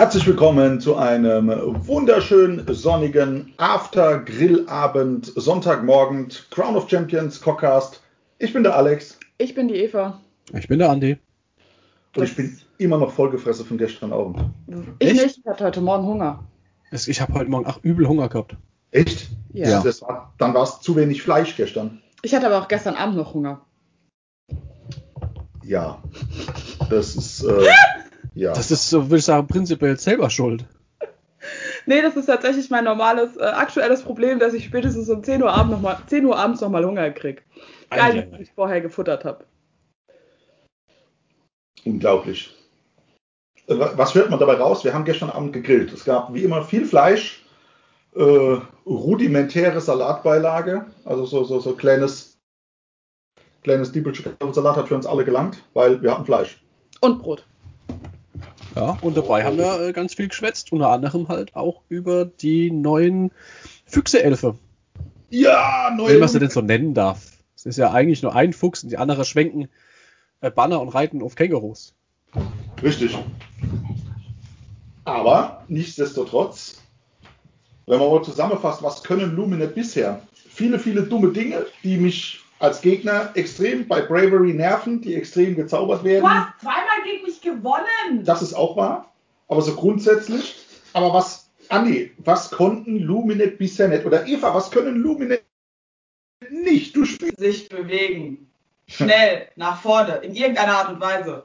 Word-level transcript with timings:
Herzlich 0.00 0.26
willkommen 0.26 0.80
zu 0.80 0.96
einem 0.96 1.50
wunderschönen 1.86 2.64
sonnigen 2.72 3.52
After-Grillabend, 3.58 5.30
Sonntagmorgen, 5.36 6.28
Crown 6.48 6.74
of 6.74 6.88
Champions 6.88 7.38
Cockcast. 7.38 8.00
Ich 8.38 8.54
bin 8.54 8.62
der 8.62 8.74
Alex. 8.76 9.18
Ich 9.36 9.54
bin 9.54 9.68
die 9.68 9.74
Eva. 9.74 10.18
Ich 10.54 10.68
bin 10.68 10.78
der 10.78 10.88
Andi. 10.88 11.18
Und 12.16 12.24
ich 12.24 12.34
bin 12.34 12.58
immer 12.78 12.96
noch 12.96 13.12
vollgefressen 13.12 13.66
von 13.66 13.76
gestern 13.76 14.14
Abend. 14.14 14.42
Ich 15.00 15.10
Echt? 15.10 15.22
nicht, 15.22 15.38
ich 15.40 15.46
hatte 15.46 15.64
heute 15.64 15.82
Morgen 15.82 16.06
Hunger. 16.06 16.44
Ich 16.92 17.20
habe 17.20 17.34
heute 17.34 17.50
Morgen 17.50 17.66
ach, 17.68 17.78
übel 17.82 18.08
Hunger 18.08 18.30
gehabt. 18.30 18.56
Echt? 18.92 19.28
Ja. 19.52 19.82
Das 19.82 20.00
war, 20.00 20.32
dann 20.38 20.54
war 20.54 20.62
es 20.62 20.80
zu 20.80 20.96
wenig 20.96 21.22
Fleisch 21.22 21.56
gestern. 21.56 22.00
Ich 22.22 22.34
hatte 22.34 22.46
aber 22.46 22.58
auch 22.58 22.68
gestern 22.68 22.94
Abend 22.94 23.16
noch 23.16 23.34
Hunger. 23.34 23.66
Ja. 25.62 26.02
Das 26.88 27.16
ist. 27.16 27.42
Äh, 27.42 27.66
ja. 28.34 28.52
Das 28.52 28.70
ist, 28.70 28.88
so 28.88 29.04
würde 29.04 29.18
ich 29.18 29.24
sagen, 29.24 29.46
prinzipiell 29.46 29.98
selber 29.98 30.30
schuld. 30.30 30.64
Nee, 31.86 32.02
das 32.02 32.16
ist 32.16 32.26
tatsächlich 32.26 32.70
mein 32.70 32.84
normales, 32.84 33.36
äh, 33.36 33.42
aktuelles 33.42 34.02
Problem, 34.02 34.38
dass 34.38 34.52
ich 34.52 34.64
spätestens 34.64 35.08
um 35.08 35.24
10 35.24 35.42
Uhr, 35.42 35.50
Abend 35.50 35.72
noch 35.72 35.80
mal, 35.80 35.98
10 36.06 36.24
Uhr 36.26 36.38
abends 36.38 36.60
nochmal 36.60 36.84
Hunger 36.84 37.10
kriege. 37.10 37.42
Geil, 37.88 38.28
wie 38.36 38.42
ich 38.42 38.52
vorher 38.52 38.80
gefuttert 38.80 39.24
habe. 39.24 39.44
Unglaublich. 41.84 42.54
Äh, 43.66 43.74
was 43.78 44.14
hört 44.14 44.30
man 44.30 44.38
dabei 44.38 44.54
raus? 44.54 44.84
Wir 44.84 44.92
haben 44.92 45.04
gestern 45.04 45.30
Abend 45.30 45.52
gegrillt. 45.52 45.92
Es 45.92 46.04
gab 46.04 46.32
wie 46.34 46.44
immer 46.44 46.62
viel 46.62 46.84
Fleisch, 46.84 47.44
äh, 48.14 48.58
rudimentäre 48.86 49.80
Salatbeilage, 49.80 50.86
also 51.04 51.24
so, 51.24 51.44
so, 51.44 51.60
so 51.60 51.74
kleines, 51.74 52.38
kleines 53.62 53.92
Salat 53.92 54.76
hat 54.76 54.88
für 54.88 54.94
uns 54.94 55.06
alle 55.06 55.24
gelangt, 55.24 55.62
weil 55.74 56.02
wir 56.02 56.12
hatten 56.12 56.24
Fleisch. 56.24 56.62
Und 57.00 57.22
Brot. 57.22 57.46
Ja, 58.76 58.98
und 59.02 59.16
dabei 59.16 59.44
haben 59.44 59.58
wir 59.58 59.88
äh, 59.88 59.92
ganz 59.92 60.14
viel 60.14 60.28
geschwätzt, 60.28 60.72
unter 60.72 60.90
anderem 60.90 61.28
halt 61.28 61.56
auch 61.56 61.82
über 61.88 62.24
die 62.24 62.70
neuen 62.70 63.32
Füchse-Elfe. 63.86 64.56
Ja, 65.28 65.92
neue. 65.96 66.14
Wenn 66.14 66.20
man 66.20 66.28
sie 66.28 66.38
denn 66.38 66.50
so 66.50 66.60
nennen 66.60 66.94
darf. 66.94 67.26
Es 67.56 67.66
ist 67.66 67.76
ja 67.76 67.92
eigentlich 67.92 68.22
nur 68.22 68.34
ein 68.34 68.52
Fuchs 68.52 68.82
und 68.82 68.90
die 68.90 68.98
anderen 68.98 69.24
schwenken 69.24 69.68
äh, 70.40 70.50
Banner 70.50 70.80
und 70.80 70.88
reiten 70.88 71.22
auf 71.22 71.34
Kängurus. 71.34 71.94
Richtig. 72.82 73.16
Aber 75.04 75.64
nichtsdestotrotz, 75.68 76.80
wenn 77.86 77.98
man 77.98 78.10
mal 78.10 78.22
zusammenfasst, 78.22 78.82
was 78.82 79.02
können 79.02 79.34
Luminet 79.34 79.74
bisher? 79.74 80.22
Viele, 80.32 80.78
viele 80.78 81.02
dumme 81.02 81.32
Dinge, 81.32 81.66
die 81.82 81.96
mich 81.96 82.40
als 82.60 82.82
Gegner 82.82 83.30
extrem 83.34 83.88
bei 83.88 84.02
Bravery 84.02 84.52
nerven, 84.52 85.00
die 85.00 85.14
extrem 85.14 85.56
gezaubert 85.56 86.04
werden. 86.04 86.24
Du 86.24 86.30
hast 86.30 86.60
zweimal 86.60 87.02
gegen 87.04 87.24
mich 87.24 87.29
gewonnen. 87.42 88.24
Das 88.24 88.42
ist 88.42 88.54
auch 88.54 88.76
wahr. 88.76 89.12
Aber 89.48 89.62
so 89.62 89.74
grundsätzlich. 89.74 90.56
Aber 90.92 91.12
was, 91.12 91.50
Andi, 91.68 92.12
was 92.18 92.50
konnten 92.50 92.98
Luminet 92.98 93.58
bisher 93.58 93.88
nicht? 93.88 94.04
Oder 94.04 94.26
Eva, 94.26 94.54
was 94.54 94.70
können 94.70 94.96
Luminet 94.96 95.44
nicht? 96.50 96.96
Du 96.96 97.04
spielst. 97.04 97.38
Sich 97.38 97.68
bewegen. 97.68 98.50
Schnell, 98.86 99.48
nach 99.56 99.80
vorne, 99.80 100.16
in 100.16 100.34
irgendeiner 100.34 100.76
Art 100.76 100.88
und 100.90 101.00
Weise. 101.00 101.44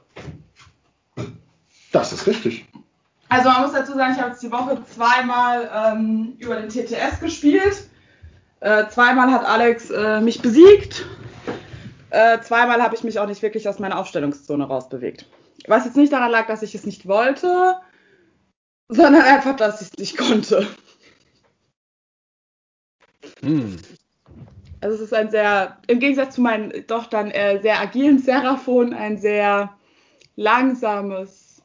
Das 1.92 2.12
ist 2.12 2.26
richtig. 2.26 2.66
Also 3.28 3.48
man 3.48 3.62
muss 3.62 3.72
dazu 3.72 3.94
sagen, 3.94 4.14
ich 4.14 4.20
habe 4.20 4.30
jetzt 4.30 4.42
die 4.42 4.52
Woche 4.52 4.82
zweimal 4.94 5.70
ähm, 5.72 6.34
über 6.38 6.56
den 6.56 6.68
TTS 6.68 7.20
gespielt. 7.20 7.88
Äh, 8.60 8.88
zweimal 8.88 9.30
hat 9.30 9.44
Alex 9.44 9.90
äh, 9.90 10.20
mich 10.20 10.40
besiegt. 10.40 11.06
Äh, 12.10 12.40
zweimal 12.40 12.82
habe 12.82 12.94
ich 12.94 13.04
mich 13.04 13.18
auch 13.18 13.26
nicht 13.26 13.42
wirklich 13.42 13.68
aus 13.68 13.78
meiner 13.78 13.98
Aufstellungszone 13.98 14.64
rausbewegt. 14.64 15.26
Was 15.66 15.84
jetzt 15.84 15.96
nicht 15.96 16.12
daran 16.12 16.30
lag, 16.30 16.46
dass 16.46 16.62
ich 16.62 16.74
es 16.74 16.86
nicht 16.86 17.06
wollte, 17.06 17.76
sondern 18.88 19.22
einfach, 19.22 19.56
dass 19.56 19.80
ich 19.80 19.88
es 19.88 19.98
nicht 19.98 20.16
konnte. 20.16 20.66
Hm. 23.42 23.76
Also 24.80 24.96
es 24.96 25.02
ist 25.02 25.14
ein 25.14 25.30
sehr, 25.30 25.78
im 25.86 25.98
Gegensatz 25.98 26.34
zu 26.36 26.40
meinen 26.40 26.84
doch 26.86 27.06
dann 27.06 27.30
äh, 27.30 27.60
sehr 27.60 27.80
agilen 27.80 28.18
Seraphon, 28.18 28.92
ein 28.92 29.18
sehr 29.18 29.76
langsames 30.36 31.62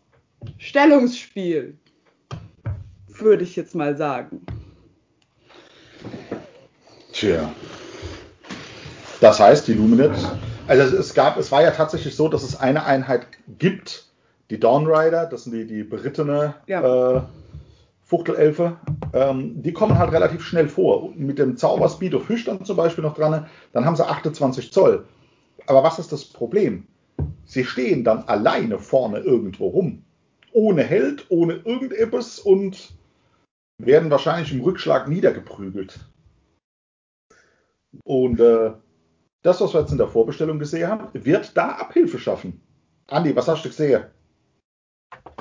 Stellungsspiel, 0.57 1.77
würde 3.07 3.43
ich 3.43 3.55
jetzt 3.55 3.75
mal 3.75 3.95
sagen. 3.95 4.45
Tja. 7.11 7.53
Das 9.19 9.39
heißt, 9.39 9.67
die 9.67 9.73
Luminet, 9.73 10.15
also 10.79 10.95
es 10.95 11.13
gab, 11.13 11.37
es 11.37 11.51
war 11.51 11.61
ja 11.61 11.71
tatsächlich 11.71 12.15
so, 12.15 12.29
dass 12.29 12.43
es 12.43 12.59
eine 12.59 12.85
Einheit 12.85 13.27
gibt, 13.59 14.05
die 14.49 14.59
Dawnrider, 14.59 15.25
das 15.25 15.43
sind 15.43 15.53
die, 15.53 15.67
die 15.67 15.83
berittene 15.83 16.55
ja. 16.67 17.17
äh, 17.17 17.21
Fuchtelelfe, 18.03 18.77
ähm, 19.13 19.61
die 19.61 19.73
kommen 19.73 19.97
halt 19.97 20.13
relativ 20.13 20.43
schnell 20.43 20.69
vor. 20.69 21.11
Mit 21.15 21.39
dem 21.39 21.57
Zauberspeed 21.57 22.15
of 22.15 22.25
Fisch 22.25 22.45
dann 22.45 22.63
zum 22.63 22.77
Beispiel 22.77 23.03
noch 23.03 23.15
dran, 23.15 23.47
dann 23.73 23.85
haben 23.85 23.95
sie 23.95 24.07
28 24.07 24.71
Zoll. 24.71 25.05
Aber 25.67 25.83
was 25.83 25.99
ist 25.99 26.11
das 26.11 26.23
Problem? 26.25 26.87
Sie 27.45 27.65
stehen 27.65 28.03
dann 28.03 28.23
alleine 28.23 28.79
vorne 28.79 29.19
irgendwo 29.19 29.67
rum. 29.67 30.03
Ohne 30.53 30.83
Held, 30.83 31.25
ohne 31.29 31.55
irgendetwas 31.65 32.39
und 32.39 32.93
werden 33.77 34.09
wahrscheinlich 34.09 34.53
im 34.53 34.61
Rückschlag 34.61 35.07
niedergeprügelt. 35.07 35.99
Und 38.03 38.39
äh, 38.39 38.71
das, 39.41 39.61
was 39.61 39.73
wir 39.73 39.81
jetzt 39.81 39.91
in 39.91 39.97
der 39.97 40.07
Vorbestellung 40.07 40.59
gesehen 40.59 40.87
haben, 40.87 41.07
wird 41.13 41.55
da 41.55 41.69
Abhilfe 41.69 42.19
schaffen. 42.19 42.61
Andi, 43.07 43.35
was 43.35 43.47
hast 43.47 43.65
du 43.65 43.69
gesehen? 43.69 44.05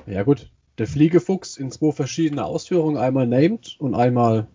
Ja 0.06 0.22
gut, 0.22 0.50
der 0.78 0.86
Fliegefuchs 0.86 1.56
in 1.56 1.70
zwei 1.70 1.92
verschiedene 1.92 2.44
Ausführungen, 2.44 2.96
einmal 2.96 3.26
named 3.26 3.76
und 3.78 3.94
einmal 3.94 4.46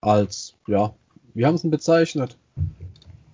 als, 0.00 0.54
ja, 0.66 0.94
wie 1.34 1.46
haben 1.46 1.58
sie 1.58 1.68
ihn 1.68 1.70
bezeichnet? 1.70 2.36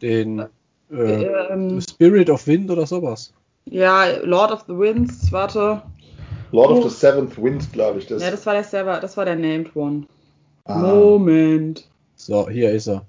Den 0.00 0.46
äh, 0.90 1.22
ähm, 1.22 1.80
Spirit 1.80 2.30
of 2.30 2.46
Wind 2.46 2.70
oder 2.70 2.86
sowas. 2.86 3.32
Ja, 3.66 4.06
Lord 4.22 4.52
of 4.52 4.64
the 4.66 4.76
Winds, 4.76 5.30
warte. 5.32 5.82
Lord 6.52 6.70
oh. 6.70 6.78
of 6.78 6.84
the 6.84 6.96
Seventh 6.96 7.36
Wind, 7.36 7.72
glaube 7.72 7.98
ich. 7.98 8.06
Das. 8.06 8.22
Ja, 8.22 8.30
das 8.30 8.46
war 8.46 8.54
der 8.54 8.64
selber, 8.64 9.00
das 9.00 9.16
war 9.16 9.24
der 9.24 9.36
Named 9.36 9.74
One. 9.76 10.06
Ah. 10.64 10.78
Moment. 10.78 11.88
So, 12.16 12.48
hier 12.48 12.72
ist 12.72 12.88
er. 12.88 13.04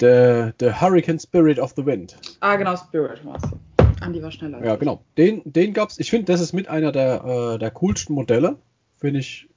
Der, 0.00 0.52
der 0.52 0.80
Hurricane 0.80 1.18
Spirit 1.18 1.58
of 1.58 1.74
the 1.76 1.84
Wind. 1.84 2.16
Ah, 2.40 2.56
genau, 2.56 2.76
Spirit 2.76 3.24
war 3.24 3.36
es. 3.36 3.50
Andi 4.00 4.22
war 4.22 4.30
schneller. 4.30 4.64
Ja, 4.64 4.76
genau. 4.76 5.04
Den, 5.18 5.42
den 5.44 5.74
gab's. 5.74 5.98
Ich 5.98 6.10
finde, 6.10 6.32
das 6.32 6.40
ist 6.40 6.52
mit 6.52 6.68
einer 6.68 6.90
der, 6.90 7.24
äh, 7.24 7.58
der 7.58 7.70
coolsten 7.70 8.14
Modelle. 8.14 8.56
Finde 8.96 9.20
ich 9.20 9.48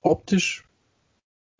optisch. 0.00 0.64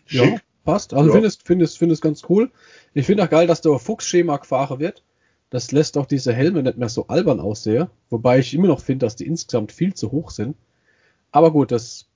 Schick. 0.06 0.32
Ja, 0.32 0.38
passt. 0.64 0.92
Also 0.92 1.08
ja. 1.08 1.12
finde 1.12 1.28
es, 1.28 1.36
finde 1.36 1.64
es, 1.64 1.76
finde 1.76 1.94
es 1.94 2.00
ganz 2.00 2.22
cool. 2.28 2.50
Ich 2.94 3.06
finde 3.06 3.24
auch 3.24 3.30
geil, 3.30 3.46
dass 3.46 3.60
der 3.60 3.78
Fuchsschema 3.78 4.36
gefahren 4.38 4.80
wird. 4.80 5.04
Das 5.50 5.70
lässt 5.70 5.98
auch 5.98 6.06
diese 6.06 6.32
Helme 6.32 6.62
nicht 6.62 6.78
mehr 6.78 6.88
so 6.88 7.06
albern 7.08 7.38
aussehen. 7.38 7.88
Wobei 8.10 8.38
ich 8.38 8.54
immer 8.54 8.68
noch 8.68 8.80
finde, 8.80 9.06
dass 9.06 9.16
die 9.16 9.26
insgesamt 9.26 9.70
viel 9.70 9.94
zu 9.94 10.10
hoch 10.10 10.30
sind. 10.30 10.56
Aber 11.30 11.52
gut, 11.52 11.70
das 11.70 12.08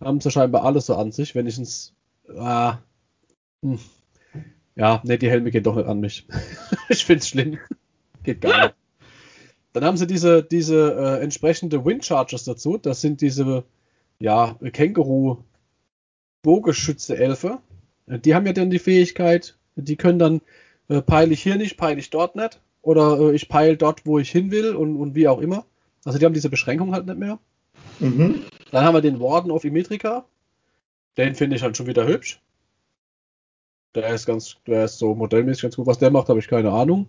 haben 0.00 0.20
sie 0.20 0.30
scheinbar 0.30 0.64
alle 0.64 0.80
so 0.80 0.94
an 0.94 1.10
sich. 1.10 1.34
Wenn 1.34 1.46
ich 1.46 1.58
ins. 1.58 1.94
Ah, 2.36 2.78
hm. 3.62 3.78
Ja, 4.78 5.02
ne, 5.04 5.18
die 5.18 5.28
Helme 5.28 5.50
gehen 5.50 5.64
doch 5.64 5.74
nicht 5.74 5.88
an 5.88 5.98
mich. 5.98 6.26
ich 6.88 7.04
find's 7.04 7.28
schlimm. 7.28 7.58
Geht 8.22 8.40
gar 8.40 8.66
nicht. 8.66 8.74
Dann 9.72 9.84
haben 9.84 9.96
sie 9.96 10.06
diese, 10.06 10.42
diese 10.42 10.94
äh, 10.94 11.22
entsprechende 11.22 11.84
Windchargers 11.84 12.44
dazu. 12.44 12.78
Das 12.78 13.00
sind 13.00 13.20
diese, 13.20 13.64
ja, 14.20 14.56
Känguru 14.72 15.38
Bogenschütze-Elfe. 16.42 17.58
Die 18.06 18.34
haben 18.34 18.46
ja 18.46 18.52
dann 18.52 18.70
die 18.70 18.78
Fähigkeit, 18.78 19.58
die 19.74 19.96
können 19.96 20.20
dann 20.20 20.40
äh, 20.88 21.02
peile 21.02 21.32
ich 21.32 21.42
hier 21.42 21.56
nicht, 21.56 21.76
peile 21.76 21.98
ich 21.98 22.10
dort 22.10 22.36
nicht. 22.36 22.60
Oder 22.80 23.18
äh, 23.18 23.34
ich 23.34 23.48
peile 23.48 23.76
dort, 23.76 24.06
wo 24.06 24.20
ich 24.20 24.30
hin 24.30 24.52
will 24.52 24.76
und, 24.76 24.96
und 24.96 25.16
wie 25.16 25.26
auch 25.26 25.40
immer. 25.40 25.66
Also 26.04 26.20
die 26.20 26.24
haben 26.24 26.34
diese 26.34 26.50
Beschränkung 26.50 26.94
halt 26.94 27.06
nicht 27.06 27.18
mehr. 27.18 27.40
Mhm. 27.98 28.42
Dann 28.70 28.84
haben 28.84 28.94
wir 28.94 29.02
den 29.02 29.20
Warden 29.20 29.50
of 29.50 29.64
Immetrica. 29.64 30.24
Den 31.16 31.34
finde 31.34 31.56
ich 31.56 31.62
halt 31.62 31.76
schon 31.76 31.88
wieder 31.88 32.06
hübsch. 32.06 32.40
Der 33.94 34.14
ist 34.14 34.26
ganz, 34.26 34.56
der 34.66 34.84
ist 34.84 34.98
so 34.98 35.14
modellmäßig 35.14 35.62
ganz 35.62 35.76
gut. 35.76 35.86
Was 35.86 35.98
der 35.98 36.10
macht, 36.10 36.28
habe 36.28 36.38
ich 36.38 36.48
keine 36.48 36.70
Ahnung. 36.70 37.08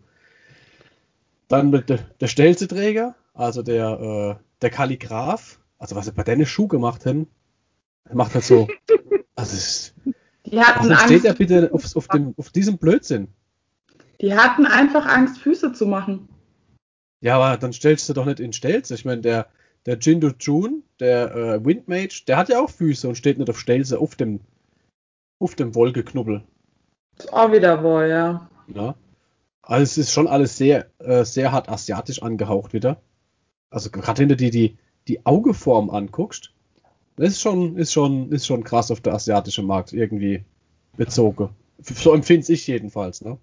Dann 1.48 1.70
mit 1.72 1.90
der, 1.90 1.98
der 2.20 2.28
Stelzeträger, 2.28 3.16
also 3.34 3.62
der, 3.62 4.38
äh, 4.40 4.44
der 4.62 4.70
Kalligraph. 4.70 5.60
Also 5.78 5.96
was 5.96 6.06
sie 6.06 6.12
bei 6.12 6.24
Dennis 6.24 6.50
Schuh 6.50 6.68
gemacht 6.68 7.06
haben, 7.06 7.28
macht 8.12 8.34
halt 8.34 8.46
so. 8.46 8.68
Also 9.36 9.56
es, 9.56 9.94
hatten 10.58 10.90
warum 10.90 10.98
steht 11.06 11.24
er 11.24 11.34
bitte 11.34 11.72
auf, 11.72 11.96
auf, 11.96 12.10
dem, 12.10 12.34
auf 12.36 12.50
diesem 12.50 12.78
Blödsinn? 12.78 13.30
Die 14.20 14.36
hatten 14.36 14.66
einfach 14.66 15.06
Angst, 15.06 15.40
Füße 15.40 15.72
zu 15.72 15.86
machen. 15.88 16.28
Ja, 17.22 17.38
aber 17.38 17.58
dann 17.58 17.74
stellst 17.74 18.10
du 18.10 18.14
doch 18.14 18.26
nicht 18.26 18.40
in 18.40 18.54
Stelze. 18.54 18.96
Ich 18.96 19.06
meine, 19.06 19.22
der, 19.22 19.48
der 19.86 19.98
Jindo 19.98 20.32
Jun, 20.40 20.84
der 21.00 21.36
äh, 21.36 21.66
Windmage, 21.66 22.24
der 22.28 22.38
hat 22.38 22.50
ja 22.50 22.60
auch 22.60 22.70
Füße 22.70 23.08
und 23.08 23.16
steht 23.16 23.38
nicht 23.38 23.50
auf 23.50 23.60
Stelze 23.60 24.00
auf 24.00 24.16
dem, 24.16 24.42
auf 25.40 25.56
dem 25.56 25.76
Wolkeknubbel. 25.76 26.44
Ist 27.20 27.32
auch 27.34 27.52
wieder 27.52 27.84
wohl, 27.84 28.08
ja. 28.08 28.50
Ja. 28.74 28.96
Also 29.62 29.84
es 29.84 29.98
ist 29.98 30.12
schon 30.14 30.28
alles 30.28 30.58
sehr, 30.58 30.88
äh, 31.00 31.24
sehr 31.24 31.52
hart 31.52 31.70
asiatisch 31.70 32.24
angehaucht 32.24 32.74
wieder. 32.74 33.02
Also 33.70 33.92
gerade 33.92 34.20
wenn 34.22 34.30
du 34.30 34.36
dir 34.36 34.50
die, 34.52 34.78
die 35.08 35.26
Augeform 35.26 35.90
anguckst, 35.90 36.54
Das 37.20 37.32
ist 37.32 37.42
schon, 37.42 37.76
ist 37.76 37.92
schon, 37.92 38.32
ist 38.32 38.48
schon 38.48 38.64
krass 38.64 38.92
auf 38.92 39.02
der 39.02 39.14
asiatische 39.14 39.62
Markt 39.62 39.92
irgendwie 39.92 40.46
bezogen. 40.96 41.50
So 41.82 42.14
empfinde 42.14 42.54
ich 42.54 42.66
jedenfalls, 42.66 43.22
ne? 43.22 43.38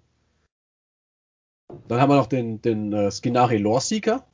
Dann 1.87 2.01
haben 2.01 2.09
wir 2.09 2.17
noch 2.17 2.27
den, 2.27 2.59
den 2.61 2.91
äh, 2.91 3.11
Skinari 3.11 3.57
Loreseeker. 3.57 4.25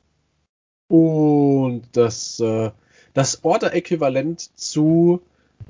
Und 0.88 1.88
das, 1.92 2.40
äh, 2.40 2.70
das 3.12 3.44
Order-Äquivalent 3.44 4.56
zu, 4.58 5.20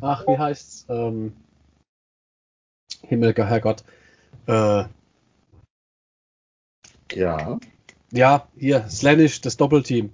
ach, 0.01 0.25
wie 0.29 0.39
heißt's? 0.39 0.87
Ähm, 0.89 1.33
Himmeliger 3.09 3.47
Herrgott. 3.47 3.85
Äh, 4.47 4.85
ja. 7.13 7.59
Ja, 8.13 8.49
hier, 8.57 8.89
Slanish, 8.89 9.41
das 9.41 9.57
Doppelteam. 9.57 10.13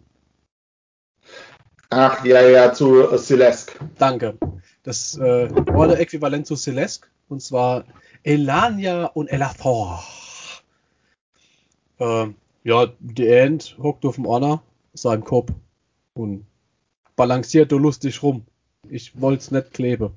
Ach, 1.90 2.24
ja, 2.24 2.40
ja, 2.42 2.72
zu 2.72 3.10
äh, 3.10 3.18
Celeste. 3.18 3.72
Danke. 3.98 4.38
Das 4.82 5.16
äh, 5.18 5.48
Order-Äquivalent 5.52 6.46
zu 6.46 6.56
Celeste. 6.56 7.08
Und 7.28 7.42
zwar 7.42 7.84
Elania 8.22 9.06
und 9.06 9.28
Elathor. 9.28 10.02
Äh, 11.98 12.28
ja, 12.64 12.86
die 13.00 13.28
End 13.28 13.76
hockt 13.82 14.04
auf 14.04 14.16
dem 14.16 14.26
Honor, 14.26 14.62
seinem 14.94 15.24
Kopf 15.24 15.52
und 16.14 16.46
balanciert 17.16 17.70
so 17.70 17.78
lustig 17.78 18.22
rum. 18.22 18.44
Ich 18.88 19.20
wollte 19.20 19.40
es 19.40 19.50
nicht 19.50 19.72
kleben. 19.72 20.12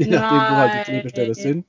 Je 0.00 0.06
nachdem, 0.06 0.38
wo 0.38 0.56
halt 0.56 0.72
die 0.74 0.90
Klebestelle 0.90 1.34
sind. 1.34 1.66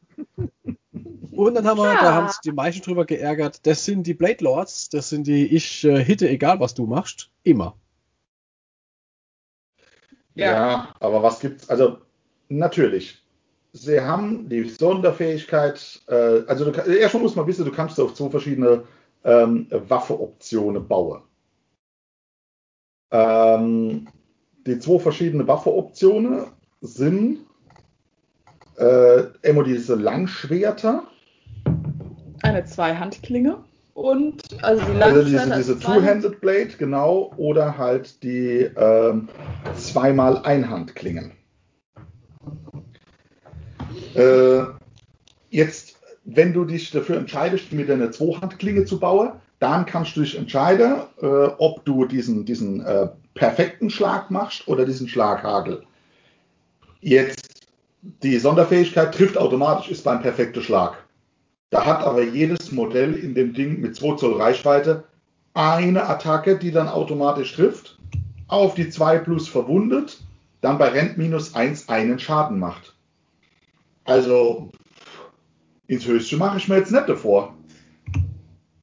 Und 1.32 1.56
dann 1.56 1.66
haben 1.66 1.80
wir, 1.80 1.94
ja. 1.94 2.02
da 2.02 2.14
haben 2.14 2.28
sich 2.30 2.40
die 2.46 2.52
meisten 2.52 2.82
drüber 2.82 3.06
geärgert, 3.06 3.66
das 3.66 3.84
sind 3.84 4.08
die 4.08 4.14
Blade 4.14 4.44
Lords, 4.44 4.90
das 4.90 5.10
sind 5.10 5.28
die 5.28 5.48
ich 5.48 5.84
äh, 5.84 6.04
hitte, 6.04 6.30
egal 6.30 6.60
was 6.60 6.74
du 6.74 6.86
machst, 6.86 7.30
immer. 7.44 7.76
Ja. 10.36 10.46
ja, 10.46 10.96
aber 11.00 11.24
was 11.24 11.40
gibt's? 11.40 11.70
Also, 11.70 11.98
natürlich. 12.48 13.22
Sie 13.74 14.00
haben 14.00 14.48
die 14.50 14.68
Sonderfähigkeit, 14.68 16.02
äh, 16.08 16.44
also 16.48 16.72
du, 16.72 16.80
erstmal 16.80 17.24
muss 17.24 17.36
man 17.36 17.48
wissen, 17.48 17.66
du 17.66 17.72
kannst 17.72 18.00
auf 18.00 18.14
zwei 18.14 18.30
verschiedene 18.30 18.84
ähm, 19.24 19.68
Waffeoptionen 19.70 20.88
bauen. 20.88 21.22
Ähm, 23.12 24.08
die 24.66 24.80
zwei 24.80 25.00
verschiedenen 25.00 25.48
Waffeoptionen 25.48 26.46
sind 26.82 27.46
äh, 28.82 29.28
immer 29.48 29.64
diese 29.64 29.96
Langschwerter. 29.96 31.04
Eine 32.42 32.66
Zweihandklinge 32.66 33.64
und 33.94 34.42
also 34.64 34.84
die 34.84 35.02
Also 35.02 35.24
diese, 35.24 35.52
diese 35.56 35.80
Two-Handed 35.80 36.42
Blade, 36.42 36.72
genau, 36.78 37.32
oder 37.38 37.78
halt 37.78 38.24
die 38.24 38.70
ähm, 38.76 39.30
zweimal 39.76 40.40
Einhandklingen. 40.44 41.34
Äh, 44.16 44.64
jetzt, 45.52 45.98
wenn 46.26 46.54
du 46.54 46.66
dich 46.66 46.90
dafür 46.92 47.18
entscheidest, 47.18 47.72
mit 47.72 47.90
einer 47.92 48.12
Zweihandklinge 48.12 48.86
zu 48.86 49.00
bauen, 49.00 49.34
dann 49.60 49.86
kannst 49.86 50.16
du 50.16 50.22
dich 50.22 50.36
entscheiden, 50.36 51.04
äh, 51.22 51.26
ob 51.26 51.86
du 51.86 52.06
diesen, 52.06 52.46
diesen 52.46 52.84
äh, 52.84 53.10
perfekten 53.36 53.92
Schlag 53.92 54.32
machst 54.32 54.68
oder 54.68 54.86
diesen 54.86 55.08
Schlaghagel. 55.08 55.84
Jetzt, 57.02 57.51
die 58.02 58.38
Sonderfähigkeit 58.38 59.14
trifft 59.14 59.38
automatisch, 59.38 59.90
ist 59.90 60.04
beim 60.04 60.22
perfekten 60.22 60.62
Schlag. 60.62 60.98
Da 61.70 61.86
hat 61.86 62.04
aber 62.04 62.24
jedes 62.24 62.72
Modell 62.72 63.14
in 63.14 63.34
dem 63.34 63.54
Ding 63.54 63.80
mit 63.80 63.96
2 63.96 64.16
Zoll 64.16 64.42
Reichweite 64.42 65.06
eine 65.54 66.08
Attacke, 66.08 66.58
die 66.58 66.72
dann 66.72 66.88
automatisch 66.88 67.54
trifft, 67.54 67.98
auf 68.48 68.76
die 68.76 68.90
2 68.90 69.20
plus 69.20 69.48
verwundet, 69.48 70.22
dann 70.62 70.78
bei 70.78 70.90
Rent 70.90 71.18
minus 71.18 71.56
1 71.56 71.90
einen 71.90 72.20
Schaden 72.20 72.60
macht. 72.60 72.96
Also 74.04 74.72
ins 75.88 76.06
Höchste 76.06 76.38
mache 76.38 76.58
ich 76.58 76.68
mir 76.68 76.78
jetzt 76.78 76.92
nicht 76.92 77.08
davor. 77.08 77.56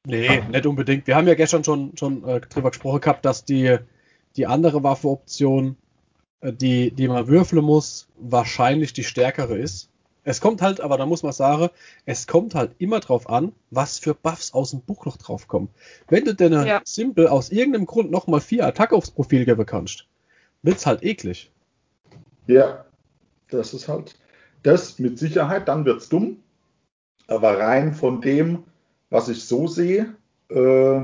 Nee, 0.06 0.42
nicht 0.50 0.66
unbedingt. 0.66 1.06
Wir 1.06 1.16
haben 1.16 1.28
ja 1.28 1.34
gestern 1.34 1.64
schon, 1.64 1.96
schon 1.96 2.24
äh, 2.24 2.40
drüber 2.40 2.70
gesprochen 2.70 3.00
gehabt, 3.00 3.24
dass 3.24 3.44
die, 3.44 3.76
die 4.36 4.46
andere 4.46 4.82
Waffeoption, 4.82 5.76
die, 6.42 6.90
die 6.90 7.08
man 7.08 7.28
würfeln 7.28 7.64
muss, 7.64 8.08
wahrscheinlich 8.18 8.92
die 8.92 9.04
stärkere 9.04 9.56
ist. 9.56 9.90
Es 10.24 10.40
kommt 10.40 10.60
halt, 10.60 10.80
aber 10.80 10.98
da 10.98 11.06
muss 11.06 11.22
man 11.22 11.32
sagen, 11.32 11.70
es 12.04 12.26
kommt 12.26 12.54
halt 12.54 12.72
immer 12.78 13.00
drauf 13.00 13.30
an, 13.30 13.52
was 13.70 13.98
für 13.98 14.14
Buffs 14.14 14.52
aus 14.52 14.72
dem 14.72 14.82
Buch 14.82 15.06
noch 15.06 15.16
draufkommen. 15.16 15.70
Wenn 16.08 16.24
du 16.24 16.34
denn 16.34 16.52
ja. 16.52 16.82
Simple 16.84 17.32
aus 17.32 17.50
irgendeinem 17.50 17.86
Grund 17.86 18.10
nochmal 18.10 18.40
vier 18.40 18.66
Attacke 18.66 18.94
aufs 18.94 19.10
Profil 19.10 19.46
geben 19.46 19.64
kannst, 19.64 20.06
wird's 20.62 20.84
halt 20.84 21.02
eklig. 21.02 21.50
Ja, 22.46 22.84
das 23.50 23.72
ist 23.72 23.88
halt, 23.88 24.16
das 24.62 24.98
mit 24.98 25.18
Sicherheit, 25.18 25.66
dann 25.66 25.84
wird's 25.86 26.08
dumm. 26.08 26.38
Aber 27.26 27.58
rein 27.58 27.94
von 27.94 28.20
dem, 28.20 28.64
was 29.10 29.28
ich 29.28 29.44
so 29.44 29.66
sehe, 29.66 30.14
äh, 30.50 31.00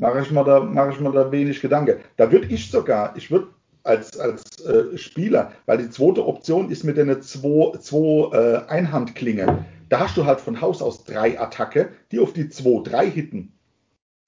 mache 0.00 0.20
ich, 0.20 0.28
da, 0.28 0.60
mach 0.60 0.90
ich 0.90 1.00
mal 1.00 1.12
da 1.12 1.30
wenig 1.32 1.60
Gedanke. 1.60 2.00
Da 2.16 2.30
würde 2.30 2.46
ich 2.46 2.70
sogar, 2.70 3.16
ich 3.16 3.30
würde 3.30 3.48
als, 3.84 4.18
als 4.18 4.60
äh, 4.64 4.96
Spieler, 4.98 5.52
weil 5.66 5.78
die 5.78 5.90
zweite 5.90 6.26
Option 6.26 6.70
ist 6.70 6.84
mit 6.84 6.98
einer 6.98 7.20
zwei, 7.20 7.76
zwei 7.78 8.36
äh, 8.36 8.66
Einhandklinge. 8.66 9.66
Da 9.88 10.00
hast 10.00 10.16
du 10.16 10.24
halt 10.24 10.40
von 10.40 10.60
Haus 10.60 10.82
aus 10.82 11.04
drei 11.04 11.38
Attacke, 11.38 11.92
die 12.10 12.18
auf 12.18 12.32
die 12.32 12.44
2-3 12.44 13.04
hitten. 13.04 13.52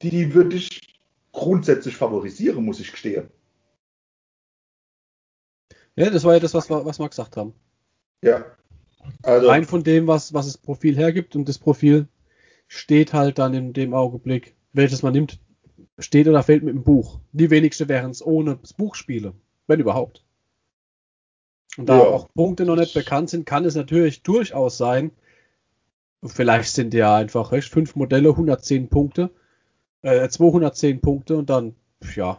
Die, 0.03 0.11
die 0.11 0.35
würde 0.35 0.57
ich 0.57 1.01
grundsätzlich 1.33 1.97
favorisieren, 1.97 2.65
muss 2.65 2.81
ich 2.81 2.93
gestehen. 2.93 3.31
Ja, 5.97 6.11
das 6.11 6.25
war 6.25 6.35
ja 6.35 6.41
das, 6.41 6.53
was 6.53 6.69
wir, 6.69 6.85
was 6.85 6.99
wir 6.99 7.09
gesagt 7.09 7.39
haben. 7.39 7.55
Ja. 8.23 8.45
Also, 9.23 9.49
Rein 9.49 9.65
von 9.65 9.83
dem, 9.83 10.07
was, 10.07 10.35
was 10.35 10.47
das 10.47 10.59
Profil 10.59 10.97
hergibt 10.97 11.35
und 11.35 11.49
das 11.49 11.59
Profil 11.59 12.07
steht 12.69 13.15
halt 13.15 13.39
dann 13.39 13.55
in 13.55 13.73
dem 13.73 13.95
Augenblick, 13.95 14.55
welches 14.73 15.03
man 15.03 15.15
nimmt, 15.15 15.41
steht 15.99 16.29
oder 16.29 16.43
fällt 16.43 16.63
mit 16.63 16.75
dem 16.75 16.85
Buch. 16.85 17.21
Die 17.33 17.51
wenigsten 17.51 17.89
wären 17.89 18.11
es 18.11 18.25
ohne 18.25 18.57
das 18.57 18.75
Buch 18.75 18.95
spiele. 18.95 19.33
Wenn 19.67 19.81
überhaupt. 19.81 20.25
Und 21.77 21.89
da 21.89 21.99
ja. 21.99 22.05
auch 22.05 22.29
Punkte 22.35 22.65
noch 22.65 22.77
nicht 22.77 22.95
bekannt 22.95 23.31
sind, 23.31 23.45
kann 23.45 23.65
es 23.65 23.75
natürlich 23.75 24.23
durchaus 24.23 24.79
sein, 24.79 25.11
vielleicht 26.25 26.73
sind 26.73 26.95
ja 26.95 27.17
einfach 27.17 27.53
recht, 27.53 27.69
fünf 27.69 27.97
Modelle, 27.97 28.31
110 28.31 28.89
Punkte, 28.89 29.31
äh, 30.03 30.29
210 30.29 31.01
Punkte 31.01 31.37
und 31.37 31.51
dann, 31.51 31.75
ja, 32.15 32.39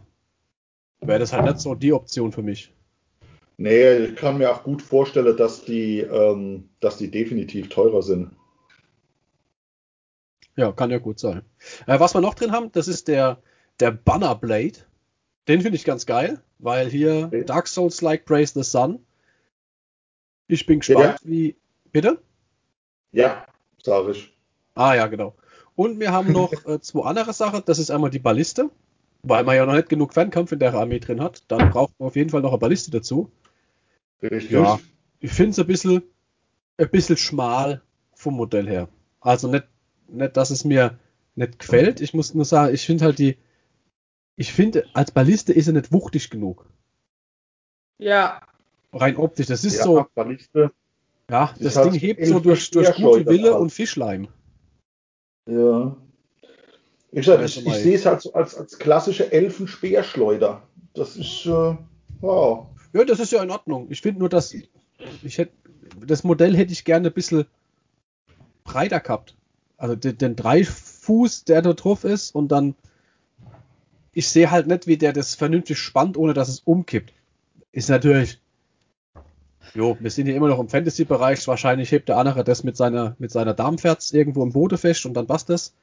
wäre 1.01 1.19
das 1.19 1.33
halt 1.33 1.45
nicht 1.45 1.59
so 1.59 1.75
die 1.75 1.93
Option 1.93 2.31
für 2.31 2.41
mich. 2.41 2.73
Nee, 3.57 3.97
ich 3.97 4.15
kann 4.15 4.37
mir 4.37 4.51
auch 4.51 4.63
gut 4.63 4.81
vorstellen, 4.81 5.35
dass 5.35 5.65
die, 5.65 5.99
ähm, 5.99 6.69
dass 6.79 6.97
die 6.97 7.09
definitiv 7.09 7.69
teurer 7.69 8.03
sind. 8.03 8.31
Ja, 10.55 10.71
kann 10.71 10.91
ja 10.91 10.99
gut 10.99 11.19
sein. 11.19 11.41
Äh, 11.85 11.99
was 11.99 12.13
wir 12.13 12.21
noch 12.21 12.35
drin 12.35 12.51
haben, 12.51 12.71
das 12.71 12.87
ist 12.87 13.07
der, 13.07 13.41
der 13.79 13.91
Banner 13.91 14.35
Blade. 14.35 14.79
Den 15.47 15.61
finde 15.61 15.77
ich 15.77 15.85
ganz 15.85 16.05
geil, 16.05 16.41
weil 16.59 16.89
hier 16.89 17.25
okay. 17.27 17.45
Dark 17.45 17.67
Souls 17.67 18.01
like 18.01 18.25
Praise 18.25 18.53
the 18.53 18.63
Sun. 18.63 18.99
Ich 20.47 20.65
bin 20.65 20.79
gespannt, 20.79 21.19
ja. 21.23 21.29
wie. 21.29 21.55
Bitte? 21.91 22.21
Ja, 23.11 23.45
sage 23.81 24.11
ich. 24.11 24.33
Ah 24.75 24.93
ja, 24.93 25.07
genau. 25.07 25.35
Und 25.75 25.99
wir 25.99 26.11
haben 26.11 26.31
noch 26.31 26.51
äh, 26.65 26.79
zwei 26.81 27.07
andere 27.07 27.33
Sachen. 27.33 27.63
Das 27.65 27.79
ist 27.79 27.91
einmal 27.91 28.09
die 28.09 28.19
Balliste, 28.19 28.69
weil 29.23 29.43
man 29.43 29.55
ja 29.55 29.65
noch 29.65 29.73
nicht 29.73 29.89
genug 29.89 30.13
Fernkampf 30.13 30.51
in 30.51 30.59
der 30.59 30.73
Armee 30.73 30.99
drin 30.99 31.21
hat. 31.21 31.43
Dann 31.47 31.69
braucht 31.69 31.93
man 31.99 32.07
auf 32.07 32.15
jeden 32.15 32.29
Fall 32.29 32.41
noch 32.41 32.51
eine 32.51 32.59
Balliste 32.59 32.91
dazu. 32.91 33.31
Richtig. 34.21 34.51
Ja, 34.51 34.79
ich 35.19 35.31
finde 35.31 35.51
es 35.51 35.59
ein 35.59 35.67
bisschen, 35.67 36.03
ein 36.77 36.89
bisschen 36.89 37.17
schmal 37.17 37.81
vom 38.13 38.35
Modell 38.35 38.67
her. 38.67 38.89
Also 39.21 39.47
nicht, 39.47 39.65
nicht, 40.07 40.35
dass 40.35 40.49
es 40.49 40.65
mir 40.65 40.97
nicht 41.35 41.59
gefällt. 41.59 42.01
Ich 42.01 42.13
muss 42.13 42.33
nur 42.33 42.45
sagen, 42.45 42.73
ich 42.73 42.85
finde 42.85 43.05
halt 43.05 43.19
die, 43.19 43.37
ich 44.37 44.53
finde, 44.53 44.85
als 44.93 45.11
Balliste 45.11 45.51
ist 45.51 45.67
er 45.67 45.73
nicht 45.73 45.91
wuchtig 45.91 46.29
genug. 46.29 46.65
Ja. 47.97 48.41
Rein 48.93 49.17
optisch. 49.17 49.47
Das 49.47 49.65
ist 49.65 49.77
ja, 49.77 49.83
so. 49.83 50.05
Balliste. 50.13 50.71
Ja, 51.29 51.53
das 51.59 51.73
Ding 51.73 51.93
hebt 51.93 52.25
so 52.25 52.39
durch, 52.39 52.71
durch 52.71 52.95
gute 52.95 53.25
Wille 53.25 53.57
und 53.57 53.71
Fischleim. 53.71 54.29
Ja. 55.45 55.97
Ich, 57.11 57.27
ich, 57.27 57.65
ich 57.65 57.73
sehe 57.73 57.95
es 57.95 58.05
halt 58.05 58.21
so 58.21 58.33
als, 58.33 58.55
als 58.55 58.77
klassische 58.77 59.31
Elfenspeerschleuder. 59.31 60.61
Das 60.93 61.17
ist, 61.17 61.45
äh, 61.45 61.75
wow. 62.21 62.67
Ja, 62.93 63.03
das 63.03 63.19
ist 63.19 63.31
ja 63.31 63.41
in 63.41 63.49
Ordnung. 63.49 63.87
Ich 63.89 64.01
finde 64.01 64.19
nur, 64.19 64.29
dass 64.29 64.53
ich 64.53 65.37
hätte, 65.37 65.51
das 66.05 66.23
Modell 66.23 66.55
hätte 66.55 66.73
ich 66.73 66.85
gerne 66.85 67.07
ein 67.07 67.13
bisschen 67.13 67.45
breiter 68.63 68.99
gehabt. 68.99 69.35
Also 69.77 69.95
den, 69.95 70.17
den 70.17 70.35
Dreifuß, 70.35 71.45
der 71.45 71.61
da 71.61 71.73
drauf 71.73 72.03
ist 72.03 72.35
und 72.35 72.49
dann 72.49 72.75
ich 74.17 74.29
sehe 74.29 74.49
halt 74.49 74.65
nicht, 74.65 74.87
wie 74.87 74.97
der 74.97 75.13
das 75.13 75.35
vernünftig 75.35 75.77
spannt, 75.77 76.17
ohne 76.17 76.33
dass 76.33 76.49
es 76.49 76.61
umkippt. 76.61 77.13
Ist 77.71 77.87
natürlich. 77.87 78.39
Jo, 79.75 79.95
wir 79.99 80.09
sind 80.09 80.25
hier 80.25 80.35
immer 80.35 80.47
noch 80.47 80.57
im 80.57 80.69
Fantasy-Bereich. 80.69 81.47
Wahrscheinlich 81.47 81.91
hebt 81.91 82.09
der 82.09 82.17
andere 82.17 82.43
das 82.43 82.63
mit 82.63 82.75
seiner, 82.75 83.15
mit 83.19 83.29
seiner 83.29 83.53
Darmferz 83.53 84.11
irgendwo 84.11 84.41
im 84.41 84.53
Boden 84.53 84.79
fest 84.79 85.05
und 85.05 85.13
dann 85.13 85.27
passt 85.27 85.49
das. 85.49 85.75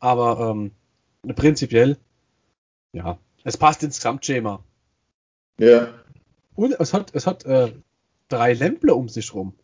Aber 0.00 0.50
ähm, 0.50 0.72
prinzipiell, 1.36 1.96
ja, 2.92 3.18
es 3.44 3.56
passt 3.56 3.84
ins 3.84 3.98
Gesamtschema. 3.98 4.64
Ja. 5.60 5.94
Und 6.56 6.72
es 6.80 6.92
hat, 6.92 7.14
es 7.14 7.28
hat 7.28 7.44
äh, 7.44 7.72
drei 8.26 8.52
Lämple 8.52 8.96
um 8.96 9.08
sich 9.08 9.32
rum. 9.32 9.54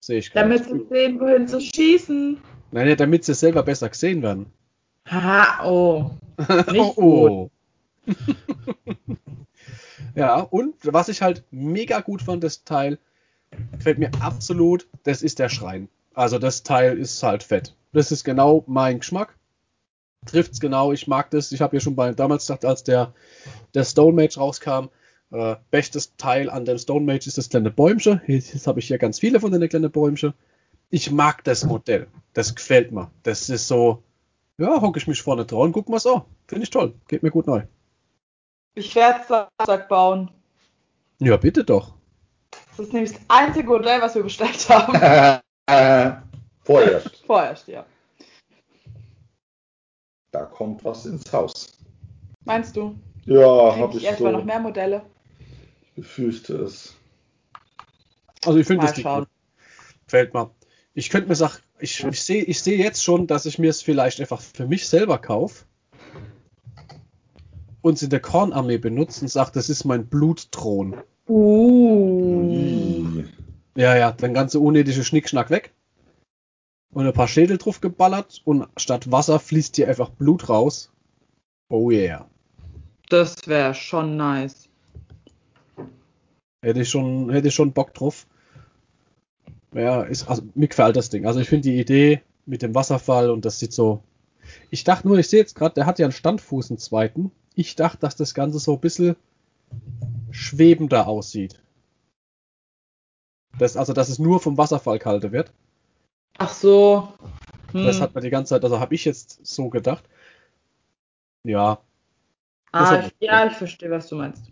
Sehe 0.00 0.18
ich 0.18 0.32
gerade. 0.32 0.48
Damit 0.48 0.64
sie 0.64 0.84
sehen, 0.90 1.20
wohin 1.20 1.46
sie 1.46 1.60
schießen. 1.60 2.38
Nein, 2.72 2.88
ja, 2.88 2.96
damit 2.96 3.24
sie 3.24 3.34
selber 3.34 3.62
besser 3.62 3.88
gesehen 3.88 4.20
werden. 4.20 4.46
Haha, 5.06 5.64
oh. 5.64 6.10
Nicht 6.72 6.96
oh. 6.96 7.50
ja, 10.14 10.40
und 10.40 10.74
was 10.82 11.08
ich 11.08 11.22
halt 11.22 11.44
mega 11.50 12.00
gut 12.00 12.22
fand, 12.22 12.42
das 12.44 12.64
Teil, 12.64 12.98
gefällt 13.72 13.98
mir 13.98 14.10
absolut, 14.20 14.86
das 15.04 15.22
ist 15.22 15.38
der 15.38 15.48
Schrein. 15.48 15.88
Also 16.14 16.38
das 16.38 16.62
Teil 16.62 16.98
ist 16.98 17.22
halt 17.22 17.42
fett. 17.42 17.74
Das 17.92 18.12
ist 18.12 18.24
genau 18.24 18.64
mein 18.66 19.00
Geschmack. 19.00 19.36
Trifft's 20.26 20.60
genau, 20.60 20.92
ich 20.92 21.06
mag 21.06 21.30
das. 21.30 21.50
Ich 21.52 21.60
habe 21.60 21.76
ja 21.76 21.80
schon 21.80 21.96
bei, 21.96 22.12
damals 22.12 22.44
gesagt, 22.44 22.64
als 22.64 22.84
der, 22.84 23.14
der 23.74 23.84
Stone 23.84 24.14
Mage 24.14 24.36
rauskam, 24.36 24.88
äh, 25.32 25.56
bestes 25.70 26.16
Teil 26.16 26.50
an 26.50 26.64
dem 26.64 26.78
Stone 26.78 27.06
Mage 27.06 27.26
ist 27.26 27.38
das 27.38 27.48
kleine 27.48 27.70
Bäumchen. 27.70 28.20
Jetzt 28.26 28.66
habe 28.66 28.80
ich 28.80 28.88
hier 28.88 28.98
ganz 28.98 29.18
viele 29.18 29.40
von 29.40 29.52
den 29.52 29.68
kleinen 29.68 29.90
Bäumchen. 29.90 30.34
Ich 30.90 31.10
mag 31.10 31.44
das 31.44 31.64
Modell. 31.64 32.08
Das 32.32 32.54
gefällt 32.54 32.92
mir. 32.92 33.10
Das 33.22 33.48
ist 33.48 33.68
so, 33.68 34.02
ja, 34.60 34.80
hocke 34.80 34.98
ich 34.98 35.06
mich 35.06 35.22
vorne 35.22 35.46
drauf 35.46 35.64
und 35.64 35.72
guck 35.72 35.88
mal 35.88 35.98
so. 35.98 36.26
Finde 36.46 36.64
ich 36.64 36.70
toll. 36.70 36.94
Geht 37.08 37.22
mir 37.22 37.30
gut 37.30 37.46
neu. 37.46 37.62
Ich 38.74 38.94
werde 38.94 39.24
Samstag 39.26 39.88
bauen. 39.88 40.30
Ja, 41.18 41.36
bitte 41.38 41.64
doch. 41.64 41.94
Das 42.50 42.86
ist 42.86 42.92
nämlich 42.92 43.12
das 43.12 43.20
einzige 43.28 43.66
Modell, 43.66 44.00
was 44.00 44.14
wir 44.14 44.22
bestellt 44.22 44.68
haben. 44.68 45.42
Vorerst. 46.62 47.16
Vorerst, 47.26 47.68
ja. 47.68 47.86
Da 50.30 50.44
kommt 50.44 50.84
was 50.84 51.06
ins 51.06 51.32
Haus. 51.32 51.78
Meinst 52.44 52.76
du? 52.76 52.94
Ja, 53.24 53.76
habe 53.76 53.92
ich, 53.92 53.98
ich 53.98 54.04
erstmal 54.04 54.32
so. 54.32 54.38
noch 54.38 54.44
mehr 54.44 54.60
Modelle. 54.60 55.02
Ich 55.82 55.94
befürchte 55.94 56.56
es. 56.56 56.94
Also 58.44 58.58
ich 58.58 58.66
finde 58.66 58.86
das 58.86 58.94
die 58.94 59.02
gut. 59.02 59.26
Fällt 60.06 60.34
mir. 60.34 60.50
Ich 60.94 61.10
könnte 61.10 61.28
mir 61.28 61.34
sagen, 61.34 61.54
ich, 61.80 62.04
ich 62.04 62.22
sehe 62.22 62.42
ich 62.44 62.62
seh 62.62 62.76
jetzt 62.76 63.02
schon, 63.02 63.26
dass 63.26 63.46
ich 63.46 63.58
mir 63.58 63.70
es 63.70 63.82
vielleicht 63.82 64.20
einfach 64.20 64.40
für 64.40 64.66
mich 64.66 64.88
selber 64.88 65.18
kaufe 65.18 65.64
und 67.82 67.94
es 67.94 68.02
in 68.02 68.10
der 68.10 68.20
Kornarmee 68.20 68.78
benutze 68.78 69.22
und 69.22 69.28
sage, 69.28 69.52
das 69.54 69.68
ist 69.68 69.84
mein 69.84 70.06
Blutthron. 70.06 70.96
Uh. 71.28 73.24
Ja, 73.76 73.96
ja, 73.96 74.12
dann 74.12 74.34
ganze 74.34 74.60
unnötige 74.60 75.04
Schnickschnack 75.04 75.50
weg. 75.50 75.72
Und 76.92 77.06
ein 77.06 77.12
paar 77.12 77.28
Schädel 77.28 77.56
drauf 77.56 77.80
geballert 77.80 78.42
und 78.44 78.66
statt 78.76 79.12
Wasser 79.12 79.38
fließt 79.38 79.76
hier 79.76 79.88
einfach 79.88 80.10
Blut 80.10 80.48
raus. 80.48 80.92
Oh 81.68 81.90
yeah. 81.90 82.28
Das 83.08 83.36
wäre 83.46 83.74
schon 83.74 84.16
nice. 84.16 84.68
Hätte 86.62 86.80
ich 86.80 86.90
schon, 86.90 87.30
hätte 87.30 87.48
ich 87.48 87.54
schon 87.54 87.72
Bock 87.72 87.94
drauf. 87.94 88.26
Ja, 89.72 90.02
ist, 90.02 90.28
also, 90.28 90.42
mir 90.54 90.68
gefällt 90.68 90.96
das 90.96 91.10
Ding. 91.10 91.26
Also 91.26 91.40
ich 91.40 91.48
finde 91.48 91.70
die 91.70 91.80
Idee 91.80 92.22
mit 92.46 92.62
dem 92.62 92.74
Wasserfall 92.74 93.30
und 93.30 93.44
das 93.44 93.58
sieht 93.58 93.72
so. 93.72 94.02
Ich 94.70 94.84
dachte 94.84 95.06
nur, 95.06 95.18
ich 95.18 95.28
sehe 95.28 95.40
jetzt 95.40 95.54
gerade, 95.54 95.74
der 95.74 95.86
hat 95.86 95.98
ja 95.98 96.06
einen 96.06 96.12
Standfuß, 96.12 96.70
einen 96.70 96.78
zweiten. 96.78 97.30
Ich 97.54 97.76
dachte, 97.76 97.98
dass 97.98 98.16
das 98.16 98.34
Ganze 98.34 98.58
so 98.58 98.74
ein 98.74 98.80
bisschen 98.80 99.16
schwebender 100.30 101.06
aussieht. 101.06 101.60
Das, 103.58 103.76
also, 103.76 103.92
dass 103.92 104.08
es 104.08 104.18
nur 104.18 104.40
vom 104.40 104.58
Wasserfall 104.58 104.98
kalte 104.98 105.32
wird. 105.32 105.52
Ach 106.38 106.52
so. 106.52 107.08
Hm. 107.72 107.84
Das 107.84 108.00
hat 108.00 108.14
man 108.14 108.24
die 108.24 108.30
ganze 108.30 108.50
Zeit, 108.50 108.64
also 108.64 108.80
habe 108.80 108.94
ich 108.94 109.04
jetzt 109.04 109.44
so 109.46 109.68
gedacht. 109.68 110.04
Ja. 111.44 111.80
Ah, 112.72 113.08
ja, 113.18 113.46
ich 113.46 113.54
verstehe, 113.54 113.90
was 113.90 114.08
du 114.08 114.16
meinst. 114.16 114.50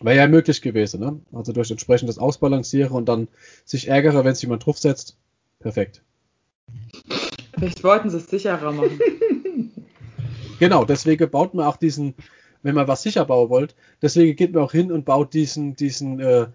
Wäre 0.00 0.16
ja 0.16 0.28
möglich 0.28 0.60
gewesen, 0.62 1.00
ne? 1.00 1.20
Also 1.32 1.52
durch 1.52 1.70
entsprechendes 1.70 2.18
Ausbalancieren 2.18 2.92
und 2.92 3.08
dann 3.08 3.28
sich 3.64 3.88
ärgere, 3.88 4.24
wenn 4.24 4.34
sich 4.34 4.42
jemand 4.42 4.66
draufsetzt. 4.66 5.16
Perfekt. 5.60 6.02
Vielleicht 7.56 7.84
wollten 7.84 8.10
sie 8.10 8.16
es 8.16 8.26
sicherer 8.26 8.72
machen. 8.72 8.98
genau, 10.58 10.84
deswegen 10.84 11.30
baut 11.30 11.54
man 11.54 11.66
auch 11.66 11.76
diesen, 11.76 12.14
wenn 12.62 12.74
man 12.74 12.88
was 12.88 13.02
sicher 13.02 13.24
bauen 13.24 13.50
wollt, 13.50 13.74
deswegen 14.02 14.36
geht 14.36 14.52
man 14.52 14.64
auch 14.64 14.72
hin 14.72 14.90
und 14.90 15.04
baut 15.04 15.32
diesen, 15.34 15.76
diesen 15.76 16.20
äh, 16.20 16.46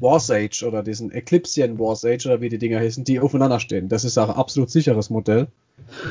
Warsage 0.00 0.64
oder 0.66 0.82
diesen 0.82 1.10
Eclipsian 1.10 1.78
Warsage 1.78 2.28
oder 2.28 2.40
wie 2.40 2.48
die 2.48 2.58
Dinger 2.58 2.80
heißen, 2.80 3.04
die 3.04 3.20
aufeinander 3.20 3.60
stehen. 3.60 3.88
Das 3.88 4.04
ist 4.04 4.18
auch 4.18 4.28
ein 4.28 4.36
absolut 4.36 4.70
sicheres 4.70 5.10
Modell. 5.10 5.48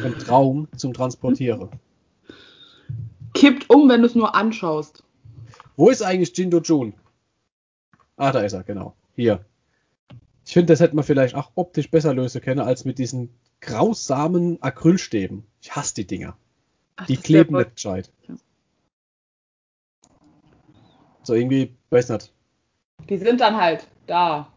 Ein 0.03 0.17
Traum 0.17 0.67
zum 0.77 0.93
Transportieren. 0.93 1.69
Kippt 3.33 3.69
um, 3.69 3.89
wenn 3.89 4.01
du 4.01 4.07
es 4.07 4.15
nur 4.15 4.33
anschaust. 4.33 5.03
Wo 5.77 5.89
ist 5.89 6.01
eigentlich 6.01 6.35
Jindo 6.35 6.59
Jun? 6.59 6.93
Ah, 8.17 8.31
da 8.31 8.41
ist 8.41 8.53
er, 8.53 8.63
genau. 8.63 8.95
Hier. 9.15 9.45
Ich 10.45 10.53
finde, 10.53 10.73
das 10.73 10.79
hätte 10.79 10.95
man 10.95 11.05
vielleicht 11.05 11.35
auch 11.35 11.51
optisch 11.55 11.91
besser 11.91 12.13
lösen 12.13 12.41
können, 12.41 12.59
als 12.59 12.83
mit 12.83 12.97
diesen 12.97 13.29
grausamen 13.61 14.61
Acrylstäben. 14.61 15.45
Ich 15.61 15.75
hasse 15.75 15.93
die 15.93 16.07
Dinger. 16.07 16.35
Ach, 16.95 17.05
die 17.05 17.17
kleben 17.17 17.55
nicht 17.55 17.75
gescheit. 17.75 18.11
Ja. 18.27 18.35
So 21.21 21.35
irgendwie, 21.35 21.75
weiß 21.91 22.09
nicht. 22.09 22.33
Die 23.07 23.17
sind 23.17 23.39
dann 23.39 23.57
halt 23.57 23.87
da. 24.07 24.51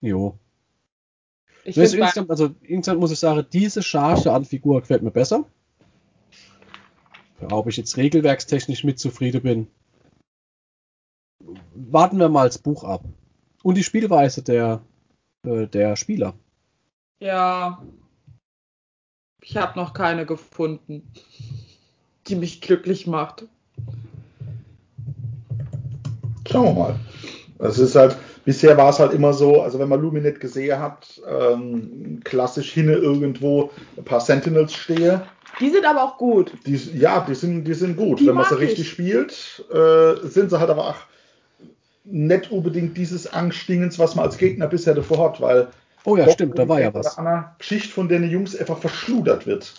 Jo. 0.00 0.38
Ich 1.64 1.76
weißt, 1.76 1.94
insgesamt, 1.94 2.30
also 2.30 2.54
insgesamt 2.60 3.00
muss 3.00 3.10
ich 3.10 3.18
sagen, 3.18 3.46
diese 3.52 3.82
Charge 3.82 4.30
an 4.30 4.44
Figur 4.44 4.80
gefällt 4.80 5.02
mir 5.02 5.10
besser. 5.10 5.44
Ob 7.40 7.66
ich 7.66 7.78
jetzt 7.78 7.96
regelwerkstechnisch 7.96 8.84
mit 8.84 8.98
zufrieden 8.98 9.42
bin, 9.42 9.66
warten 11.74 12.18
wir 12.18 12.28
mal 12.28 12.46
das 12.46 12.58
Buch 12.58 12.84
ab. 12.84 13.04
Und 13.62 13.76
die 13.76 13.82
Spielweise 13.82 14.42
der, 14.42 14.82
äh, 15.46 15.66
der 15.66 15.96
Spieler. 15.96 16.34
Ja. 17.20 17.82
Ich 19.42 19.56
habe 19.56 19.78
noch 19.78 19.92
keine 19.92 20.26
gefunden, 20.26 21.10
die 22.26 22.36
mich 22.36 22.60
glücklich 22.60 23.06
macht. 23.06 23.46
Schauen 26.50 26.64
wir 26.64 26.72
mal. 26.74 26.94
Es 27.58 27.78
ist 27.78 27.94
halt, 27.94 28.16
bisher 28.44 28.76
war 28.76 28.90
es 28.90 28.98
halt 28.98 29.12
immer 29.12 29.32
so, 29.32 29.62
also 29.62 29.78
wenn 29.78 29.88
man 29.88 30.00
Luminet 30.00 30.40
gesehen 30.40 30.78
hat, 30.78 31.20
ähm, 31.28 32.20
klassisch 32.24 32.72
hinne 32.72 32.94
irgendwo 32.94 33.70
ein 33.96 34.04
paar 34.04 34.20
Sentinels 34.20 34.74
stehe. 34.74 35.26
Die 35.60 35.70
sind 35.70 35.86
aber 35.86 36.02
auch 36.02 36.18
gut. 36.18 36.52
Die, 36.66 36.76
ja, 36.98 37.20
die 37.20 37.34
sind, 37.34 37.64
die 37.64 37.74
sind 37.74 37.96
gut. 37.96 38.20
Die 38.20 38.26
wenn 38.26 38.34
man 38.34 38.46
sie 38.46 38.58
richtig 38.58 38.90
spielt, 38.90 39.64
äh, 39.72 40.26
sind 40.26 40.50
sie 40.50 40.58
halt 40.58 40.70
aber 40.70 40.88
auch 40.88 40.96
nicht 42.04 42.50
unbedingt 42.50 42.96
dieses 42.96 43.32
Angstdingens, 43.32 43.98
was 43.98 44.14
man 44.14 44.26
als 44.26 44.38
Gegner 44.38 44.68
bisher 44.68 44.94
davor 44.94 45.30
hat, 45.30 45.40
weil. 45.40 45.68
Oh 46.04 46.16
ja, 46.16 46.30
stimmt, 46.30 46.58
da 46.58 46.68
war 46.68 46.80
ja 46.80 46.92
was. 46.92 47.18
Einer 47.18 47.54
Geschichte 47.58 47.88
von 47.88 48.08
den 48.08 48.28
Jungs 48.28 48.54
einfach 48.56 48.78
verschludert 48.78 49.46
wird. 49.46 49.74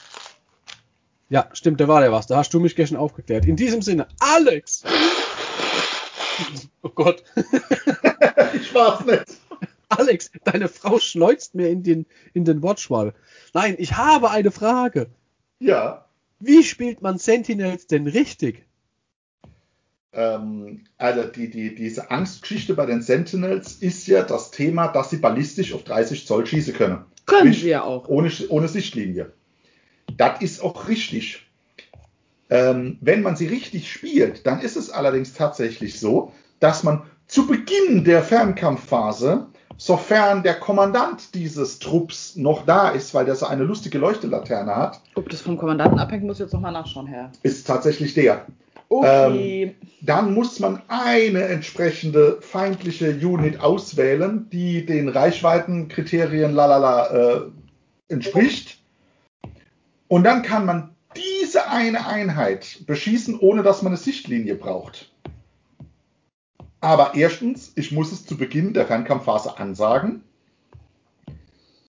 Ja, 1.30 1.50
stimmt, 1.54 1.80
da 1.80 1.88
war 1.88 2.04
ja 2.04 2.12
was. 2.12 2.28
Da 2.28 2.38
hast 2.38 2.54
du 2.54 2.60
mich 2.60 2.76
gestern 2.76 2.98
aufgeklärt. 2.98 3.46
In 3.46 3.56
diesem 3.56 3.82
Sinne, 3.82 4.08
Alex! 4.20 4.84
Oh 6.82 6.90
Gott. 6.90 7.24
ich 8.54 8.74
war's 8.74 9.06
nicht. 9.06 9.26
Alex, 9.90 10.32
deine 10.44 10.68
Frau 10.68 11.00
schleuzt 11.00 11.56
mir 11.56 11.70
in 11.70 11.84
den, 11.84 12.06
in 12.34 12.46
den 12.46 12.62
Wortschwall. 12.62 13.14
Nein, 13.54 13.76
ich 13.78 13.98
habe 13.98 14.32
eine 14.32 14.52
Frage. 14.52 15.08
Ja. 15.60 16.06
Wie 16.40 16.64
spielt 16.64 17.02
man 17.02 17.18
Sentinels 17.18 17.88
denn 17.88 18.08
richtig? 18.08 18.66
Ähm, 20.16 20.82
also 20.98 21.24
die, 21.24 21.50
die, 21.50 21.76
diese 21.76 22.10
Angstgeschichte 22.10 22.74
bei 22.74 22.86
den 22.86 23.02
Sentinels 23.02 23.74
ist 23.74 24.08
ja 24.08 24.24
das 24.24 24.52
Thema, 24.52 24.88
dass 24.88 25.10
sie 25.10 25.18
ballistisch 25.18 25.74
auf 25.74 25.84
30 25.84 26.26
Zoll 26.26 26.46
schießen 26.46 26.74
können. 26.74 27.00
Können 27.26 27.54
sie 27.54 27.70
ja 27.70 27.84
auch. 27.84 28.08
Ohne, 28.08 28.32
ohne 28.50 28.68
Sichtlinie. 28.68 29.34
Das 30.18 30.42
ist 30.42 30.64
auch 30.64 30.88
richtig. 30.88 31.42
Ähm, 32.50 32.98
wenn 33.02 33.24
man 33.24 33.36
sie 33.36 33.48
richtig 33.48 33.92
spielt, 33.92 34.46
dann 34.46 34.62
ist 34.62 34.78
es 34.78 34.90
allerdings 34.90 35.34
tatsächlich 35.34 36.00
so, 36.00 36.32
dass 36.60 36.84
man 36.84 37.02
zu 37.28 37.48
Beginn 37.48 38.04
der 38.04 38.22
Fernkampfphase, 38.22 39.48
sofern 39.78 40.44
der 40.44 40.54
Kommandant 40.54 41.34
dieses 41.34 41.80
Trupps 41.80 42.36
noch 42.36 42.66
da 42.66 42.90
ist, 42.90 43.14
weil 43.16 43.26
der 43.26 43.36
so 43.36 43.48
eine 43.48 43.64
lustige 43.64 43.98
Leuchtelaterne 43.98 44.76
hat. 44.76 45.02
Ob 45.16 45.28
das 45.30 45.42
vom 45.42 45.58
Kommandanten 45.58 46.00
abhängt, 46.00 46.24
muss 46.24 46.38
ich 46.38 46.42
jetzt 46.42 46.54
nochmal 46.54 46.72
nachschauen, 46.72 47.08
Herr. 47.08 47.32
Ist 47.42 47.66
tatsächlich 47.68 48.14
der. 48.14 48.46
Okay. 49.00 49.64
Ähm, 49.64 49.76
dann 50.02 50.34
muss 50.34 50.60
man 50.60 50.82
eine 50.88 51.44
entsprechende 51.46 52.40
feindliche 52.42 53.12
Unit 53.12 53.60
auswählen, 53.60 54.50
die 54.52 54.86
den 54.86 55.10
Reichweitenkriterien 55.10 56.54
lalala 56.54 57.08
äh, 57.10 57.42
entspricht. 58.10 58.80
Und 60.08 60.24
dann 60.24 60.44
kann 60.44 60.66
man 60.66 60.96
diese 61.16 61.68
eine 61.70 62.06
Einheit 62.06 62.86
beschießen, 62.86 63.40
ohne 63.40 63.64
dass 63.64 63.82
man 63.82 63.92
eine 63.92 63.98
Sichtlinie 63.98 64.56
braucht. 64.56 65.12
Aber 66.82 67.16
erstens, 67.16 67.72
ich 67.76 67.92
muss 67.92 68.12
es 68.12 68.26
zu 68.26 68.38
Beginn 68.38 68.74
der 68.74 68.86
Fernkampfphase 68.86 69.58
ansagen. 69.58 70.24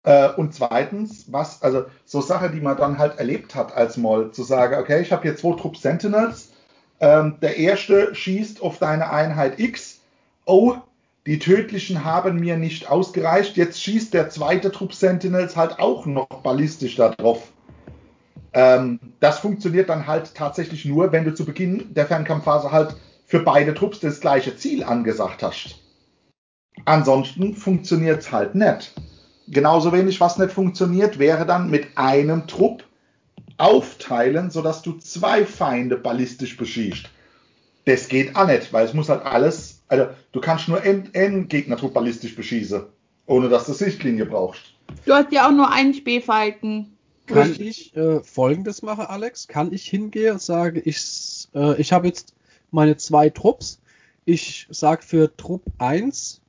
Äh, 0.05 0.31
und 0.31 0.55
zweitens, 0.55 1.31
was, 1.31 1.63
also 1.63 1.85
so 2.05 2.21
Sache, 2.21 2.51
die 2.51 2.61
man 2.61 2.77
dann 2.77 2.97
halt 2.97 3.19
erlebt 3.19 3.55
hat 3.55 3.75
als 3.75 3.97
Moll, 3.97 4.31
zu 4.31 4.43
sagen, 4.43 4.77
okay, 4.81 5.03
ich 5.03 5.13
habe 5.13 5.23
hier 5.23 5.37
zwei 5.37 5.55
Trupp 5.57 5.77
Sentinels, 5.77 6.53
ähm, 7.01 7.37
der 7.43 7.57
erste 7.57 8.15
schießt 8.15 8.63
auf 8.63 8.79
deine 8.79 9.11
Einheit 9.11 9.59
X, 9.59 10.01
oh, 10.45 10.77
die 11.27 11.39
tödlichen 11.39 12.05
haben 12.05 12.39
mir 12.39 12.57
nicht 12.57 12.89
ausgereicht, 12.89 13.57
jetzt 13.57 13.83
schießt 13.83 14.15
der 14.15 14.31
zweite 14.31 14.71
Trupp 14.71 14.95
Sentinels 14.95 15.57
halt 15.57 15.79
auch 15.79 16.07
noch 16.07 16.29
ballistisch 16.29 16.97
darauf. 16.97 17.53
Ähm, 18.53 19.01
das 19.21 19.41
funktioniert 19.41 19.89
dann 19.89 20.07
halt 20.07 20.35
tatsächlich 20.35 20.85
nur, 20.85 21.13
wenn 21.13 21.25
du 21.25 21.35
zu 21.35 21.45
Beginn 21.45 21.93
der 21.95 22.07
Fernkampfphase 22.07 22.71
halt 22.71 22.97
für 23.27 23.41
beide 23.41 23.75
Trupps 23.75 24.01
das 24.01 24.21
gleiche 24.21 24.57
Ziel 24.57 24.85
angesagt 24.85 25.43
hast. 25.43 25.81
Ansonsten 26.85 27.55
funktioniert 27.55 28.21
es 28.21 28.33
halt 28.33 28.55
nicht. 28.55 28.93
Genauso 29.49 29.93
wenig, 29.93 30.21
was 30.21 30.39
nicht 30.39 30.53
funktioniert, 30.53 31.19
wäre 31.19 31.45
dann 31.45 31.71
mit 31.71 31.99
einem 31.99 32.47
Trupp 32.47 32.85
aufteilen, 33.59 34.51
sodass 34.51 34.83
du 34.83 34.93
zwei 34.99 35.47
Feinde 35.47 35.97
ballistisch 35.97 36.57
beschießt. 36.57 37.09
Das 37.85 38.09
geht 38.09 38.35
auch 38.37 38.47
nicht, 38.47 38.73
weil 38.73 38.85
es 38.85 38.95
muss 38.95 39.09
halt 39.09 39.25
alles, 39.25 39.83
also 39.89 40.09
du 40.33 40.41
kannst 40.41 40.69
nur 40.69 40.81
einen 40.81 41.49
Gegnertrupp 41.49 41.95
ballistisch 41.95 42.35
beschießen, 42.35 42.83
ohne 43.27 43.49
dass 43.49 43.67
du 43.67 43.73
Sichtlinie 43.73 44.27
brauchst. 44.27 44.63
Du 45.05 45.13
hast 45.13 45.33
ja 45.33 45.47
auch 45.47 45.53
nur 45.53 45.71
einen 45.71 45.95
Spähfalken. 45.95 46.97
Kann 47.27 47.57
ich 47.59 47.97
äh, 47.97 48.23
folgendes 48.23 48.83
machen, 48.83 49.07
Alex? 49.07 49.49
Kann 49.49 49.73
ich 49.73 49.89
hingehen 49.89 50.35
und 50.35 50.43
sage, 50.43 50.81
ich, 50.81 51.49
äh, 51.55 51.81
ich 51.81 51.93
habe 51.93 52.07
jetzt 52.07 52.35
meine 52.71 52.97
zwei 52.97 53.31
Trupps. 53.31 53.81
Ich 54.25 54.67
sage 54.71 55.03
für 55.03 55.37
Trupp 55.37 55.63
1 55.79 56.41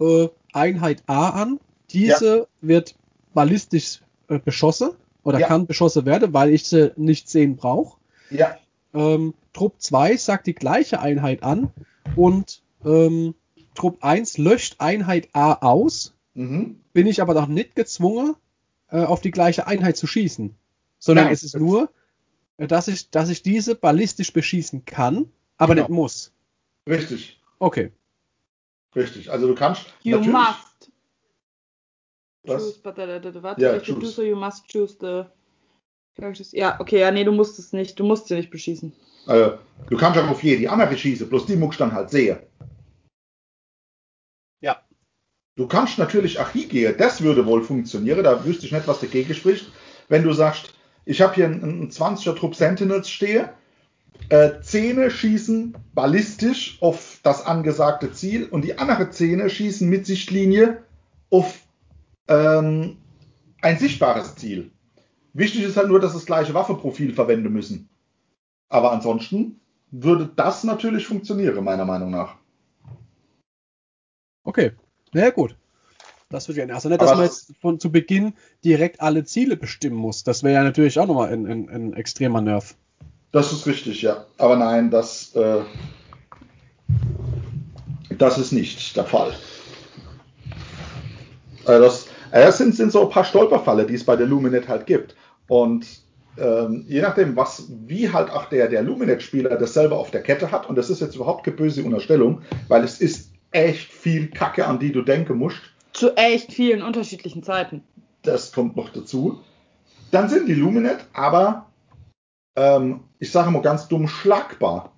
äh, 0.00 0.28
Einheit 0.52 1.02
A 1.06 1.30
an. 1.30 1.60
Diese 1.90 2.38
ja. 2.38 2.46
wird 2.60 2.96
ballistisch 3.32 4.00
äh, 4.28 4.38
beschossen 4.38 4.90
oder 5.26 5.40
ja. 5.40 5.48
kann 5.48 5.66
beschossen 5.66 6.06
werden, 6.06 6.32
weil 6.32 6.54
ich 6.54 6.68
sie 6.68 6.92
nicht 6.94 7.28
sehen 7.28 7.56
brauche. 7.56 7.98
Ja. 8.30 8.56
Ähm, 8.94 9.34
Trupp 9.52 9.74
2 9.82 10.16
sagt 10.16 10.46
die 10.46 10.54
gleiche 10.54 11.00
Einheit 11.00 11.42
an 11.42 11.72
und 12.14 12.62
ähm, 12.84 13.34
Trupp 13.74 14.04
1 14.04 14.38
löscht 14.38 14.76
Einheit 14.78 15.28
A 15.32 15.54
aus. 15.54 16.14
Mhm. 16.34 16.78
Bin 16.92 17.08
ich 17.08 17.20
aber 17.20 17.34
noch 17.34 17.48
nicht 17.48 17.74
gezwungen, 17.74 18.36
äh, 18.88 19.02
auf 19.02 19.20
die 19.20 19.32
gleiche 19.32 19.66
Einheit 19.66 19.96
zu 19.96 20.06
schießen. 20.06 20.54
Sondern 21.00 21.24
Nein, 21.24 21.34
es 21.34 21.42
ist 21.42 21.56
nur, 21.56 21.90
äh, 22.58 22.68
dass 22.68 22.86
ich, 22.86 23.10
dass 23.10 23.28
ich 23.28 23.42
diese 23.42 23.74
ballistisch 23.74 24.32
beschießen 24.32 24.84
kann, 24.84 25.28
aber 25.56 25.74
genau. 25.74 25.88
nicht 25.88 25.96
muss. 25.96 26.32
Richtig. 26.88 27.40
Okay. 27.58 27.90
Richtig. 28.94 29.32
Also 29.32 29.48
du 29.48 29.56
kannst. 29.56 29.86
You 30.04 30.20
must. 30.20 30.92
Was? 32.46 32.62
Choose, 32.62 32.78
but 32.82 32.96
the, 32.96 33.20
the, 33.22 33.42
what 33.42 33.58
yeah, 33.58 33.78
choose. 33.78 33.98
do 34.00 34.06
so, 34.06 34.22
you 34.22 34.36
must 34.36 34.68
choose 34.68 34.96
the 35.00 35.26
Ja, 36.52 36.80
okay, 36.80 37.00
ja, 37.00 37.10
nee, 37.10 37.24
du 37.24 37.32
musst 37.32 37.58
es 37.58 37.72
nicht, 37.72 37.98
du 37.98 38.04
musst 38.04 38.28
sie 38.28 38.36
nicht 38.36 38.50
beschießen. 38.50 38.92
Äh, 39.26 39.50
du 39.90 39.96
kannst 39.98 40.18
auch 40.18 40.28
auf 40.28 40.42
jede 40.42 40.70
andere 40.70 40.96
schießen, 40.96 41.28
bloß 41.28 41.46
die 41.46 41.56
muckst 41.56 41.80
dann 41.80 41.92
halt 41.92 42.10
sehen. 42.10 42.38
Ja. 44.62 44.80
Du 45.56 45.66
kannst 45.66 45.98
natürlich 45.98 46.38
auch 46.38 46.48
hingehen, 46.50 46.94
das 46.96 47.20
würde 47.20 47.44
wohl 47.44 47.62
funktionieren, 47.62 48.24
da 48.24 48.44
wüsste 48.44 48.64
ich 48.64 48.72
nicht, 48.72 48.88
was 48.88 49.00
dagegen 49.00 49.34
spricht, 49.34 49.70
wenn 50.08 50.22
du 50.22 50.32
sagst, 50.32 50.72
ich 51.04 51.20
habe 51.20 51.34
hier 51.34 51.46
einen 51.46 51.90
20er 51.90 52.34
Trupp 52.34 52.54
Sentinels 52.54 53.10
stehe, 53.10 53.52
äh, 54.30 54.60
Zähne 54.62 55.10
schießen 55.10 55.76
ballistisch 55.94 56.78
auf 56.80 57.20
das 57.22 57.44
angesagte 57.44 58.12
Ziel 58.12 58.46
und 58.46 58.64
die 58.64 58.78
andere 58.78 59.10
Zähne 59.10 59.50
schießen 59.50 59.88
mit 59.88 60.06
Sichtlinie 60.06 60.82
auf 61.28 61.65
ähm, 62.28 62.98
ein 63.62 63.78
sichtbares 63.78 64.36
Ziel. 64.36 64.70
Wichtig 65.32 65.64
ist 65.64 65.76
halt 65.76 65.88
nur, 65.88 66.00
dass 66.00 66.14
das 66.14 66.26
gleiche 66.26 66.54
Waffenprofil 66.54 67.12
verwenden 67.12 67.52
müssen. 67.52 67.88
Aber 68.68 68.92
ansonsten 68.92 69.60
würde 69.90 70.30
das 70.34 70.64
natürlich 70.64 71.06
funktionieren, 71.06 71.62
meiner 71.62 71.84
Meinung 71.84 72.10
nach. 72.10 72.36
Okay, 74.44 74.72
na 75.12 75.22
ja, 75.22 75.30
gut. 75.30 75.56
Das 76.28 76.48
würde 76.48 76.60
ich 76.60 76.60
gerne. 76.60 76.74
Also 76.74 76.88
nicht, 76.88 77.00
dass 77.00 77.10
Aber 77.10 77.18
man 77.18 77.26
jetzt 77.26 77.52
von 77.60 77.78
zu 77.78 77.90
Beginn 77.92 78.34
direkt 78.64 79.00
alle 79.00 79.24
Ziele 79.24 79.56
bestimmen 79.56 79.96
muss. 79.96 80.24
Das 80.24 80.42
wäre 80.42 80.54
ja 80.54 80.64
natürlich 80.64 80.98
auch 80.98 81.06
nochmal 81.06 81.32
ein, 81.32 81.46
ein, 81.46 81.68
ein 81.68 81.92
extremer 81.92 82.40
Nerv. 82.40 82.74
Das 83.32 83.52
ist 83.52 83.66
richtig, 83.66 84.02
ja. 84.02 84.24
Aber 84.38 84.56
nein, 84.56 84.90
das, 84.90 85.34
äh, 85.36 85.62
das 88.16 88.38
ist 88.38 88.52
nicht 88.52 88.96
der 88.96 89.04
Fall. 89.04 89.34
Also 91.64 91.84
das, 91.84 92.06
das 92.30 92.58
sind, 92.58 92.74
sind 92.74 92.92
so 92.92 93.02
ein 93.02 93.10
paar 93.10 93.24
Stolperfalle, 93.24 93.86
die 93.86 93.94
es 93.94 94.04
bei 94.04 94.16
der 94.16 94.26
Luminet 94.26 94.68
halt 94.68 94.86
gibt. 94.86 95.14
Und 95.48 95.86
ähm, 96.38 96.84
je 96.88 97.00
nachdem, 97.00 97.36
was, 97.36 97.64
wie 97.86 98.12
halt 98.12 98.30
auch 98.30 98.46
der, 98.46 98.68
der 98.68 98.82
Luminet-Spieler 98.82 99.56
das 99.56 99.74
selber 99.74 99.98
auf 99.98 100.10
der 100.10 100.22
Kette 100.22 100.50
hat, 100.50 100.68
und 100.68 100.76
das 100.76 100.90
ist 100.90 101.00
jetzt 101.00 101.16
überhaupt 101.16 101.44
keine 101.44 101.56
böse 101.56 101.82
Unterstellung, 101.82 102.42
weil 102.68 102.84
es 102.84 103.00
ist 103.00 103.30
echt 103.52 103.92
viel 103.92 104.28
Kacke, 104.28 104.66
an 104.66 104.78
die 104.78 104.92
du 104.92 105.02
denken 105.02 105.38
musst. 105.38 105.60
Zu 105.92 106.14
echt 106.16 106.52
vielen 106.52 106.82
unterschiedlichen 106.82 107.42
Zeiten. 107.42 107.82
Das 108.22 108.52
kommt 108.52 108.76
noch 108.76 108.90
dazu. 108.90 109.40
Dann 110.10 110.28
sind 110.28 110.48
die 110.48 110.54
Luminet 110.54 111.06
aber 111.12 111.66
ähm, 112.56 113.00
ich 113.18 113.30
sage 113.30 113.50
mal 113.50 113.62
ganz 113.62 113.86
dumm, 113.86 114.08
schlagbar. 114.08 114.92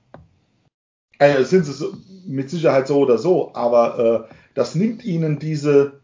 Äh, 1.19 1.43
sind 1.43 1.67
sie 1.67 1.73
so, 1.73 1.93
mit 2.27 2.49
Sicherheit 2.49 2.87
so 2.87 2.99
oder 2.99 3.19
so, 3.19 3.53
aber 3.55 4.29
äh, 4.29 4.35
das 4.55 4.75
nimmt 4.75 5.05
ihnen 5.05 5.39
diese, 5.39 5.98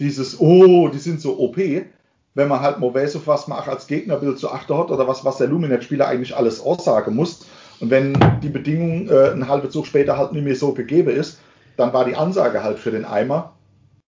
dieses, 0.00 0.40
oh, 0.40 0.88
die 0.88 0.98
sind 0.98 1.20
so 1.20 1.38
OP, 1.38 1.56
wenn 1.56 2.48
man 2.48 2.60
halt 2.60 2.78
Movesov 2.78 3.26
was 3.26 3.48
macht 3.48 3.68
als 3.68 3.86
Gegnerbild 3.86 4.38
zu 4.38 4.50
achten 4.50 4.76
hat 4.76 4.90
oder 4.90 5.06
was, 5.06 5.24
was 5.24 5.36
der 5.36 5.48
Luminet-Spieler 5.48 6.08
eigentlich 6.08 6.36
alles 6.36 6.60
aussagen 6.60 7.14
muss. 7.14 7.46
Und 7.80 7.90
wenn 7.90 8.18
die 8.42 8.48
Bedingung 8.48 9.08
äh, 9.08 9.30
einen 9.30 9.48
halben 9.48 9.70
Zug 9.70 9.86
später 9.86 10.16
halt 10.16 10.32
nicht 10.32 10.44
mehr 10.44 10.56
so 10.56 10.72
gegeben 10.72 11.10
ist, 11.10 11.38
dann 11.76 11.92
war 11.92 12.04
die 12.04 12.16
Ansage 12.16 12.62
halt 12.62 12.78
für 12.78 12.90
den 12.90 13.04
Eimer, 13.04 13.54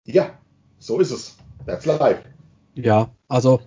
ja, 0.05 0.29
so 0.77 0.99
ist 0.99 1.11
es. 1.11 1.37
That's 1.65 1.85
life. 1.85 2.21
Ja, 2.75 3.09
also 3.27 3.61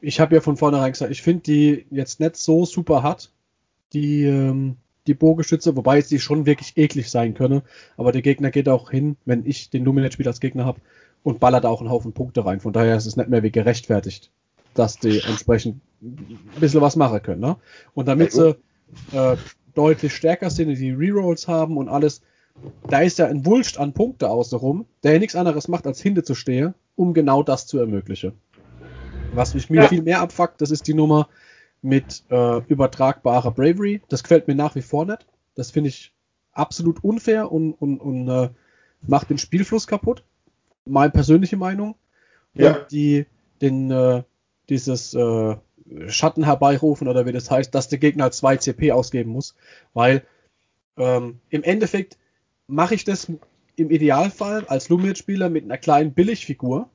ich 0.00 0.20
habe 0.20 0.34
ja 0.34 0.40
von 0.40 0.56
vornherein 0.56 0.92
gesagt, 0.92 1.10
ich 1.10 1.22
finde 1.22 1.42
die 1.42 1.86
jetzt 1.90 2.20
nicht 2.20 2.36
so 2.36 2.64
super 2.64 3.02
hart, 3.02 3.32
die, 3.92 4.24
ähm, 4.24 4.76
die 5.06 5.14
Bogenschütze, 5.14 5.76
wobei 5.76 6.00
sie 6.00 6.18
schon 6.18 6.46
wirklich 6.46 6.76
eklig 6.76 7.10
sein 7.10 7.34
können. 7.34 7.62
Aber 7.96 8.12
der 8.12 8.22
Gegner 8.22 8.50
geht 8.50 8.68
auch 8.68 8.90
hin, 8.90 9.16
wenn 9.24 9.46
ich 9.46 9.70
den 9.70 9.84
Luminet-Spieler 9.84 10.30
als 10.30 10.40
Gegner 10.40 10.64
habe 10.64 10.80
und 11.22 11.40
ballert 11.40 11.66
auch 11.66 11.80
einen 11.80 11.90
Haufen 11.90 12.12
Punkte 12.12 12.44
rein. 12.44 12.60
Von 12.60 12.72
daher 12.72 12.96
ist 12.96 13.06
es 13.06 13.16
nicht 13.16 13.28
mehr 13.28 13.42
wie 13.42 13.50
gerechtfertigt, 13.50 14.30
dass 14.74 14.98
die 14.98 15.20
entsprechend 15.20 15.80
ein 16.02 16.38
bisschen 16.60 16.80
was 16.80 16.96
machen 16.96 17.22
können. 17.22 17.40
Ne? 17.40 17.56
Und 17.94 18.08
damit 18.08 18.32
sie 18.32 18.56
äh, 19.12 19.36
deutlich 19.74 20.14
stärker 20.14 20.50
sind, 20.50 20.74
die 20.74 20.92
Rerolls 20.92 21.48
haben 21.48 21.76
und 21.76 21.88
alles, 21.88 22.22
da 22.88 23.00
ist 23.00 23.18
ja 23.18 23.26
ein 23.26 23.46
Wulst 23.46 23.78
an 23.78 23.92
Punkte 23.92 24.28
außenrum, 24.28 24.86
der 25.02 25.12
ja 25.14 25.18
nichts 25.18 25.36
anderes 25.36 25.68
macht, 25.68 25.86
als 25.86 26.00
hinter 26.00 26.24
zu 26.24 26.34
stehen, 26.34 26.74
um 26.96 27.14
genau 27.14 27.42
das 27.42 27.66
zu 27.66 27.78
ermöglichen. 27.78 28.32
Was 29.32 29.54
mich 29.54 29.70
mir 29.70 29.82
ja. 29.82 29.88
viel 29.88 30.02
mehr 30.02 30.20
abfuckt, 30.20 30.60
das 30.60 30.70
ist 30.70 30.86
die 30.86 30.94
Nummer 30.94 31.28
mit 31.82 32.24
äh, 32.30 32.58
übertragbarer 32.66 33.50
Bravery. 33.50 34.02
Das 34.08 34.22
gefällt 34.22 34.48
mir 34.48 34.54
nach 34.54 34.74
wie 34.74 34.82
vor 34.82 35.06
nicht. 35.06 35.26
Das 35.54 35.70
finde 35.70 35.88
ich 35.88 36.12
absolut 36.52 37.02
unfair 37.02 37.50
und, 37.50 37.72
und, 37.74 37.98
und 37.98 38.28
äh, 38.28 38.50
macht 39.02 39.30
den 39.30 39.38
Spielfluss 39.38 39.86
kaputt. 39.86 40.22
Meine 40.84 41.10
persönliche 41.10 41.56
Meinung. 41.56 41.94
Ja. 42.54 42.76
Und 42.76 42.92
die, 42.92 43.26
den, 43.60 43.90
äh, 43.90 44.22
dieses 44.68 45.14
äh, 45.14 45.56
Schatten 46.06 46.44
herbeirufen 46.44 47.08
oder 47.08 47.26
wie 47.26 47.32
das 47.32 47.50
heißt, 47.50 47.74
dass 47.74 47.88
der 47.88 47.98
Gegner 47.98 48.30
2 48.30 48.58
CP 48.58 48.92
ausgeben 48.92 49.30
muss. 49.30 49.56
Weil 49.94 50.24
ähm, 50.96 51.40
im 51.48 51.62
Endeffekt 51.62 52.18
mache 52.66 52.94
ich 52.94 53.04
das 53.04 53.30
im 53.76 53.90
Idealfall 53.90 54.66
als 54.66 54.88
Luminet-Spieler 54.88 55.48
mit 55.48 55.64
einer 55.64 55.78
kleinen 55.78 56.12
Billigfigur 56.12 56.88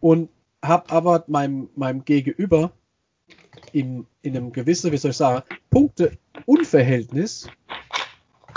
und 0.00 0.28
habe 0.62 0.90
aber 0.90 1.24
meinem, 1.28 1.68
meinem 1.76 2.04
Gegenüber 2.04 2.72
in, 3.72 4.06
in 4.22 4.36
einem 4.36 4.52
gewissen, 4.52 4.92
wie 4.92 4.96
soll 4.96 5.10
ich 5.10 5.16
sagen, 5.16 5.42
Punkte-Unverhältnis 5.70 7.48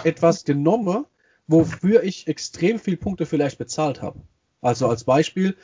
etwas 0.04 0.44
genommen, 0.44 1.06
wofür 1.48 2.04
ich 2.04 2.28
extrem 2.28 2.80
viel 2.80 2.98
Punkte 2.98 3.26
vielleicht 3.26 3.58
bezahlt 3.58 4.02
habe. 4.02 4.20
Also 4.62 4.88
als 4.88 5.04
Beispiel, 5.04 5.56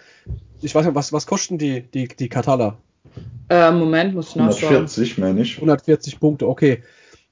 ich 0.61 0.73
weiß 0.73 0.85
nicht, 0.85 0.95
was, 0.95 1.13
was 1.13 1.27
kosten 1.27 1.57
die, 1.57 1.81
die, 1.81 2.07
die 2.07 2.29
Katala? 2.29 2.77
Äh, 3.49 3.71
Moment, 3.71 4.15
muss 4.15 4.29
ich 4.29 4.35
nachschauen. 4.35 4.73
140, 4.73 5.17
meine 5.17 5.41
ich. 5.41 5.55
140 5.55 6.19
Punkte, 6.19 6.47
okay. 6.47 6.81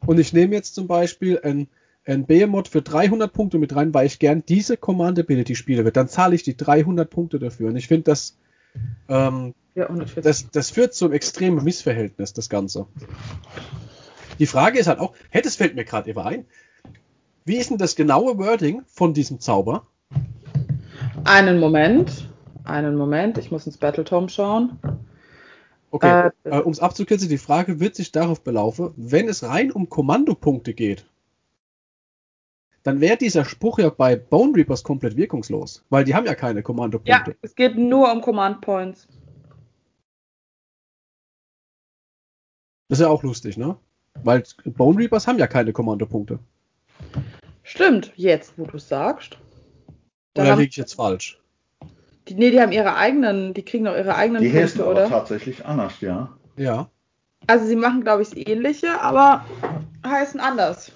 Und 0.06 0.20
ich 0.20 0.34
nehme 0.34 0.54
jetzt 0.54 0.76
zum 0.76 0.88
Beispiel 0.88 1.40
ein, 1.44 1.68
ein 2.06 2.26
Behemoth 2.26 2.68
für 2.68 2.82
300 2.82 3.32
Punkte 3.32 3.58
mit 3.58 3.76
rein, 3.76 3.94
weil 3.94 4.06
ich 4.06 4.20
gern 4.20 4.44
diese 4.48 4.78
Command 4.78 5.18
Ability 5.18 5.56
spiele. 5.56 5.90
Dann 5.92 6.08
zahle 6.08 6.36
ich 6.36 6.44
die 6.44 6.58
300 6.58 7.10
Punkte 7.10 7.40
dafür. 7.40 7.70
Und 7.70 7.78
ich 7.78 7.88
finde 7.88 8.04
das 8.04 8.38
ähm, 9.10 9.54
ja, 9.76 9.88
das, 10.22 10.50
das 10.52 10.70
führt 10.70 10.94
zum 10.94 11.12
extremen 11.12 11.64
Missverhältnis, 11.64 12.34
das 12.34 12.50
Ganze. 12.50 12.86
Die 14.40 14.46
Frage 14.46 14.80
ist 14.80 14.88
halt 14.88 15.00
auch, 15.00 15.14
hätte 15.30 15.48
es 15.48 15.56
fällt 15.56 15.76
mir 15.76 15.86
gerade 15.86 16.10
immer 16.12 16.26
ein, 16.26 16.46
wie 17.46 17.58
ist 17.58 17.70
denn 17.70 17.78
das 17.78 17.96
genaue 17.96 18.38
Wording 18.38 18.84
von 18.88 19.14
diesem 19.14 19.40
Zauber? 19.40 19.86
Einen 21.24 21.60
Moment, 21.60 22.30
einen 22.64 22.96
Moment, 22.96 23.38
ich 23.38 23.52
muss 23.52 23.66
ins 23.66 23.78
Battletome 23.78 24.30
schauen. 24.30 24.80
Okay, 25.92 26.30
äh, 26.44 26.50
äh, 26.50 26.60
um 26.62 26.72
es 26.72 26.80
abzukürzen, 26.80 27.30
die 27.30 27.38
Frage 27.38 27.80
wird 27.80 27.96
sich 27.96 28.12
darauf 28.12 28.44
belaufen, 28.44 28.92
wenn 28.96 29.28
es 29.28 29.44
rein 29.44 29.72
um 29.72 29.90
Kommandopunkte 29.90 30.74
geht, 30.74 31.06
dann 32.84 33.00
wäre 33.00 33.18
dieser 33.18 33.46
Spruch 33.46 33.80
ja 33.80 33.90
bei 33.90 34.16
Bone 34.16 34.56
Reapers 34.56 34.84
komplett 34.84 35.16
wirkungslos, 35.16 35.84
weil 35.90 36.04
die 36.04 36.14
haben 36.14 36.26
ja 36.26 36.36
keine 36.36 36.62
Kommandopunkte. 36.62 37.32
Ja, 37.32 37.38
es 37.42 37.56
geht 37.56 37.78
nur 37.78 38.12
um 38.12 38.22
Command 38.22 38.62
Points. 38.62 39.08
Das 42.90 43.00
ist 43.00 43.04
ja 43.04 43.10
auch 43.10 43.24
lustig, 43.24 43.58
ne? 43.58 43.78
Weil 44.24 44.44
Bone 44.66 45.00
Reapers 45.00 45.26
haben 45.26 45.40
ja 45.40 45.48
keine 45.48 45.74
Kommandopunkte. 45.74 46.40
Stimmt, 47.64 48.12
jetzt, 48.16 48.54
wo 48.58 48.66
du 48.66 48.78
es 48.78 48.88
sagst. 48.88 49.38
Da 50.34 50.44
oder 50.44 50.58
liege 50.58 50.70
ich 50.70 50.76
jetzt 50.76 50.94
falsch? 50.94 51.40
Die, 52.28 52.36
nee, 52.36 52.52
die 52.52 52.62
haben 52.62 52.72
ihre 52.72 52.96
eigenen, 52.96 53.54
die 53.54 53.64
kriegen 53.64 53.88
auch 53.88 53.96
ihre 53.96 54.16
eigenen 54.16 54.42
die 54.42 54.50
Punkte, 54.50 54.64
heißen 54.64 54.82
aber 54.82 55.08
tatsächlich 55.08 55.66
anders, 55.66 56.00
ja. 56.02 56.38
Ja. 56.58 56.90
Also 57.48 57.66
sie 57.66 57.76
machen, 57.76 58.04
glaube 58.04 58.22
ich, 58.22 58.30
das 58.30 58.38
ähnliche, 58.38 59.02
aber 59.02 59.46
heißen 60.06 60.40
anders. 60.40 60.92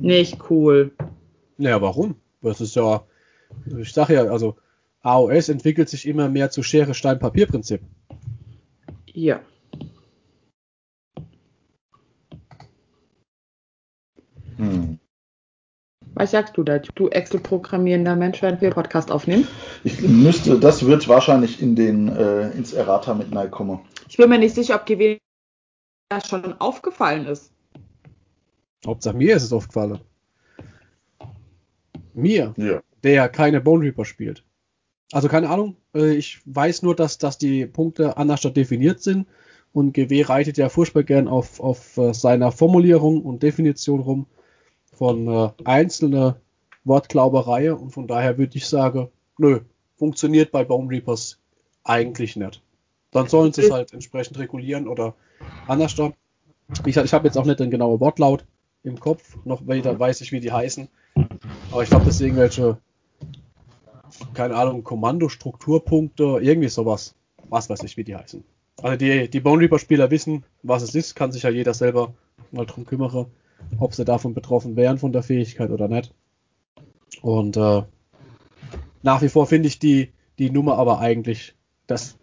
Nicht 0.00 0.50
cool. 0.50 0.92
Naja, 1.58 1.80
warum? 1.80 2.16
Das 2.42 2.60
ist 2.60 2.74
ja, 2.74 3.04
ich 3.78 3.92
sage 3.92 4.14
ja, 4.14 4.24
also 4.24 4.56
AOS 5.02 5.48
entwickelt 5.48 5.88
sich 5.88 6.06
immer 6.06 6.28
mehr 6.28 6.50
zu 6.50 6.62
Schere, 6.62 6.94
Stein, 6.94 7.18
Papier-Prinzip. 7.18 7.82
Ja. 9.06 9.40
Hm. 14.56 14.98
Was 16.14 16.32
sagst 16.32 16.56
du 16.56 16.62
da? 16.62 16.78
Du 16.78 17.08
Excel-programmierender 17.08 18.16
Mensch, 18.16 18.42
während 18.42 18.60
wir 18.60 18.70
Podcast 18.70 19.10
aufnehmen? 19.10 19.46
Ich 19.84 20.00
müsste, 20.02 20.58
das 20.58 20.84
wird 20.84 21.08
wahrscheinlich 21.08 21.62
in 21.62 21.76
den, 21.76 22.08
äh, 22.08 22.50
ins 22.50 22.72
Errata 22.72 23.14
mit 23.14 23.30
kommen. 23.50 23.80
Ich 24.08 24.16
bin 24.16 24.28
mir 24.28 24.38
nicht 24.38 24.54
sicher, 24.54 24.74
ob 24.74 24.86
GW 24.86 25.18
das 26.10 26.28
schon 26.28 26.60
aufgefallen 26.60 27.26
ist. 27.26 27.52
Hauptsache 28.86 29.16
mir 29.16 29.36
ist 29.36 29.42
es 29.42 29.52
aufgefallen. 29.52 30.00
Mir, 32.14 32.54
ja. 32.56 32.82
der 33.02 33.28
keine 33.28 33.60
Bone 33.60 33.84
Reaper 33.84 34.04
spielt. 34.04 34.44
Also 35.12 35.28
keine 35.28 35.48
Ahnung. 35.48 35.76
Äh, 35.94 36.14
ich 36.14 36.40
weiß 36.46 36.82
nur, 36.82 36.94
dass, 36.94 37.18
dass 37.18 37.38
die 37.38 37.66
Punkte 37.66 38.16
anders 38.16 38.40
definiert 38.42 39.02
sind 39.02 39.26
und 39.72 39.92
GW 39.92 40.22
reitet 40.22 40.56
ja 40.56 40.68
furchtbar 40.68 41.02
gern 41.02 41.28
auf, 41.28 41.60
auf 41.60 41.96
äh, 41.96 42.12
seiner 42.14 42.52
Formulierung 42.52 43.22
und 43.22 43.42
Definition 43.42 44.00
rum 44.00 44.26
von 44.92 45.28
äh, 45.28 45.50
einzelner 45.64 46.40
Wortglauberei 46.84 47.72
und 47.72 47.90
von 47.90 48.06
daher 48.06 48.38
würde 48.38 48.56
ich 48.56 48.66
sagen, 48.66 49.08
nö, 49.38 49.60
funktioniert 49.96 50.50
bei 50.50 50.64
Bone 50.64 50.90
Reapers 50.90 51.38
eigentlich 51.84 52.36
nicht. 52.36 52.62
Dann 53.10 53.28
sollen 53.28 53.52
sie 53.52 53.62
es 53.62 53.70
halt 53.70 53.92
entsprechend 53.92 54.38
regulieren 54.38 54.88
oder 54.88 55.14
anders. 55.66 55.96
Gesagt, 55.96 56.16
ich 56.86 57.12
habe 57.12 57.26
jetzt 57.26 57.36
auch 57.36 57.44
nicht 57.44 57.60
den 57.60 57.70
genauen 57.70 58.00
Wortlaut 58.00 58.44
im 58.82 58.98
Kopf, 58.98 59.36
noch 59.44 59.66
weder 59.66 59.98
weiß 59.98 60.20
ich, 60.20 60.32
wie 60.32 60.40
die 60.40 60.52
heißen. 60.52 60.88
Aber 61.70 61.82
ich 61.82 61.90
glaube, 61.90 62.06
das 62.06 62.18
sind 62.18 62.28
irgendwelche 62.28 62.78
keine 64.34 64.56
Ahnung, 64.56 64.84
Kommandostrukturpunkte, 64.84 66.38
irgendwie 66.40 66.68
sowas. 66.68 67.14
Was 67.48 67.68
weiß 67.68 67.82
ich, 67.84 67.96
wie 67.96 68.04
die 68.04 68.16
heißen. 68.16 68.44
Also 68.82 68.96
die, 68.96 69.28
die 69.28 69.40
Bone 69.40 69.62
Reaper 69.62 69.78
Spieler 69.78 70.10
wissen, 70.10 70.44
was 70.62 70.82
es 70.82 70.94
ist, 70.94 71.14
kann 71.14 71.32
sich 71.32 71.42
ja 71.42 71.50
jeder 71.50 71.74
selber 71.74 72.14
mal 72.52 72.66
drum 72.66 72.86
kümmern, 72.86 73.26
ob 73.78 73.94
sie 73.94 74.04
davon 74.04 74.34
betroffen 74.34 74.76
wären 74.76 74.98
von 74.98 75.12
der 75.12 75.22
Fähigkeit 75.22 75.70
oder 75.70 75.88
nicht. 75.88 76.14
Und 77.22 77.56
äh, 77.56 77.82
nach 79.02 79.22
wie 79.22 79.28
vor 79.28 79.46
finde 79.46 79.68
ich 79.68 79.78
die, 79.78 80.12
die 80.38 80.50
Nummer 80.50 80.78
aber 80.78 81.00
eigentlich, 81.00 81.54
das, 81.86 82.16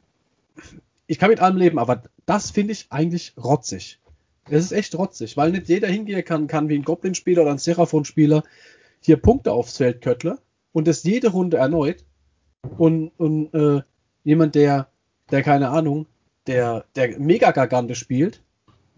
ich 1.05 1.19
kann 1.19 1.29
mit 1.29 1.41
allem 1.41 1.57
leben, 1.57 1.77
aber 1.77 2.03
das 2.25 2.51
finde 2.51 2.73
ich 2.73 2.87
eigentlich 2.89 3.33
rotzig. 3.37 3.99
Es 4.49 4.65
ist 4.65 4.71
echt 4.71 4.97
rotzig, 4.97 5.37
weil 5.37 5.51
nicht 5.51 5.67
jeder 5.67 5.87
hingehen 5.87 6.23
kann, 6.23 6.47
kann 6.47 6.69
wie 6.69 6.75
ein 6.75 6.83
Goblin-Spieler 6.83 7.43
oder 7.43 7.51
ein 7.51 7.57
Seraphon-Spieler 7.57 8.43
hier 9.01 9.17
Punkte 9.17 9.51
aufs 9.51 9.77
Feld 9.77 10.01
köttle 10.01 10.39
und 10.71 10.87
das 10.87 11.03
jede 11.03 11.29
Runde 11.29 11.57
erneut. 11.57 12.05
Und, 12.77 13.09
und 13.17 13.53
äh, 13.53 13.81
jemand, 14.23 14.55
der, 14.55 14.89
der, 15.31 15.43
keine 15.43 15.69
Ahnung, 15.69 16.07
der, 16.47 16.85
der 16.95 17.19
Mega-Gargante 17.19 17.95
spielt 17.95 18.41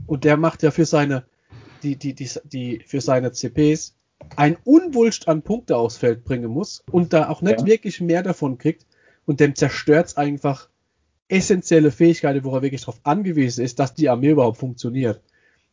und 0.08 0.24
der 0.24 0.38
macht 0.38 0.64
ja 0.64 0.72
für 0.72 0.86
seine, 0.86 1.26
die, 1.84 1.96
die, 1.96 2.14
die, 2.14 2.30
die, 2.46 2.84
für 2.86 3.02
seine 3.02 3.32
CPs 3.32 3.96
ein 4.36 4.58
Unwulst 4.64 5.28
an 5.28 5.42
Punkte 5.42 5.78
aufs 5.78 5.98
Feld 5.98 6.24
bringen 6.24 6.50
muss 6.50 6.84
und 6.92 7.14
da 7.14 7.30
auch 7.30 7.42
nicht 7.42 7.62
ja. 7.62 7.66
wirklich 7.66 8.02
mehr 8.02 8.24
davon 8.24 8.58
kriegt 8.58 8.86
und 9.26 9.40
dem 9.40 9.56
zerstört 9.56 10.08
es 10.08 10.18
einfach 10.18 10.70
essentielle 11.28 11.92
Fähigkeiten, 11.92 12.44
wo 12.44 12.56
er 12.56 12.62
wirklich 12.62 12.82
darauf 12.82 13.00
angewiesen 13.04 13.64
ist, 13.64 13.80
dass 13.80 13.94
die 13.94 14.10
Armee 14.10 14.32
überhaupt 14.32 14.58
funktioniert. 14.58 15.22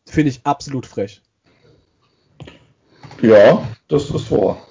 Finde 0.07 0.31
ich 0.31 0.41
absolut 0.45 0.87
frech. 0.87 1.21
Ja, 3.21 3.67
das 3.89 4.11
ist 4.11 4.31
wahr. 4.31 4.67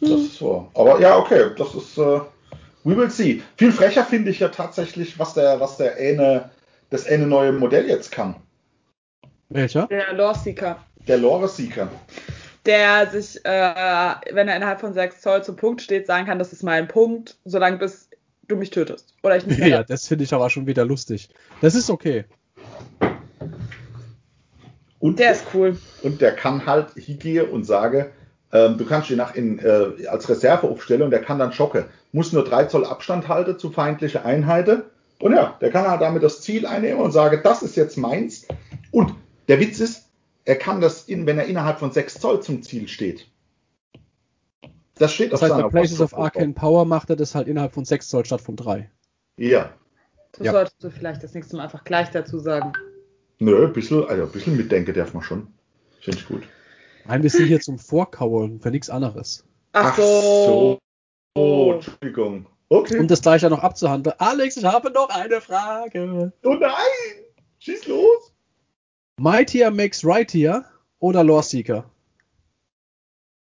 Das 0.00 0.10
ist 0.10 0.36
so. 0.36 0.68
Aber 0.74 1.00
ja, 1.00 1.16
okay, 1.16 1.50
das 1.56 1.74
ist. 1.74 1.96
Uh, 1.96 2.20
we 2.84 2.96
will 2.96 3.10
see. 3.10 3.42
Viel 3.56 3.72
frecher 3.72 4.04
finde 4.04 4.30
ich 4.30 4.40
ja 4.40 4.48
tatsächlich, 4.48 5.18
was 5.18 5.34
der, 5.34 5.60
was 5.60 5.78
der 5.78 5.96
eine, 5.96 6.50
das 6.90 7.06
eine 7.06 7.26
neue 7.26 7.52
Modell 7.52 7.88
jetzt 7.88 8.12
kann. 8.12 8.36
Welcher? 9.48 9.86
Der 9.86 10.12
Lore 10.12 10.36
Seeker. 10.36 10.84
Der 11.06 11.18
Lore 11.18 11.48
Seeker. 11.48 11.88
Der 12.66 13.06
sich, 13.10 13.44
äh, 13.44 14.14
wenn 14.32 14.48
er 14.48 14.56
innerhalb 14.56 14.80
von 14.80 14.94
6 14.94 15.20
Zoll 15.20 15.44
zum 15.44 15.56
Punkt 15.56 15.82
steht, 15.82 16.06
sagen 16.06 16.26
kann, 16.26 16.38
das 16.38 16.52
ist 16.52 16.62
mein 16.62 16.88
Punkt, 16.88 17.36
solange 17.44 17.78
bis 17.78 18.08
du 18.48 18.56
mich 18.56 18.70
tötest. 18.70 19.14
Oder 19.22 19.36
ich 19.36 19.46
nicht 19.46 19.58
mehr. 19.58 19.68
Ja, 19.74 19.82
das 19.82 20.06
finde 20.06 20.24
ich 20.24 20.32
aber 20.32 20.50
schon 20.50 20.66
wieder 20.66 20.84
lustig. 20.84 21.28
Das 21.60 21.74
ist 21.74 21.90
okay. 21.90 22.24
Und 24.98 25.18
der 25.18 25.32
ist 25.32 25.44
cool. 25.52 25.78
Und 26.02 26.20
der 26.20 26.34
kann 26.34 26.66
halt 26.66 26.94
hingehen 26.94 27.50
und 27.50 27.64
sage, 27.64 28.10
ähm, 28.52 28.78
du 28.78 28.86
kannst 28.86 29.10
ihn 29.10 29.18
nach 29.18 29.34
in, 29.34 29.58
äh, 29.58 30.06
als 30.06 30.28
Reserve 30.28 30.68
aufstellen 30.68 31.02
und 31.02 31.10
der 31.10 31.20
kann 31.20 31.38
dann 31.38 31.52
schocken. 31.52 31.84
Muss 32.12 32.32
nur 32.32 32.44
3 32.44 32.64
Zoll 32.66 32.86
Abstand 32.86 33.28
halten 33.28 33.58
zu 33.58 33.70
feindlichen 33.70 34.22
Einheiten. 34.22 34.82
Und 35.18 35.32
ja, 35.32 35.58
der 35.60 35.70
kann 35.70 35.86
halt 35.86 36.00
damit 36.00 36.22
das 36.22 36.40
Ziel 36.40 36.66
einnehmen 36.66 37.00
und 37.00 37.12
sagen, 37.12 37.40
das 37.42 37.62
ist 37.62 37.76
jetzt 37.76 37.96
meins. 37.98 38.46
Und 38.90 39.14
der 39.48 39.60
Witz 39.60 39.80
ist, 39.80 40.04
er 40.44 40.56
kann 40.56 40.80
das, 40.80 41.04
in, 41.04 41.26
wenn 41.26 41.38
er 41.38 41.46
innerhalb 41.46 41.78
von 41.78 41.92
6 41.92 42.14
Zoll 42.14 42.42
zum 42.42 42.62
Ziel 42.62 42.88
steht. 42.88 43.26
Das 44.96 45.12
steht 45.12 45.32
das 45.32 45.42
auf 45.42 45.50
heißt, 45.50 45.62
bei 45.62 45.68
Places 45.68 46.00
of 46.00 46.16
Arcane 46.16 46.52
Power 46.52 46.84
macht 46.84 47.10
er 47.10 47.16
das 47.16 47.34
halt 47.34 47.48
innerhalb 47.48 47.72
von 47.72 47.84
6 47.84 48.08
Zoll 48.08 48.24
statt 48.24 48.40
von 48.40 48.56
3. 48.56 48.90
Ja. 49.36 49.72
Das 50.32 50.46
ja. 50.46 50.52
solltest 50.52 50.82
du 50.82 50.90
vielleicht 50.90 51.22
das 51.22 51.34
nächste 51.34 51.56
Mal 51.56 51.64
einfach 51.64 51.84
gleich 51.84 52.10
dazu 52.10 52.38
sagen. 52.38 52.72
Nö, 53.38 53.66
ein 53.66 53.72
bisschen, 53.72 54.06
also 54.06 54.24
ein 54.24 54.30
bisschen 54.30 54.56
mitdenken 54.56 54.94
darf 54.94 55.14
man 55.14 55.22
schon. 55.22 55.48
Finde 56.00 56.18
ich 56.18 56.28
gut. 56.28 56.42
Nein, 57.06 57.22
wir 57.22 57.30
sind 57.30 57.46
hier 57.46 57.60
zum 57.60 57.78
Vorkauen 57.78 58.60
für 58.60 58.70
nichts 58.70 58.88
anderes. 58.88 59.44
Ach 59.72 59.96
so. 59.96 60.78
Oh, 61.34 61.72
Entschuldigung. 61.74 62.46
Okay. 62.68 62.98
Um 62.98 63.08
das 63.08 63.22
gleich 63.22 63.42
ja 63.42 63.50
noch 63.50 63.62
abzuhandeln. 63.62 64.14
Alex, 64.18 64.56
ich 64.56 64.64
habe 64.64 64.90
noch 64.90 65.08
eine 65.10 65.40
Frage. 65.40 66.32
Oh 66.42 66.54
nein! 66.54 66.72
Schieß 67.58 67.86
los! 67.86 68.32
Mightier 69.20 69.70
makes 69.70 70.04
Rightier 70.04 70.64
oder 70.98 71.22
Lore 71.22 71.42
Seeker? 71.42 71.90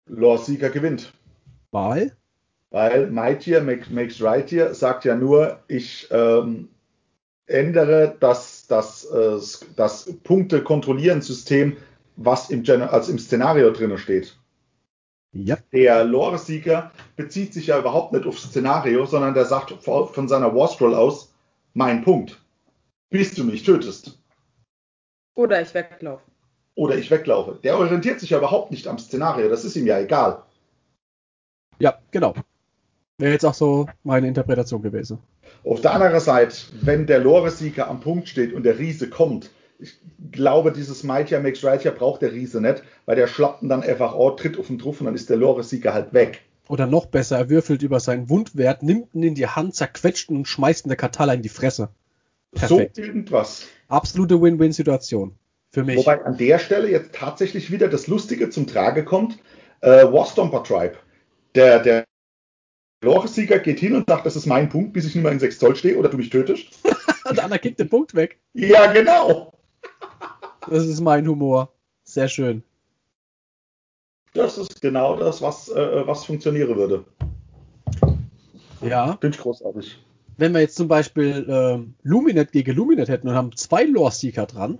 Lore 0.06 0.38
Seeker 0.38 0.70
gewinnt. 0.70 1.12
Weil? 1.74 2.16
Weil 2.70 3.10
Mightier 3.10 3.60
makes 3.60 4.22
Rightier 4.22 4.74
sagt 4.74 5.04
ja 5.04 5.16
nur, 5.16 5.58
ich 5.66 6.06
ähm, 6.12 6.68
ändere 7.46 8.16
das, 8.20 8.68
das, 8.68 9.04
äh, 9.06 9.38
das 9.74 10.14
Punkte-Kontrollieren-System 10.22 11.76
was 12.16 12.50
im, 12.50 12.62
Gen 12.62 12.82
als 12.82 13.08
im 13.08 13.18
Szenario 13.18 13.72
drin 13.72 13.98
steht. 13.98 14.36
Ja. 15.32 15.58
Der 15.72 16.04
Lore-Seeker 16.04 16.92
bezieht 17.16 17.52
sich 17.52 17.66
ja 17.66 17.78
überhaupt 17.80 18.12
nicht 18.12 18.24
aufs 18.24 18.44
Szenario, 18.44 19.04
sondern 19.04 19.34
der 19.34 19.46
sagt 19.46 19.72
von 19.82 20.28
seiner 20.28 20.54
War 20.54 20.96
aus, 20.96 21.34
mein 21.72 22.04
Punkt. 22.04 22.40
Bis 23.10 23.34
du 23.34 23.42
mich 23.42 23.64
tötest. 23.64 24.16
Oder 25.34 25.60
ich 25.60 25.74
weglaufe. 25.74 26.22
Oder 26.76 26.96
ich 26.96 27.10
weglaufe. 27.10 27.58
Der 27.64 27.76
orientiert 27.76 28.20
sich 28.20 28.30
ja 28.30 28.38
überhaupt 28.38 28.70
nicht 28.70 28.86
am 28.86 29.00
Szenario, 29.00 29.48
das 29.48 29.64
ist 29.64 29.74
ihm 29.74 29.88
ja 29.88 29.98
egal. 29.98 30.44
Ja, 31.78 31.98
genau. 32.10 32.34
Wäre 33.18 33.32
jetzt 33.32 33.44
auch 33.44 33.54
so 33.54 33.86
meine 34.02 34.26
Interpretation 34.26 34.82
gewesen. 34.82 35.18
Auf 35.64 35.80
der 35.80 35.94
anderen 35.94 36.20
Seite, 36.20 36.56
wenn 36.82 37.06
der 37.06 37.20
Lore-Sieger 37.20 37.88
am 37.88 38.00
Punkt 38.00 38.28
steht 38.28 38.52
und 38.52 38.64
der 38.64 38.78
Riese 38.78 39.08
kommt, 39.08 39.50
ich 39.78 39.98
glaube, 40.30 40.72
dieses 40.72 41.04
Mightier 41.04 41.40
Makes 41.40 41.64
Right 41.64 41.82
hier 41.82 41.90
braucht 41.90 42.22
der 42.22 42.32
Riese 42.32 42.60
nicht, 42.60 42.82
weil 43.06 43.16
der 43.16 43.26
schlappt 43.26 43.62
dann 43.62 43.82
einfach, 43.82 44.14
oh, 44.14 44.30
tritt 44.30 44.58
auf 44.58 44.68
den 44.68 44.78
Truff 44.78 45.00
und 45.00 45.06
dann 45.06 45.14
ist 45.14 45.30
der 45.30 45.36
Lore-Sieger 45.36 45.92
halt 45.92 46.12
weg. 46.12 46.42
Oder 46.68 46.86
noch 46.86 47.06
besser, 47.06 47.38
er 47.38 47.50
würfelt 47.50 47.82
über 47.82 48.00
seinen 48.00 48.30
Wundwert, 48.30 48.82
nimmt 48.82 49.14
ihn 49.14 49.22
in 49.22 49.34
die 49.34 49.46
Hand, 49.46 49.74
zerquetscht 49.74 50.30
ihn 50.30 50.36
und 50.36 50.48
schmeißt 50.48 50.86
ihn 50.86 50.88
der 50.88 50.96
Katala 50.96 51.34
in 51.34 51.42
die 51.42 51.48
Fresse. 51.48 51.90
Perfekt. 52.52 52.96
So 52.96 53.02
irgendwas. 53.02 53.66
Absolute 53.88 54.40
Win-Win-Situation. 54.40 55.34
Für 55.70 55.82
mich. 55.82 55.98
Wobei 55.98 56.24
an 56.24 56.36
der 56.36 56.60
Stelle 56.60 56.88
jetzt 56.88 57.12
tatsächlich 57.14 57.72
wieder 57.72 57.88
das 57.88 58.06
Lustige 58.06 58.48
zum 58.48 58.68
Trage 58.68 59.04
kommt. 59.04 59.38
Äh, 59.80 60.04
Warstomper 60.04 60.62
Tribe. 60.62 60.94
Der, 61.54 61.78
der 61.80 62.04
Lore-Sieger 63.02 63.58
geht 63.60 63.78
hin 63.80 63.94
und 63.94 64.08
sagt, 64.08 64.26
das 64.26 64.36
ist 64.36 64.46
mein 64.46 64.68
Punkt, 64.68 64.92
bis 64.92 65.06
ich 65.06 65.14
nicht 65.14 65.22
mehr 65.22 65.32
in 65.32 65.38
6 65.38 65.58
Zoll 65.58 65.76
stehe 65.76 65.96
oder 65.96 66.08
du 66.08 66.16
mich 66.16 66.30
tötest. 66.30 66.80
der 67.30 67.44
andere 67.44 67.60
kickt 67.60 67.78
den 67.78 67.88
Punkt 67.88 68.14
weg. 68.14 68.40
Ja, 68.52 68.92
genau. 68.92 69.52
Das 70.66 70.86
ist 70.86 71.00
mein 71.00 71.28
Humor. 71.28 71.74
Sehr 72.04 72.26
schön. 72.26 72.62
Das 74.32 74.56
ist 74.56 74.80
genau 74.80 75.14
das, 75.16 75.42
was, 75.42 75.68
äh, 75.68 76.06
was 76.06 76.24
funktionieren 76.24 76.74
würde. 76.74 77.04
Ja. 78.80 79.18
Finde 79.20 79.36
ich 79.36 79.42
großartig. 79.42 79.98
Wenn 80.38 80.52
wir 80.52 80.60
jetzt 80.60 80.76
zum 80.76 80.88
Beispiel 80.88 81.46
äh, 81.48 81.86
Luminet 82.02 82.50
gegen 82.52 82.74
Luminet 82.74 83.10
hätten 83.10 83.28
und 83.28 83.34
haben 83.34 83.54
zwei 83.56 83.84
Lore-Seeker 83.84 84.46
dran. 84.46 84.78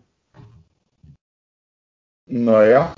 Naja. 2.26 2.94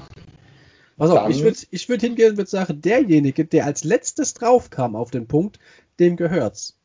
Pass 0.97 1.11
auf, 1.11 1.29
ich 1.29 1.43
würde 1.43 1.59
ich 1.71 1.89
würd 1.89 2.01
hingehen 2.01 2.31
und 2.31 2.37
würde 2.39 2.51
sagen, 2.51 2.81
derjenige, 2.81 3.45
der 3.45 3.67
als 3.67 3.85
letztes 3.85 4.33
draufkam 4.35 4.97
auf 4.97 5.11
den 5.11 5.27
Punkt, 5.27 5.59
dem 5.99 6.17
gehört's. 6.17 6.79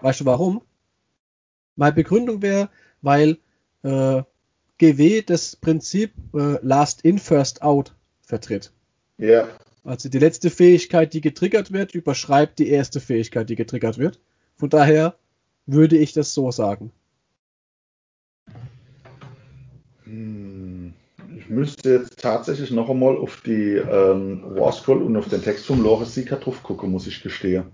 Weißt 0.00 0.20
du 0.20 0.24
warum? 0.24 0.62
Meine 1.76 1.94
Begründung 1.94 2.42
wäre, 2.42 2.70
weil 3.02 3.38
äh, 3.82 4.22
GW 4.78 5.22
das 5.22 5.54
Prinzip 5.54 6.12
äh, 6.34 6.58
Last 6.62 7.02
in, 7.02 7.18
First 7.18 7.62
out 7.62 7.94
vertritt. 8.22 8.72
Ja. 9.16 9.48
Also 9.84 10.08
die 10.08 10.18
letzte 10.18 10.50
Fähigkeit, 10.50 11.12
die 11.12 11.20
getriggert 11.20 11.72
wird, 11.72 11.94
überschreibt 11.94 12.58
die 12.58 12.68
erste 12.68 13.00
Fähigkeit, 13.00 13.48
die 13.48 13.56
getriggert 13.56 13.98
wird. 13.98 14.20
Von 14.56 14.70
daher 14.70 15.16
würde 15.66 15.96
ich 15.96 16.12
das 16.12 16.34
so 16.34 16.50
sagen. 16.50 16.92
Hm, 20.04 20.41
müsste 21.52 21.90
jetzt 21.90 22.20
tatsächlich 22.20 22.70
noch 22.70 22.88
einmal 22.88 23.16
auf 23.16 23.42
die 23.42 23.76
ähm, 23.76 24.42
Warscroll 24.56 25.02
und 25.02 25.16
auf 25.16 25.28
den 25.28 25.42
Text 25.42 25.66
vom 25.66 25.82
Lore 25.82 26.06
Seeker 26.06 26.36
drauf 26.36 26.62
gucken, 26.62 26.90
muss 26.90 27.06
ich 27.06 27.22
gestehen. 27.22 27.64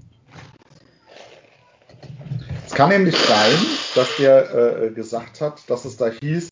Es 2.66 2.74
kann 2.74 2.90
nämlich 2.90 3.16
sein, 3.16 3.54
dass 3.94 4.16
der 4.18 4.82
äh, 4.82 4.90
gesagt 4.90 5.40
hat, 5.40 5.68
dass 5.70 5.84
es 5.84 5.96
da 5.96 6.10
hieß, 6.10 6.50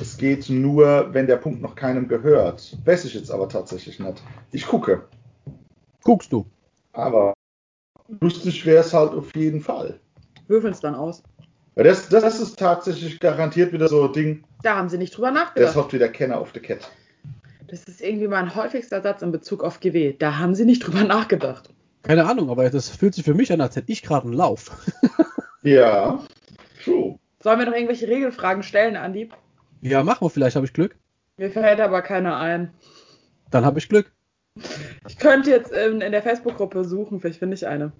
es 0.00 0.16
geht 0.16 0.48
nur, 0.48 1.12
wenn 1.12 1.26
der 1.26 1.36
Punkt 1.36 1.60
noch 1.60 1.74
keinem 1.74 2.08
gehört. 2.08 2.76
Weiß 2.84 3.04
ich 3.04 3.14
jetzt 3.14 3.30
aber 3.30 3.48
tatsächlich 3.48 4.00
nicht. 4.00 4.22
Ich 4.50 4.66
gucke. 4.66 5.02
Guckst 6.02 6.32
du. 6.32 6.46
Aber 6.92 7.34
lustig 8.20 8.64
wäre 8.64 8.82
es 8.82 8.94
halt 8.94 9.12
auf 9.12 9.34
jeden 9.36 9.60
Fall. 9.60 10.00
Würfeln 10.48 10.72
es 10.72 10.80
dann 10.80 10.94
aus. 10.94 11.22
Das, 11.82 12.08
das 12.08 12.40
ist 12.40 12.58
tatsächlich 12.58 13.20
garantiert 13.20 13.72
wieder 13.72 13.88
so 13.88 14.04
ein 14.06 14.12
Ding. 14.12 14.44
Da 14.62 14.76
haben 14.76 14.88
sie 14.88 14.98
nicht 14.98 15.16
drüber 15.16 15.28
Das 15.32 15.34
nachgedacht. 15.44 15.76
hat 15.76 15.92
wieder 15.92 16.08
Kenner 16.08 16.38
auf 16.38 16.52
der 16.52 16.62
Cat. 16.62 16.90
Das 17.68 17.84
ist 17.84 18.00
irgendwie 18.00 18.28
mein 18.28 18.54
häufigster 18.54 19.00
Satz 19.00 19.22
in 19.22 19.30
Bezug 19.32 19.62
auf 19.62 19.80
GW. 19.80 20.14
Da 20.18 20.38
haben 20.38 20.54
sie 20.54 20.64
nicht 20.64 20.80
drüber 20.86 21.04
nachgedacht. 21.04 21.70
Keine 22.02 22.24
Ahnung, 22.28 22.50
aber 22.50 22.68
das 22.70 22.88
fühlt 22.88 23.14
sich 23.14 23.24
für 23.24 23.34
mich 23.34 23.52
an, 23.52 23.60
als 23.60 23.76
hätte 23.76 23.92
ich 23.92 24.02
gerade 24.02 24.26
einen 24.26 24.34
Lauf. 24.34 24.70
Ja, 25.62 26.24
true. 26.82 27.18
Sollen 27.42 27.58
wir 27.58 27.66
noch 27.66 27.74
irgendwelche 27.74 28.08
Regelfragen 28.08 28.62
stellen, 28.62 28.96
Andi? 28.96 29.28
ja, 29.82 30.02
machen 30.02 30.24
wir 30.24 30.30
vielleicht, 30.30 30.56
habe 30.56 30.64
ich 30.64 30.72
Glück. 30.72 30.96
Mir 31.36 31.50
fällt 31.50 31.80
aber 31.82 32.00
keiner 32.00 32.38
ein. 32.38 32.72
Dann 33.50 33.66
habe 33.66 33.78
ich 33.78 33.90
Glück. 33.90 34.10
Ich 35.06 35.18
könnte 35.18 35.50
jetzt 35.50 35.70
in, 35.70 36.00
in 36.00 36.12
der 36.12 36.22
Facebook-Gruppe 36.22 36.84
suchen, 36.84 37.20
vielleicht 37.20 37.40
finde 37.40 37.56
ich 37.56 37.66
eine. 37.66 37.92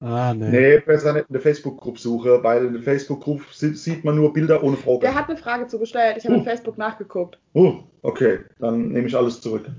Ah, 0.00 0.34
nee. 0.34 0.50
Nee, 0.50 0.78
besser 0.80 1.12
nicht 1.14 1.28
in 1.28 1.32
der 1.32 1.40
Facebook-Gruppe 1.40 1.98
suche, 1.98 2.42
weil 2.42 2.66
in 2.66 2.72
der 2.74 2.82
Facebook-Gruppe 2.82 3.44
sieht, 3.52 3.78
sieht 3.78 4.04
man 4.04 4.16
nur 4.16 4.32
Bilder 4.32 4.62
ohne 4.62 4.76
Frage. 4.76 4.98
Der 5.00 5.14
hat 5.14 5.28
eine 5.30 5.38
Frage 5.38 5.66
zugestellt. 5.66 6.16
Ich 6.18 6.24
habe 6.26 6.36
Uh. 6.36 6.38
auf 6.40 6.44
Facebook 6.44 6.76
nachgeguckt. 6.76 7.38
Oh, 7.54 7.74
okay, 8.02 8.40
dann 8.58 8.88
nehme 8.88 9.06
ich 9.08 9.16
alles 9.16 9.40
zurück. 9.40 9.70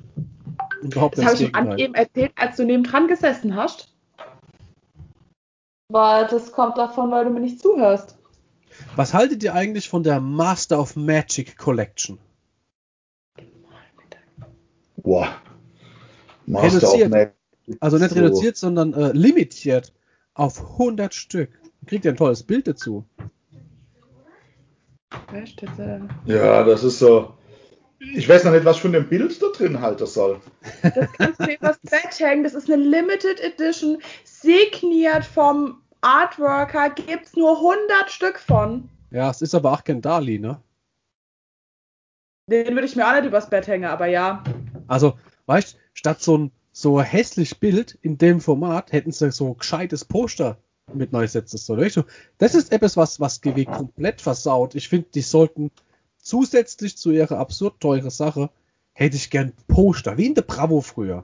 Überhaupt 0.82 1.18
Das 1.18 1.26
habe 1.26 1.36
ich 1.36 1.40
Gegenteil. 1.52 1.80
eben 1.80 1.94
erzählt, 1.94 2.32
als 2.36 2.56
du 2.58 2.64
neben 2.66 2.84
dran 2.84 3.08
gesessen 3.08 3.56
hast. 3.56 3.94
Weil 5.90 6.26
das 6.28 6.52
kommt 6.52 6.78
davon, 6.78 7.12
weil 7.12 7.26
du 7.26 7.32
mir 7.32 7.42
nicht 7.42 7.60
zuhörst. 7.62 8.18
Was 8.96 9.14
haltet 9.14 9.44
ihr 9.44 9.54
eigentlich 9.54 9.90
von 9.90 10.02
der 10.04 10.20
Master 10.20 10.80
of 10.80 10.96
Magic 10.96 11.58
Collection? 11.58 12.18
Boah. 14.98 15.28
Master 16.48 16.78
Reduziert. 16.78 17.06
of 17.06 17.10
Magic. 17.12 17.34
Also 17.80 17.98
nicht 17.98 18.10
So. 18.12 18.16
reduziert, 18.20 18.58
sondern 18.58 18.94
äh, 18.94 19.12
limitiert 19.12 19.94
auf 20.36 20.60
100 20.74 21.14
Stück. 21.14 21.50
Kriegt 21.88 22.06
ihr 22.06 22.12
ein 22.12 22.18
tolles 22.18 22.44
Bild 22.44 22.68
dazu. 22.68 23.04
Ja, 26.26 26.64
das 26.64 26.84
ist 26.84 27.00
so. 27.00 27.34
Ich 28.00 28.28
weiß 28.28 28.44
noch 28.44 28.52
nicht, 28.52 28.66
was 28.66 28.78
von 28.78 28.92
dem 28.92 29.08
Bild 29.08 29.42
da 29.42 29.48
drin 29.48 29.82
halten 29.82 30.06
soll. 30.06 30.40
Das 30.84 31.12
kannst 31.14 31.40
du 31.40 31.52
übers 31.52 31.80
Bett 31.80 32.20
hängen. 32.20 32.44
Das 32.44 32.54
ist 32.54 32.70
eine 32.70 32.84
Limited 32.84 33.40
Edition, 33.40 34.02
signiert 34.24 35.24
vom 35.24 35.82
Artworker. 36.02 36.90
Gibt's 36.90 37.36
nur 37.36 37.56
100 37.56 38.12
Stück 38.12 38.40
von. 38.40 38.90
Ja, 39.12 39.32
es 39.32 39.42
ist 39.42 39.56
aber 39.56 39.72
auch 39.72 39.84
kein 39.84 40.02
Dali, 40.02 40.38
ne? 40.40 40.62
Den 42.48 42.76
würde 42.76 42.86
ich 42.86 42.96
mir 42.96 43.08
auch 43.08 43.16
nicht 43.16 43.26
übers 43.26 43.50
Bett 43.50 43.68
hängen, 43.68 43.86
aber 43.86 44.06
ja. 44.06 44.44
Also, 44.88 45.18
weißt 45.48 45.80
statt 45.94 46.22
so 46.22 46.38
ein 46.38 46.52
so 46.78 46.98
ein 46.98 47.06
hässlich 47.06 47.62
Bild 47.62 47.98
in 48.02 48.18
dem 48.18 48.42
Format 48.42 48.92
hätten 48.92 49.14
sie 49.14 49.32
so 49.32 49.54
gescheites 49.54 50.04
Poster 50.04 50.58
mit 50.94 51.14
neu 51.14 51.26
setzen 51.26 51.58
sollen. 51.58 51.90
Das 52.38 52.54
ist 52.54 52.74
etwas, 52.74 52.98
was, 52.98 53.22
was 53.22 53.40
GW 53.40 53.64
komplett 53.64 54.20
versaut. 54.20 54.76
Ich 54.76 54.90
finde, 54.90 55.08
die 55.16 55.22
sollten 55.22 55.72
zusätzlich 56.18 56.98
zu 56.98 57.12
ihrer 57.12 57.38
absurd 57.40 57.80
teure 57.80 58.12
Sache, 58.12 58.50
hätte 58.92 59.16
ich 59.16 59.30
gern 59.30 59.54
Poster, 59.70 60.18
wie 60.18 60.26
in 60.26 60.36
der 60.36 60.42
Bravo 60.42 60.82
früher. 60.82 61.24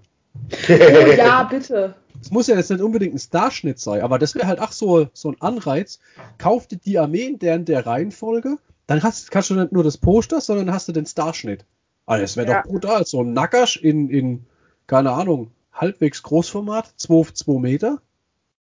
Oh 0.69 0.71
ja, 1.17 1.43
bitte. 1.51 1.95
Es 2.21 2.31
muss 2.31 2.47
ja 2.47 2.55
jetzt 2.55 2.71
nicht 2.71 2.81
unbedingt 2.81 3.15
ein 3.15 3.19
Starschnitt 3.19 3.77
sein, 3.77 4.01
aber 4.03 4.19
das 4.19 4.35
wäre 4.35 4.47
halt 4.47 4.61
auch 4.61 4.71
so, 4.71 5.09
so 5.11 5.31
ein 5.31 5.41
Anreiz. 5.41 5.99
Kauf 6.37 6.67
dir 6.67 6.77
die 6.77 6.97
Armee 6.97 7.25
in 7.25 7.39
der, 7.39 7.55
in 7.55 7.65
der 7.65 7.85
Reihenfolge, 7.85 8.57
dann 8.87 9.03
hast, 9.03 9.29
kannst 9.31 9.49
du 9.49 9.55
nicht 9.55 9.73
nur 9.73 9.83
das 9.83 9.97
Poster, 9.97 10.39
sondern 10.39 10.71
hast 10.71 10.87
du 10.87 10.93
den 10.93 11.05
Starschnitt. 11.05 11.65
Also 12.05 12.21
das 12.21 12.37
wäre 12.37 12.49
Ja. 12.49 12.61
doch 12.61 12.69
brutal. 12.69 13.05
So 13.05 13.21
ein 13.21 13.33
Nackersch 13.33 13.75
in, 13.75 14.09
in, 14.09 14.45
keine 14.91 15.11
Ahnung, 15.11 15.51
halbwegs 15.71 16.21
Großformat, 16.21 16.95
2 16.97 17.31
2 17.31 17.59
Meter. 17.61 18.01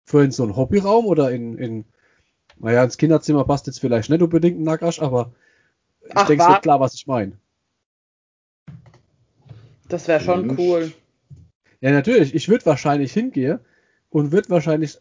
Für 0.06 0.23
in 0.23 0.32
so 0.32 0.43
einen 0.43 0.56
Hobbyraum 0.56 1.08
oder 1.08 1.30
in, 1.32 1.58
in, 1.58 1.84
naja, 2.58 2.86
ins 2.86 2.97
Kinderzimmer 2.97 3.43
passt 3.43 3.67
jetzt 3.67 3.82
vielleicht 3.82 4.10
nicht 4.10 4.21
unbedingt 4.21 4.58
ein 4.58 4.63
Nackersch, 4.63 5.01
aber 5.01 5.34
ich 6.06 6.12
Ach, 6.15 6.25
denke, 6.25 6.43
es 6.43 6.49
wird 6.49 6.62
klar, 6.62 6.80
was 6.80 6.93
ich 6.93 7.06
meine. 7.06 7.34
Das 9.89 10.08
wäre 10.08 10.21
schon 10.21 10.47
Mensch. 10.47 10.60
cool. 10.60 10.93
Ja, 11.82 11.91
natürlich. 11.91 12.34
Ich 12.34 12.47
würde 12.47 12.65
wahrscheinlich 12.65 13.12
hingehen 13.12 13.60
und 14.10 14.32
würde 14.32 14.49
wahrscheinlich 14.51 14.97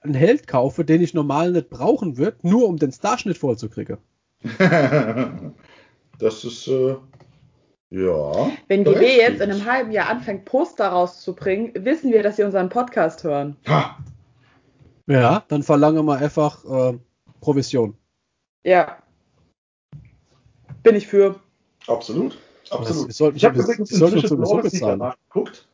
einen 0.00 0.14
Held 0.14 0.46
kaufen, 0.46 0.86
den 0.86 1.02
ich 1.02 1.12
normal 1.12 1.52
nicht 1.52 1.68
brauchen 1.68 2.16
würde, 2.16 2.38
nur 2.40 2.66
um 2.66 2.78
den 2.78 2.92
Starschnitt 2.92 3.36
vollzukriegen. 3.36 3.98
das 6.18 6.44
ist, 6.44 6.66
äh, 6.68 6.96
ja. 7.90 8.50
Wenn 8.68 8.84
GW 8.84 9.16
jetzt 9.16 9.40
in 9.40 9.50
einem 9.50 9.64
halben 9.64 9.90
Jahr 9.92 10.08
anfängt, 10.08 10.44
Poster 10.44 10.88
rauszubringen, 10.88 11.72
wissen 11.84 12.12
wir, 12.12 12.22
dass 12.22 12.36
sie 12.36 12.42
unseren 12.44 12.68
Podcast 12.68 13.24
hören. 13.24 13.56
Ha, 13.68 13.96
Ja, 15.06 15.44
dann 15.48 15.62
verlange 15.62 16.02
mal 16.02 16.18
einfach 16.18 16.64
äh, 16.64 16.98
Provision. 17.40 17.94
Ja. 18.64 18.98
Bin 20.82 20.96
ich 20.96 21.06
für. 21.06 21.40
absolut. 21.86 22.38
Absolut. 22.70 23.08
Das 23.08 23.16
sollten- 23.16 23.36
ich 23.36 23.44
habe 23.44 23.58
übrigens 23.60 23.92
inzwischen 23.92 24.40
bezahlen. 24.62 24.98
nachgeguckt. 24.98 25.66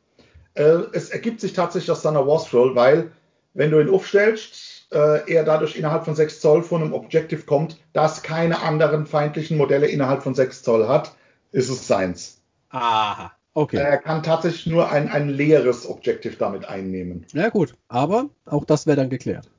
Äh, 0.55 0.83
es 0.93 1.09
ergibt 1.09 1.41
sich 1.41 1.55
tatsächlich 1.55 1.91
aus 1.91 2.03
seiner 2.03 2.27
War 2.27 2.75
weil 2.75 3.11
wenn 3.55 3.71
du 3.71 3.81
ihn 3.81 3.89
aufstellst, 3.89 4.89
äh, 4.93 5.31
er 5.33 5.45
dadurch 5.45 5.77
innerhalb 5.77 6.05
von 6.05 6.15
6 6.15 6.41
Zoll 6.41 6.63
von 6.63 6.83
einem 6.83 6.93
Objective 6.93 7.43
kommt, 7.43 7.79
das 7.93 8.23
keine 8.23 8.61
anderen 8.61 9.07
feindlichen 9.07 9.57
Modelle 9.57 9.87
innerhalb 9.87 10.23
von 10.23 10.35
6 10.35 10.63
Zoll 10.63 10.87
hat, 10.89 11.15
ist 11.53 11.69
es 11.69 11.87
seins. 11.87 12.41
Aha. 12.71 13.33
Okay. 13.55 13.77
Er 13.77 13.99
kann 13.99 14.23
tatsächlich 14.23 14.67
nur 14.67 14.91
ein, 14.91 15.09
ein 15.09 15.29
leeres 15.29 15.87
Objective 15.87 16.37
damit 16.37 16.65
einnehmen. 16.65 17.27
Ja 17.33 17.51
gut, 17.51 17.77
aber 17.89 18.31
auch 18.47 18.65
das 18.65 18.87
wäre 18.87 18.97
dann 18.97 19.11
geklärt. 19.11 19.51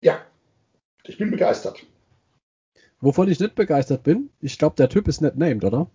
Ja, 0.00 0.18
ich 1.04 1.18
bin 1.18 1.30
begeistert. 1.30 1.84
Wovon 3.00 3.28
ich 3.28 3.38
nicht 3.38 3.54
begeistert 3.54 4.02
bin, 4.02 4.30
ich 4.40 4.58
glaube, 4.58 4.76
der 4.76 4.88
Typ 4.88 5.08
ist 5.08 5.20
nicht 5.20 5.36
named, 5.36 5.64
oder? 5.64 5.90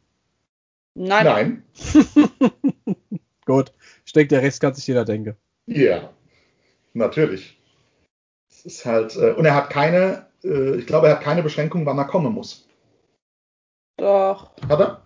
Nein. 0.95 1.25
Nein. 1.25 1.63
Gut, 3.45 3.73
ich 4.05 4.13
denke, 4.13 4.29
der 4.29 4.41
Rest 4.41 4.61
kann 4.61 4.73
sich 4.73 4.87
jeder 4.87 5.03
denken. 5.03 5.35
Ja, 5.65 6.13
natürlich. 6.93 7.57
Es 8.49 8.65
ist 8.65 8.85
halt, 8.85 9.15
äh, 9.15 9.31
und 9.31 9.45
er 9.45 9.55
hat 9.55 9.69
keine, 9.69 10.27
äh, 10.43 10.75
ich 10.75 10.85
glaube, 10.85 11.07
er 11.07 11.15
hat 11.15 11.23
keine 11.23 11.43
Beschränkung, 11.43 11.85
wann 11.85 11.97
er 11.97 12.05
kommen 12.05 12.31
muss. 12.31 12.67
Doch. 13.97 14.51
Hat 14.69 14.79
er? 14.79 15.02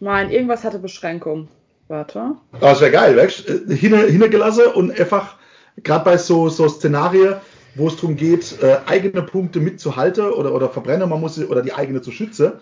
Ich 0.00 0.04
meine, 0.04 0.32
irgendwas 0.32 0.62
hatte 0.62 0.78
Beschränkung. 0.78 1.48
Warte. 1.88 2.36
Aber 2.52 2.60
das 2.60 2.80
wäre 2.80 2.92
geil, 2.92 3.16
weißt 3.16 3.48
du? 3.48 3.52
Äh, 3.72 3.76
hingelassen 3.76 4.66
und 4.74 4.98
einfach, 4.98 5.36
gerade 5.82 6.04
bei 6.04 6.16
so, 6.18 6.48
so 6.48 6.68
Szenarien, 6.68 7.36
wo 7.74 7.88
es 7.88 7.96
darum 7.96 8.14
geht, 8.14 8.62
äh, 8.62 8.78
eigene 8.86 9.22
Punkte 9.22 9.58
mitzuhalten 9.58 10.30
oder, 10.30 10.54
oder 10.54 10.68
verbrennen, 10.68 11.08
man 11.08 11.20
muss 11.20 11.34
sie, 11.34 11.46
oder 11.46 11.62
die 11.62 11.72
eigene 11.72 12.00
zu 12.00 12.12
schützen. 12.12 12.52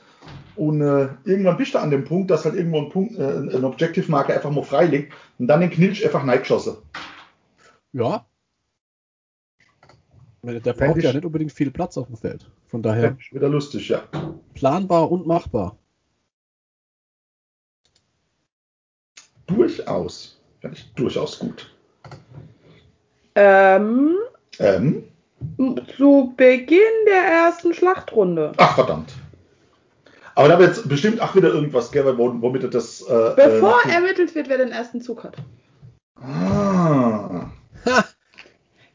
Und 0.55 0.81
äh, 0.81 1.09
irgendwann 1.25 1.59
bist 1.59 1.75
du 1.75 1.79
an 1.79 1.91
dem 1.91 2.05
Punkt, 2.05 2.31
dass 2.31 2.47
halt 2.47 2.55
irgendwo 2.55 2.79
ein 2.79 2.89
Punkt, 2.89 3.19
äh, 3.19 3.23
ein 3.23 3.65
Objective-Marker 3.65 4.33
einfach 4.33 4.51
mal 4.51 4.65
frei 4.65 4.87
liegt 4.87 5.13
und 5.39 5.49
dann 5.49 5.61
den 5.61 5.71
Knilch 5.71 6.05
einfach 6.05 6.25
neigeschossen. 6.25 6.77
Ja. 7.93 8.25
Der 10.43 10.73
braucht 10.73 11.03
ja 11.03 11.13
nicht 11.13 11.25
unbedingt 11.25 11.53
viel 11.53 11.71
Platz 11.71 11.99
auf 11.99 12.07
dem 12.07 12.17
Feld. 12.17 12.49
Von 12.69 12.83
daher. 12.83 13.17
Wieder 13.33 13.49
lustig, 13.49 13.89
ja. 13.89 14.05
Planbar 14.55 15.11
und 15.11 15.27
machbar. 15.27 15.77
Durchaus. 19.47 20.39
Fände 20.61 20.77
ich 20.77 20.93
durchaus 20.95 21.39
gut. 21.39 21.71
Ähm, 23.35 24.17
Ähm, 24.59 25.05
zu 25.97 26.33
Beginn 26.37 26.79
der 27.07 27.23
ersten 27.25 27.75
Schlachtrunde. 27.75 28.53
ach, 28.57 28.75
verdammt. 28.75 29.13
Aber 30.35 30.49
da 30.49 30.59
wird 30.59 30.89
bestimmt 30.89 31.21
auch 31.21 31.35
wieder 31.35 31.49
irgendwas, 31.49 31.91
gell, 31.93 32.05
wo- 32.19 32.35
womit 32.41 32.63
er 32.65 32.69
das. 32.71 33.01
Äh, 33.03 33.33
Bevor 33.37 33.79
äh, 33.87 33.91
ermittelt 33.93 34.35
wird, 34.35 34.49
wer 34.49 34.59
den 34.59 34.71
ersten 34.71 35.01
Zug 35.01 35.25
hat. 35.25 35.37
Ah, 36.17 37.47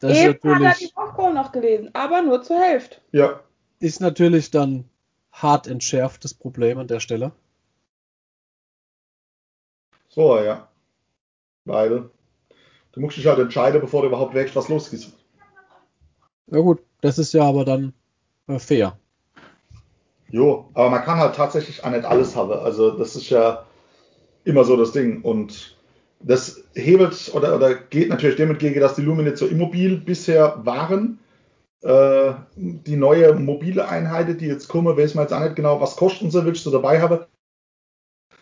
Das 0.00 0.12
ist 0.12 0.18
Eben 0.18 0.32
hat 0.34 0.44
er 0.44 0.54
die 0.56 0.62
natürlich, 0.64 0.94
Popcorn 0.94 1.34
noch 1.34 1.52
gelesen, 1.52 1.90
aber 1.92 2.22
nur 2.22 2.42
zur 2.42 2.58
Hälfte. 2.60 2.96
ja. 3.12 3.40
ist 3.78 4.00
natürlich 4.00 4.50
dann 4.50 4.84
hart 5.32 5.66
entschärft, 5.66 6.24
das 6.24 6.34
Problem 6.34 6.78
an 6.78 6.86
der 6.88 7.00
Stelle. 7.00 7.32
So, 10.14 10.38
ja. 10.38 10.68
Weil 11.64 12.10
du 12.92 13.00
musst 13.00 13.16
dich 13.16 13.26
halt 13.26 13.38
entscheiden, 13.38 13.80
bevor 13.80 14.02
du 14.02 14.08
überhaupt 14.08 14.34
wächst, 14.34 14.54
was 14.54 14.68
los 14.68 14.92
ist. 14.92 15.12
Ja 16.48 16.60
gut, 16.60 16.80
das 17.00 17.18
ist 17.18 17.32
ja 17.32 17.44
aber 17.44 17.64
dann 17.64 17.94
äh, 18.46 18.58
fair. 18.58 18.98
Jo, 20.28 20.68
aber 20.74 20.90
man 20.90 21.02
kann 21.02 21.18
halt 21.18 21.34
tatsächlich 21.34 21.82
auch 21.82 21.90
nicht 21.90 22.04
alles 22.04 22.36
haben. 22.36 22.52
Also 22.52 22.90
das 22.90 23.16
ist 23.16 23.30
ja 23.30 23.64
immer 24.44 24.64
so 24.64 24.76
das 24.76 24.92
Ding. 24.92 25.22
Und 25.22 25.78
das 26.20 26.62
hebelt 26.74 27.32
oder, 27.34 27.56
oder 27.56 27.74
geht 27.74 28.10
natürlich 28.10 28.36
dem 28.36 28.50
entgegen, 28.50 28.80
dass 28.80 28.94
die 28.94 29.02
Lumine 29.02 29.34
so 29.36 29.46
immobil 29.46 29.96
bisher 29.96 30.60
waren. 30.64 31.20
Äh, 31.80 32.34
die 32.54 32.96
neue 32.96 33.34
mobile 33.34 33.88
Einheit, 33.88 34.40
die 34.40 34.46
jetzt 34.46 34.68
kommen, 34.68 34.96
weiß 34.96 35.14
man 35.14 35.24
jetzt 35.24 35.32
auch 35.32 35.40
nicht 35.40 35.56
genau, 35.56 35.80
was 35.80 35.96
kosten 35.96 36.30
sie, 36.30 36.44
willst 36.44 36.66
du 36.66 36.70
dabei 36.70 37.00
haben. 37.00 37.20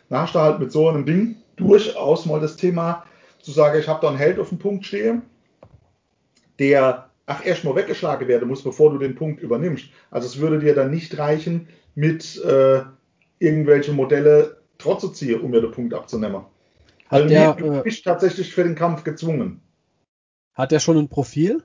Da 0.09 0.22
hast 0.22 0.35
du 0.35 0.40
halt 0.40 0.59
mit 0.59 0.72
so 0.72 0.88
einem 0.88 1.06
Ding 1.06 1.37
durchaus 1.61 2.27
mal 2.27 2.40
das 2.40 2.57
Thema 2.57 3.05
zu 3.40 3.53
sagen, 3.53 3.79
ich 3.79 3.88
habe 3.88 4.01
da 4.01 4.09
einen 4.09 4.18
Held 4.18 4.38
auf 4.38 4.49
dem 4.49 4.59
Punkt 4.59 4.85
stehen, 4.85 5.23
der 6.59 7.11
ach 7.27 7.44
erst 7.44 7.64
mal 7.64 7.77
weggeschlagen 7.77 8.27
werden 8.29 8.49
muss, 8.49 8.62
bevor 8.62 8.90
du 8.90 8.99
den 8.99 9.14
Punkt 9.14 9.40
übernimmst. 9.40 9.87
Also 10.11 10.27
es 10.27 10.38
würde 10.38 10.59
dir 10.59 10.75
dann 10.75 10.90
nicht 10.90 11.16
reichen, 11.16 11.68
mit 11.94 12.42
äh, 12.44 12.83
irgendwelche 13.38 13.92
Modelle 13.92 14.61
trotz 14.79 15.03
zu 15.03 15.09
ziehen, 15.11 15.40
um 15.40 15.51
mir 15.51 15.61
den 15.61 15.70
Punkt 15.70 15.94
abzunehmen. 15.94 16.44
Hat 17.07 17.23
Also 17.23 17.29
der, 17.29 17.55
du 17.55 17.73
äh, 17.73 17.83
bist 17.83 18.05
tatsächlich 18.05 18.53
für 18.53 18.64
den 18.64 18.75
Kampf 18.75 19.05
gezwungen. 19.05 19.61
Hat 20.55 20.73
der 20.73 20.81
schon 20.81 20.99
ein 20.99 21.09
Profil? 21.09 21.62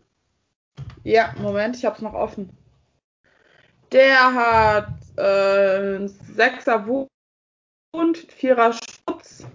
Ja, 1.04 1.34
Moment, 1.42 1.76
ich 1.76 1.86
hab's 1.86 2.02
noch 2.02 2.14
offen. 2.14 2.50
Der 3.92 4.34
hat 4.34 4.90
äh, 5.18 6.06
6er 6.06 6.88
Wund, 6.88 8.18
4er 8.18 8.74
Schutz, 8.74 9.46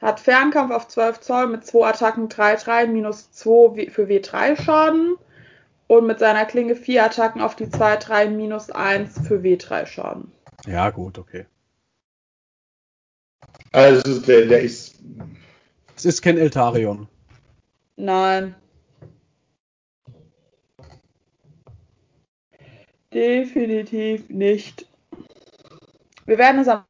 hat 0.00 0.20
Fernkampf 0.20 0.72
auf 0.72 0.88
12 0.88 1.20
Zoll 1.20 1.48
mit 1.48 1.66
2 1.66 1.88
Attacken 1.88 2.28
3-3 2.28 2.86
minus 2.86 3.30
2 3.32 3.90
für 3.90 4.06
W3 4.06 4.60
Schaden 4.60 5.16
und 5.86 6.06
mit 6.06 6.18
seiner 6.18 6.44
Klinge 6.44 6.76
4 6.76 7.04
Attacken 7.04 7.40
auf 7.40 7.56
die 7.56 7.66
2-3 7.66 8.28
minus 8.30 8.70
1 8.70 9.26
für 9.26 9.40
W3 9.40 9.86
Schaden. 9.86 10.32
Ja, 10.66 10.90
gut, 10.90 11.18
okay. 11.18 11.46
Also 13.72 14.20
der, 14.20 14.46
der 14.46 14.62
ist 14.62 14.96
Es 15.96 16.04
ist 16.04 16.22
kein 16.22 16.38
Eltarion. 16.38 17.08
Nein. 17.96 18.54
Definitiv 23.12 24.28
nicht. 24.28 24.86
Wir 26.26 26.38
werden 26.38 26.60
es 26.60 26.68
am 26.68 26.84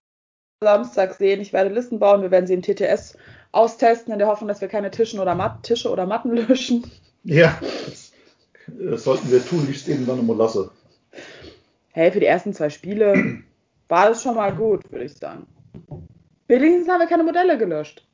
Samstag 0.69 1.15
sehen. 1.15 1.41
Ich 1.41 1.53
werde 1.53 1.71
Listen 1.73 1.99
bauen. 1.99 2.23
Wir 2.23 2.31
werden 2.31 2.47
sie 2.47 2.55
im 2.55 2.63
TTS 2.63 3.17
austesten, 3.53 4.13
in 4.13 4.19
der 4.19 4.29
Hoffnung, 4.29 4.49
dass 4.49 4.61
wir 4.61 4.69
keine 4.69 4.91
Tischen 4.91 5.21
oder 5.21 5.35
Mat 5.35 5.63
Tische 5.63 5.91
oder 5.91 6.07
Matten 6.07 6.33
löschen. 6.49 6.91
ja, 7.25 7.59
das, 7.87 8.13
das 8.67 9.05
sollten 9.05 9.31
wir 9.31 9.45
tunlichst 9.45 9.89
eben 9.89 10.07
dann 10.07 10.27
mal 10.27 10.37
lassen. 10.37 10.71
Hey, 11.93 12.11
für 12.13 12.21
die 12.21 12.27
ersten 12.27 12.53
zwei 12.53 12.71
Spiele 12.71 13.43
war 13.89 14.09
das 14.09 14.23
schon 14.23 14.35
mal 14.35 14.55
gut, 14.55 14.91
würde 14.91 15.05
ich 15.07 15.15
sagen. 15.15 15.47
Wenigstens 16.49 16.89
haben 16.89 17.01
wir 17.01 17.07
keine 17.07 17.25
Modelle 17.25 17.57
gelöscht. 17.59 18.05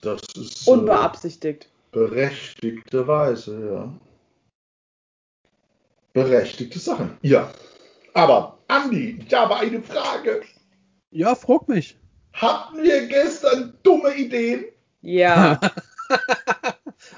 Das 0.00 0.20
ist 0.36 0.66
äh, 0.66 0.70
Unbeabsichtigt. 0.70 1.68
berechtigterweise, 1.92 3.66
ja. 3.72 3.92
Berechtigte 6.12 6.78
Sachen. 6.78 7.16
Ja. 7.22 7.50
Aber, 8.12 8.58
Andi, 8.72 9.18
ich 9.26 9.34
habe 9.34 9.56
eine 9.56 9.82
Frage. 9.82 10.42
Ja, 11.10 11.34
frag 11.34 11.68
mich. 11.68 11.98
Hatten 12.32 12.82
wir 12.82 13.06
gestern 13.06 13.74
dumme 13.82 14.14
Ideen? 14.14 14.64
Ja. 15.02 15.60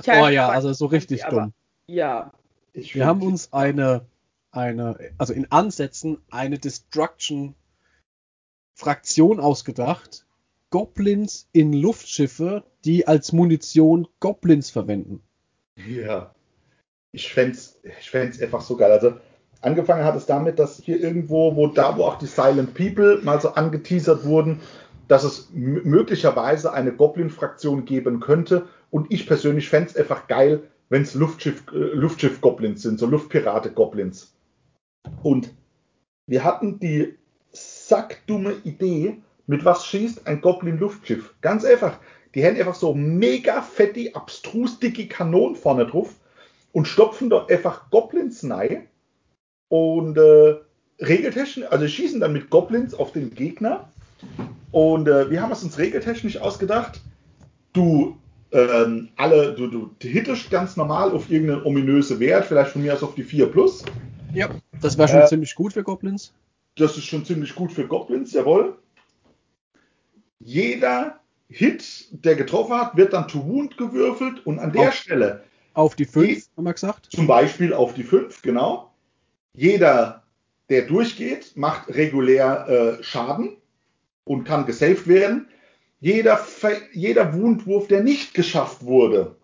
Ich 0.01 0.09
oh 0.09 0.29
ja, 0.29 0.49
also 0.49 0.73
so 0.73 0.87
richtig 0.87 1.27
aber- 1.27 1.43
dumm. 1.43 1.53
Ja. 1.87 2.33
Ich 2.73 2.95
Wir 2.95 3.05
haben 3.07 3.23
uns 3.23 3.53
eine, 3.53 4.07
eine, 4.51 4.99
also 5.19 5.33
in 5.35 5.51
Ansätzen 5.53 6.19
eine 6.31 6.59
Destruction-Fraktion 6.59 9.40
ausgedacht. 9.40 10.27
Goblins 10.71 11.49
in 11.53 11.73
Luftschiffe, 11.73 12.64
die 12.85 13.07
als 13.07 13.33
Munition 13.33 14.09
Goblins 14.21 14.71
verwenden. 14.71 15.23
Ja. 15.77 16.35
Ich 17.12 17.33
fände 17.33 17.57
ich 17.99 18.11
fänd's 18.11 18.40
einfach 18.43 18.62
so 18.62 18.77
geil. 18.77 18.90
Also, 18.90 19.19
angefangen 19.64 20.05
hat 20.05 20.16
es 20.16 20.27
damit, 20.27 20.59
dass 20.59 20.79
hier 20.83 21.00
irgendwo, 21.00 21.57
wo 21.57 21.68
da, 21.68 21.96
wo 21.96 22.05
auch 22.05 22.18
die 22.18 22.27
Silent 22.27 22.74
People 22.74 23.20
mal 23.22 23.40
so 23.40 23.50
angeteasert 23.50 24.24
wurden, 24.24 24.61
dass 25.09 25.24
es 25.24 25.50
möglicherweise 25.53 26.72
eine 26.72 26.92
Goblin-Fraktion 26.92 27.85
geben 27.85 28.20
könnte. 28.20 28.66
Und 28.90 29.11
ich 29.12 29.27
persönlich 29.27 29.68
fände 29.68 29.90
es 29.90 29.96
einfach 29.96 30.29
geil, 30.29 30.62
wenn 30.88 31.03
es 31.03 31.14
Luftschiff, 31.14 31.64
äh, 31.72 31.77
Luftschiff-Goblins 31.77 32.83
sind, 32.83 32.98
so 32.98 33.07
Luftpirate-Goblins. 33.07 34.35
Und 35.22 35.53
wir 36.27 36.44
hatten 36.44 36.79
die 36.79 37.18
sackdumme 37.53 38.55
Idee, 38.64 39.18
mit 39.46 39.64
was 39.64 39.87
schießt 39.87 40.27
ein 40.27 40.40
Goblin-Luftschiff. 40.40 41.35
Ganz 41.40 41.64
einfach. 41.64 41.98
Die 42.35 42.42
hätten 42.42 42.59
einfach 42.59 42.74
so 42.74 42.94
mega 42.94 43.62
fette, 43.62 44.14
abstrus 44.14 44.81
dicke 44.81 45.07
Kanonen 45.07 45.55
vorne 45.55 45.87
drauf 45.87 46.14
und 46.72 46.88
stopfen 46.88 47.31
dort 47.31 47.50
einfach 47.50 47.90
Goblins 47.90 48.48
rein 48.48 48.88
und 49.68 50.16
äh, 50.18 50.57
regeltechnisch, 51.00 51.66
also 51.70 51.87
schießen 51.88 52.20
dann 52.20 52.33
mit 52.33 52.50
Goblins 52.50 52.94
auf 52.94 53.12
den 53.12 53.35
Gegner. 53.35 53.88
Und 54.72 55.09
äh, 55.09 55.31
wir 55.31 55.42
haben 55.42 55.53
es 55.53 55.62
uns 55.62 55.79
regeltechnisch 55.79 56.37
ausgedacht. 56.38 57.00
Du 57.72 58.16
ähm, 58.53 59.09
alle, 59.16 59.55
du, 59.55 59.66
du 59.68 59.90
hittest 60.00 60.50
ganz 60.50 60.77
normal 60.77 61.11
auf 61.12 61.29
irgendeinen 61.31 61.64
ominösen 61.64 62.20
Wert, 62.20 62.44
vielleicht 62.46 62.70
von 62.70 62.83
mir 62.83 62.94
aus 62.94 63.03
auf 63.03 63.14
die 63.16 63.24
4 63.24 63.46
plus. 63.46 63.85
Ja. 64.33 64.48
Das 64.81 64.96
wäre 64.98 65.09
schon 65.09 65.20
Äh, 65.20 65.27
ziemlich 65.27 65.55
gut 65.55 65.72
für 65.72 65.83
Goblins. 65.83 66.33
Das 66.77 66.96
ist 66.96 67.05
schon 67.05 67.24
ziemlich 67.24 67.55
gut 67.55 67.72
für 67.72 67.87
Goblins, 67.87 68.33
jawohl. 68.33 68.77
Jeder 70.40 71.20
Hit, 71.48 72.07
der 72.24 72.35
getroffen 72.37 72.74
hat, 72.74 72.96
wird 72.96 73.12
dann 73.12 73.29
to 73.29 73.44
wound 73.44 73.77
gewürfelt 73.77 74.44
und 74.46 74.59
an 74.59 74.72
der 74.72 74.88
Auf- 74.88 74.94
Stelle 74.94 75.42
Auf 75.74 75.94
die 75.94 76.05
5, 76.05 76.27
die- 76.27 76.42
haben 76.57 76.64
wir 76.64 76.72
gesagt. 76.72 77.09
zum 77.11 77.27
Beispiel 77.27 77.72
auf 77.72 77.94
die 77.94 78.03
5, 78.05 78.42
genau. 78.42 78.90
Jeder, 79.57 80.23
der 80.69 80.83
durchgeht, 80.83 81.57
macht 81.57 81.88
regulär 81.88 82.69
äh, 82.99 83.03
Schaden 83.03 83.57
und 84.24 84.45
kann 84.45 84.66
gesaved 84.66 85.07
werden. 85.07 85.49
Jeder, 86.01 86.45
jeder 86.93 87.33
Wundwurf, 87.35 87.89
der 87.89 88.03
nicht 88.03 88.35
geschafft 88.35 88.85
wurde, 88.85 89.37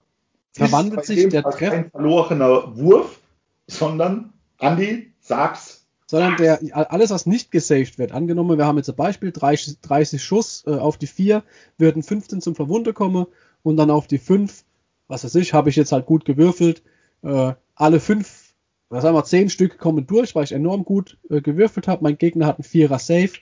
Verwandelt 0.53 1.05
sich 1.07 1.29
der 1.29 1.43
Fall 1.43 1.53
Treff- 1.53 1.71
kein 1.71 1.91
verlorener 1.91 2.77
Wurf, 2.77 3.21
sondern, 3.69 4.33
Andi, 4.59 5.13
sag's. 5.21 5.87
sondern 6.07 6.37
der, 6.37 6.59
alles, 6.93 7.11
was 7.11 7.25
nicht 7.27 7.53
gesaved 7.53 7.99
wird, 7.99 8.11
angenommen, 8.13 8.59
wir 8.59 8.67
haben 8.67 8.77
jetzt 8.77 8.89
ein 8.91 8.97
Beispiel, 8.97 9.31
30, 9.31 9.81
30 9.81 10.23
Schuss 10.23 10.65
äh, 10.67 10.71
auf 10.71 10.99
die 10.99 11.07
4, 11.07 11.45
würden 11.79 12.03
15 12.03 12.41
zum 12.41 12.57
Verwunde 12.57 12.93
kommen 12.93 13.27
und 13.63 13.77
dann 13.77 13.91
auf 13.91 14.09
die 14.09 14.19
5, 14.19 14.65
was 15.07 15.23
weiß 15.25 15.37
ich, 15.37 15.55
habe 15.55 15.71
ich 15.71 15.77
jetzt 15.77 15.93
halt 15.93 16.07
gut 16.07 16.25
gewürfelt, 16.25 16.83
äh, 17.23 17.53
alle 17.77 18.01
5, 18.01 18.50
was 18.91 19.03
sagen 19.03 19.17
wir, 19.17 19.25
10 19.25 19.51
Stück 19.51 19.79
kommen 19.79 20.07
durch, 20.07 20.35
weil 20.35 20.45
ich 20.45 20.53
enorm 20.53 20.85
gut 20.85 21.17
äh, 21.31 21.41
gewürfelt 21.41 21.89
habe, 21.89 22.03
mein 22.03 22.19
Gegner 22.19 22.47
hat 22.47 22.59
einen 22.59 22.65
4er 22.65 22.99
Save, 22.99 23.41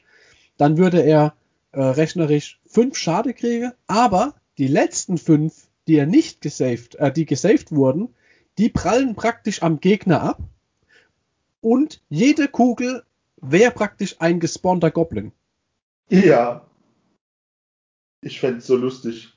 dann 0.59 0.77
würde 0.77 1.01
er 1.01 1.35
äh, 1.73 1.81
rechnerisch 1.81 2.61
5 2.67 2.97
Schade 2.97 3.35
kriegen, 3.35 3.73
aber 3.87 4.35
die 4.59 4.69
letzten 4.69 5.19
5, 5.19 5.55
die 5.87 5.97
er 5.97 6.07
nicht 6.07 6.43
gesaved, 6.43 6.97
äh, 6.97 7.11
die 7.11 7.25
gesaved 7.25 7.73
wurden, 7.73 8.15
die 8.59 8.69
prallen 8.69 9.15
praktisch 9.15 9.63
am 9.63 9.81
Gegner 9.81 10.23
ab 10.23 10.43
und 11.61 12.03
jede 12.09 12.49
Kugel 12.49 13.05
wäre 13.41 13.71
praktisch 13.73 14.17
ein 14.19 14.41
gespawnter 14.41 14.91
Goblin. 14.91 15.33
Ja. 16.11 16.67
Ich 18.21 18.41
fände 18.41 18.61
so 18.61 18.77
lustig. 18.77 19.33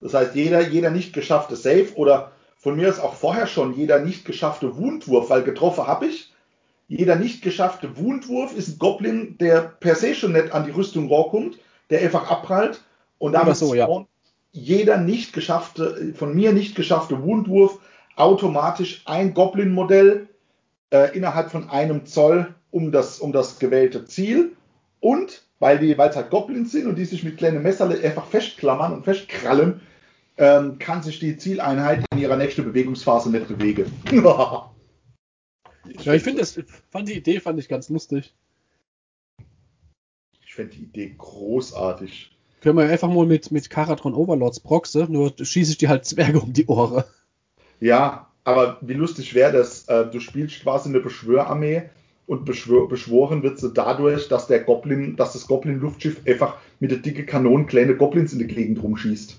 Das 0.00 0.14
heißt, 0.14 0.34
jeder, 0.34 0.68
jeder 0.68 0.90
nicht 0.90 1.12
geschaffte 1.12 1.56
Save 1.56 1.94
oder 1.94 2.32
von 2.60 2.76
mir 2.76 2.88
ist 2.88 3.00
auch 3.00 3.14
vorher 3.14 3.46
schon 3.46 3.74
jeder 3.74 4.00
nicht 4.00 4.26
geschaffte 4.26 4.76
Wundwurf, 4.76 5.30
weil 5.30 5.42
getroffen 5.42 5.86
habe 5.86 6.06
ich. 6.06 6.30
Jeder 6.88 7.16
nicht 7.16 7.42
geschaffte 7.42 7.96
Wundwurf 7.96 8.54
ist 8.54 8.68
ein 8.68 8.78
Goblin, 8.78 9.38
der 9.38 9.62
per 9.62 9.94
se 9.94 10.14
schon 10.14 10.32
nicht 10.32 10.52
an 10.52 10.66
die 10.66 10.70
Rüstung 10.70 11.10
rankommt, 11.10 11.58
der 11.88 12.02
einfach 12.02 12.30
abprallt. 12.30 12.82
Und 13.18 13.32
damit 13.32 13.56
so, 13.56 13.74
ja. 13.74 13.88
jeder 14.52 14.98
nicht 14.98 15.32
geschaffte, 15.32 16.12
von 16.14 16.34
mir 16.34 16.52
nicht 16.52 16.74
geschaffte 16.74 17.22
Wundwurf 17.22 17.78
automatisch 18.16 19.02
ein 19.06 19.32
Goblin-Modell 19.32 20.28
äh, 20.90 21.16
innerhalb 21.16 21.50
von 21.50 21.70
einem 21.70 22.04
Zoll 22.04 22.54
um 22.70 22.92
das, 22.92 23.20
um 23.20 23.32
das 23.32 23.58
gewählte 23.58 24.04
Ziel. 24.04 24.52
Und 25.00 25.44
weil 25.60 25.78
die, 25.78 25.96
weil 25.96 26.10
es 26.10 26.16
halt 26.16 26.28
Goblins 26.28 26.72
sind 26.72 26.86
und 26.86 26.96
die 26.96 27.06
sich 27.06 27.24
mit 27.24 27.38
kleinen 27.38 27.62
Messerle 27.62 28.02
einfach 28.04 28.26
festklammern 28.26 28.92
und 28.92 29.04
festkrallen, 29.04 29.80
ähm, 30.36 30.78
kann 30.78 31.02
sich 31.02 31.18
die 31.18 31.36
Zieleinheit 31.36 32.04
in 32.12 32.18
ihrer 32.18 32.36
nächsten 32.36 32.64
Bewegungsphase 32.64 33.30
nicht 33.30 33.48
bewegen. 33.48 33.90
ja, 34.12 34.70
ich 36.14 36.22
finde 36.22 36.40
das, 36.40 36.60
fand 36.90 37.08
die 37.08 37.14
Idee 37.14 37.40
fand 37.40 37.58
ich 37.58 37.68
ganz 37.68 37.88
lustig. 37.88 38.34
Ich 40.44 40.54
finde 40.54 40.76
die 40.76 40.82
Idee 40.82 41.14
großartig. 41.16 42.36
Können 42.60 42.78
wir 42.78 42.88
einfach 42.88 43.08
mal 43.08 43.26
mit, 43.26 43.50
mit 43.50 43.70
Karatron 43.70 44.14
Overlords 44.14 44.60
proxe, 44.60 45.06
nur 45.08 45.32
schieße 45.40 45.72
ich 45.72 45.78
die 45.78 45.88
halt 45.88 46.04
Zwerge 46.04 46.40
um 46.40 46.52
die 46.52 46.66
Ohren. 46.66 47.04
Ja, 47.80 48.30
aber 48.44 48.78
wie 48.82 48.94
lustig 48.94 49.34
wäre 49.34 49.52
das? 49.52 49.88
Äh, 49.88 50.10
du 50.10 50.20
spielst 50.20 50.62
quasi 50.62 50.88
eine 50.88 51.00
Beschwörarmee 51.00 51.84
und 52.26 52.44
beschwör, 52.44 52.88
beschworen 52.88 53.42
wird 53.42 53.58
sie 53.58 53.72
dadurch, 53.72 54.28
dass 54.28 54.46
der 54.46 54.60
Goblin, 54.60 55.16
dass 55.16 55.32
das 55.32 55.46
Goblin-Luftschiff 55.46 56.20
einfach 56.26 56.58
mit 56.78 56.90
der 56.90 56.98
dicke 56.98 57.26
Kanonen 57.26 57.66
kleine 57.66 57.96
Goblins 57.96 58.32
in 58.32 58.38
die 58.38 58.46
Gegend 58.46 58.82
rumschießt. 58.82 59.38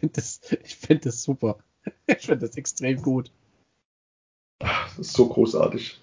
Ich 0.00 0.08
finde 0.08 0.14
das, 0.14 0.40
ich 0.64 0.76
finde 0.76 1.04
das 1.04 1.22
super. 1.22 1.58
Ich 2.06 2.26
finde 2.26 2.46
das 2.46 2.56
extrem 2.56 3.02
gut. 3.02 3.30
Das 4.58 4.98
ist 4.98 5.12
so 5.12 5.28
großartig. 5.28 6.00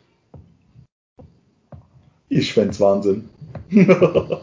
Ich 2.30 2.54
fände 2.54 2.70
es 2.70 2.80
Wahnsinn. 2.80 3.30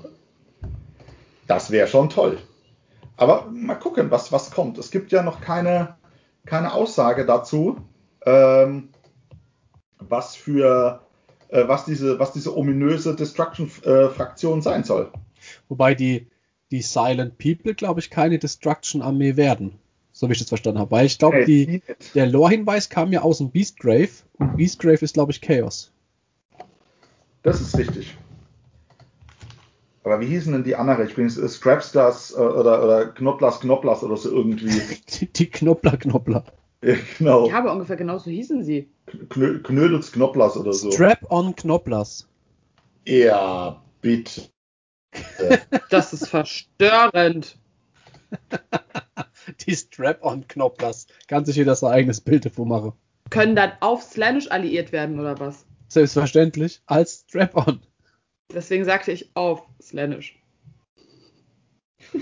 das 1.46 1.70
wäre 1.70 1.86
schon 1.86 2.10
toll. 2.10 2.38
Aber 3.16 3.48
mal 3.52 3.76
gucken, 3.76 4.10
was, 4.10 4.32
was 4.32 4.50
kommt. 4.50 4.76
Es 4.78 4.90
gibt 4.90 5.12
ja 5.12 5.22
noch 5.22 5.40
keine, 5.40 5.96
keine 6.46 6.72
Aussage 6.72 7.24
dazu, 7.24 7.76
ähm, 8.26 8.88
was 9.98 10.34
für 10.34 11.00
äh, 11.48 11.68
was, 11.68 11.84
diese, 11.84 12.18
was 12.18 12.32
diese 12.32 12.56
ominöse 12.56 13.14
Destruction-Fraktion 13.14 14.58
äh, 14.58 14.62
sein 14.62 14.82
soll. 14.82 15.12
Wobei 15.68 15.94
die, 15.94 16.26
die 16.74 16.82
Silent 16.82 17.38
People, 17.38 17.74
glaube 17.74 18.00
ich, 18.00 18.10
keine 18.10 18.38
Destruction-Armee 18.38 19.36
werden. 19.36 19.78
So 20.12 20.28
wie 20.28 20.32
ich 20.32 20.38
das 20.38 20.48
verstanden 20.48 20.80
habe. 20.80 20.90
Weil 20.90 21.06
ich 21.06 21.18
glaube, 21.18 21.38
hey, 21.38 21.82
der 22.14 22.26
Lore-Hinweis 22.26 22.88
kam 22.88 23.12
ja 23.12 23.22
aus 23.22 23.38
dem 23.38 23.50
Beastgrave 23.50 24.08
und 24.38 24.56
Beastgrave 24.56 25.04
ist, 25.04 25.14
glaube 25.14 25.32
ich, 25.32 25.40
Chaos. 25.40 25.92
Das 27.42 27.60
ist 27.60 27.76
richtig. 27.78 28.16
Aber 30.02 30.20
wie 30.20 30.26
hießen 30.26 30.52
denn 30.52 30.64
die 30.64 30.76
andere? 30.76 31.04
Ich 31.04 31.14
bin 31.14 31.30
Scrapstars 31.30 32.32
äh, 32.32 32.40
oder, 32.40 32.84
oder 32.84 33.06
Knopplas 33.06 33.60
Knopplas 33.60 34.02
oder 34.02 34.16
so 34.16 34.30
irgendwie. 34.30 34.70
die, 35.20 35.32
die 35.32 35.46
Knoppler 35.46 35.96
Knoppler. 35.96 36.44
Ja, 36.82 36.96
genau. 37.18 37.48
Ja, 37.48 37.58
aber 37.58 37.72
ungefähr 37.72 37.96
genauso 37.96 38.30
hießen 38.30 38.64
sie. 38.64 38.90
Knö 39.30 39.62
Knödels 39.62 40.12
Knopplers 40.12 40.56
oder 40.56 40.72
so. 40.72 40.90
Strap-on 40.90 41.54
Knopplers. 41.56 42.28
Ja, 43.06 43.82
bitte. 44.00 44.42
das 45.90 46.12
ist 46.12 46.28
verstörend. 46.28 47.56
Die 49.66 49.74
Strap-on 49.74 50.46
Knopplers. 50.48 51.06
Kann 51.28 51.44
sich 51.44 51.56
jeder 51.56 51.74
sein 51.74 51.92
eigenes 51.92 52.20
Bild 52.20 52.46
davon 52.46 52.68
machen. 52.68 52.92
Können 53.30 53.56
dann 53.56 53.72
auf 53.80 54.02
Slanish 54.02 54.50
alliiert 54.50 54.92
werden 54.92 55.18
oder 55.20 55.38
was? 55.38 55.66
Selbstverständlich. 55.88 56.82
Als 56.86 57.24
Strap-on. 57.28 57.80
Deswegen 58.52 58.84
sagte 58.84 59.12
ich 59.12 59.30
auf 59.34 59.66
Slanish. 59.80 60.38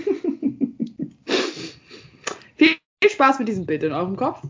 Viel 2.55 2.77
Spaß 3.05 3.39
mit 3.39 3.47
diesem 3.47 3.65
Bild 3.65 3.83
in 3.83 3.91
eurem 3.91 4.15
Kopf. 4.15 4.41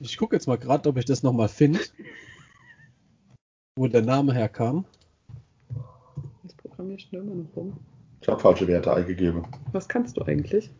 Ich 0.00 0.16
gucke 0.16 0.36
jetzt 0.36 0.46
mal 0.46 0.56
gerade, 0.56 0.88
ob 0.88 0.96
ich 0.96 1.04
das 1.04 1.22
nochmal 1.22 1.48
finde. 1.48 1.80
Wo 3.76 3.86
der 3.86 4.02
Name 4.02 4.32
herkam. 4.32 4.86
Das 6.80 6.86
Programm 6.86 6.98
schnell 6.98 7.22
mal 7.22 7.36
noch 7.36 7.56
rum. 7.56 7.78
Ich 8.22 8.28
habe 8.28 8.40
falsche 8.40 8.66
Werte 8.66 8.94
eingegeben. 8.94 9.46
Was 9.72 9.86
kannst 9.86 10.16
du 10.16 10.22
eigentlich? 10.22 10.70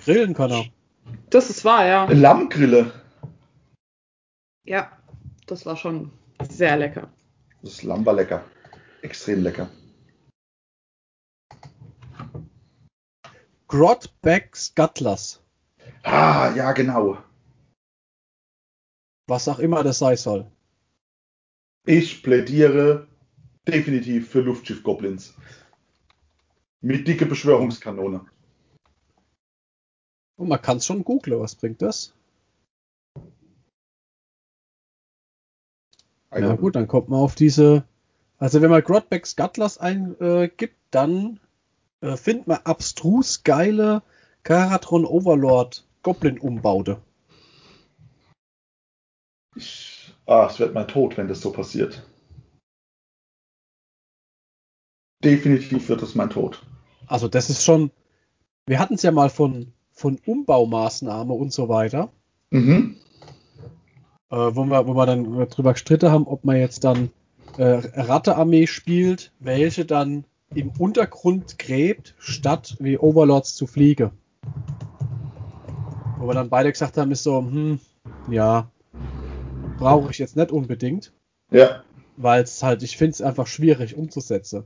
Grillen 0.00 0.34
kann 0.34 0.50
er. 0.50 0.64
Das 1.30 1.48
ist 1.48 1.64
wahr, 1.64 1.86
ja. 1.86 2.04
Lammgrille. 2.06 2.92
Ja, 4.64 4.90
das 5.46 5.64
war 5.64 5.76
schon 5.76 6.10
sehr 6.50 6.76
lecker. 6.76 7.08
Das 7.62 7.84
Lamm 7.84 8.04
war 8.04 8.14
lecker. 8.14 8.44
Extrem 9.02 9.44
lecker. 9.44 9.70
Grotback 13.68 14.56
Scuttlers. 14.56 15.40
Ah, 16.02 16.52
ja, 16.56 16.72
genau. 16.72 17.18
Was 19.28 19.46
auch 19.46 19.60
immer 19.60 19.84
das 19.84 20.00
sein 20.00 20.16
soll. 20.16 20.50
Ich 21.86 22.22
plädiere 22.22 23.07
definitiv 23.68 24.30
für 24.30 24.40
Luftschiff-Goblins. 24.40 25.34
Mit 26.80 27.06
dicke 27.06 27.26
Beschwörungskanone. 27.26 28.24
Und 30.36 30.48
man 30.48 30.62
kann 30.62 30.78
es 30.78 30.86
schon 30.86 31.04
googeln, 31.04 31.40
was 31.40 31.56
bringt 31.56 31.82
das? 31.82 32.14
Ja 36.32 36.54
gut, 36.54 36.76
dann 36.76 36.86
kommt 36.86 37.08
man 37.08 37.20
auf 37.20 37.34
diese. 37.34 37.84
Also 38.38 38.62
wenn 38.62 38.70
man 38.70 38.82
Grotback 38.82 39.26
Scuttlers 39.26 39.78
eingibt, 39.78 40.62
äh, 40.62 40.68
dann 40.90 41.40
äh, 42.00 42.16
findet 42.16 42.46
man 42.46 42.58
abstrus 42.64 43.42
geile 43.42 44.02
Karatron 44.44 45.04
Overlord 45.04 45.84
Goblin 46.02 46.38
Umbaute. 46.38 47.00
Ich, 49.56 50.14
ah, 50.26 50.46
es 50.48 50.60
wird 50.60 50.74
mein 50.74 50.86
Tod, 50.86 51.16
wenn 51.16 51.26
das 51.26 51.40
so 51.40 51.50
passiert. 51.50 52.06
Definitiv 55.24 55.88
wird 55.88 56.02
es 56.02 56.14
mein 56.14 56.30
Tod. 56.30 56.62
Also 57.06 57.28
das 57.28 57.50
ist 57.50 57.64
schon, 57.64 57.90
wir 58.66 58.78
hatten 58.78 58.94
es 58.94 59.02
ja 59.02 59.10
mal 59.10 59.30
von, 59.30 59.72
von 59.90 60.18
Umbaumaßnahme 60.24 61.32
und 61.32 61.52
so 61.52 61.68
weiter. 61.68 62.10
Mhm. 62.50 62.96
Äh, 64.30 64.36
wo, 64.36 64.64
wir, 64.64 64.86
wo 64.86 64.94
wir 64.94 65.06
dann 65.06 65.48
drüber 65.48 65.72
gestritten 65.72 66.10
haben, 66.10 66.26
ob 66.26 66.44
man 66.44 66.56
jetzt 66.56 66.84
dann 66.84 67.10
äh, 67.56 67.80
Rattearmee 67.94 68.66
spielt, 68.66 69.32
welche 69.40 69.84
dann 69.84 70.24
im 70.54 70.70
Untergrund 70.78 71.58
gräbt, 71.58 72.14
statt 72.18 72.76
wie 72.78 72.98
Overlords 72.98 73.54
zu 73.54 73.66
fliegen. 73.66 74.10
Wo 76.18 76.26
wir 76.26 76.34
dann 76.34 76.48
beide 76.48 76.70
gesagt 76.70 76.96
haben, 76.96 77.10
ist 77.10 77.22
so, 77.22 77.38
hm, 77.38 77.80
ja, 78.30 78.70
brauche 79.78 80.10
ich 80.10 80.18
jetzt 80.18 80.36
nicht 80.36 80.52
unbedingt. 80.52 81.12
Ja. 81.50 81.82
Weil 82.16 82.42
es 82.42 82.62
halt, 82.62 82.82
ich 82.82 82.96
finde 82.96 83.12
es 83.12 83.22
einfach 83.22 83.46
schwierig 83.46 83.96
umzusetzen. 83.96 84.64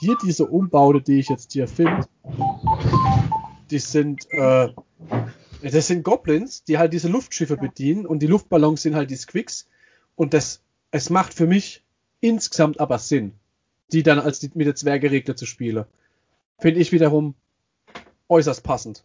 Hier 0.00 0.16
diese 0.22 0.46
Umbaute, 0.46 1.00
die 1.02 1.18
ich 1.18 1.28
jetzt 1.28 1.52
hier 1.52 1.68
finde, 1.68 2.06
die 3.70 3.78
sind, 3.78 4.30
äh, 4.30 4.68
das 5.62 5.86
sind 5.86 6.04
Goblins, 6.04 6.64
die 6.64 6.78
halt 6.78 6.92
diese 6.92 7.08
Luftschiffe 7.08 7.56
bedienen 7.56 8.06
und 8.06 8.20
die 8.20 8.26
Luftballons 8.26 8.82
sind 8.82 8.94
halt 8.94 9.10
die 9.10 9.16
Squicks 9.16 9.68
und 10.14 10.34
das, 10.34 10.62
es 10.90 11.10
macht 11.10 11.34
für 11.34 11.46
mich 11.46 11.84
insgesamt 12.20 12.80
aber 12.80 12.98
Sinn 12.98 13.32
die 13.92 14.02
dann 14.02 14.18
als 14.18 14.40
die, 14.40 14.50
mit 14.54 14.66
der 14.66 14.74
Zwergeregler 14.74 15.36
zu 15.36 15.46
spielen. 15.46 15.84
Finde 16.58 16.80
ich 16.80 16.92
wiederum 16.92 17.34
äußerst 18.28 18.62
passend. 18.62 19.04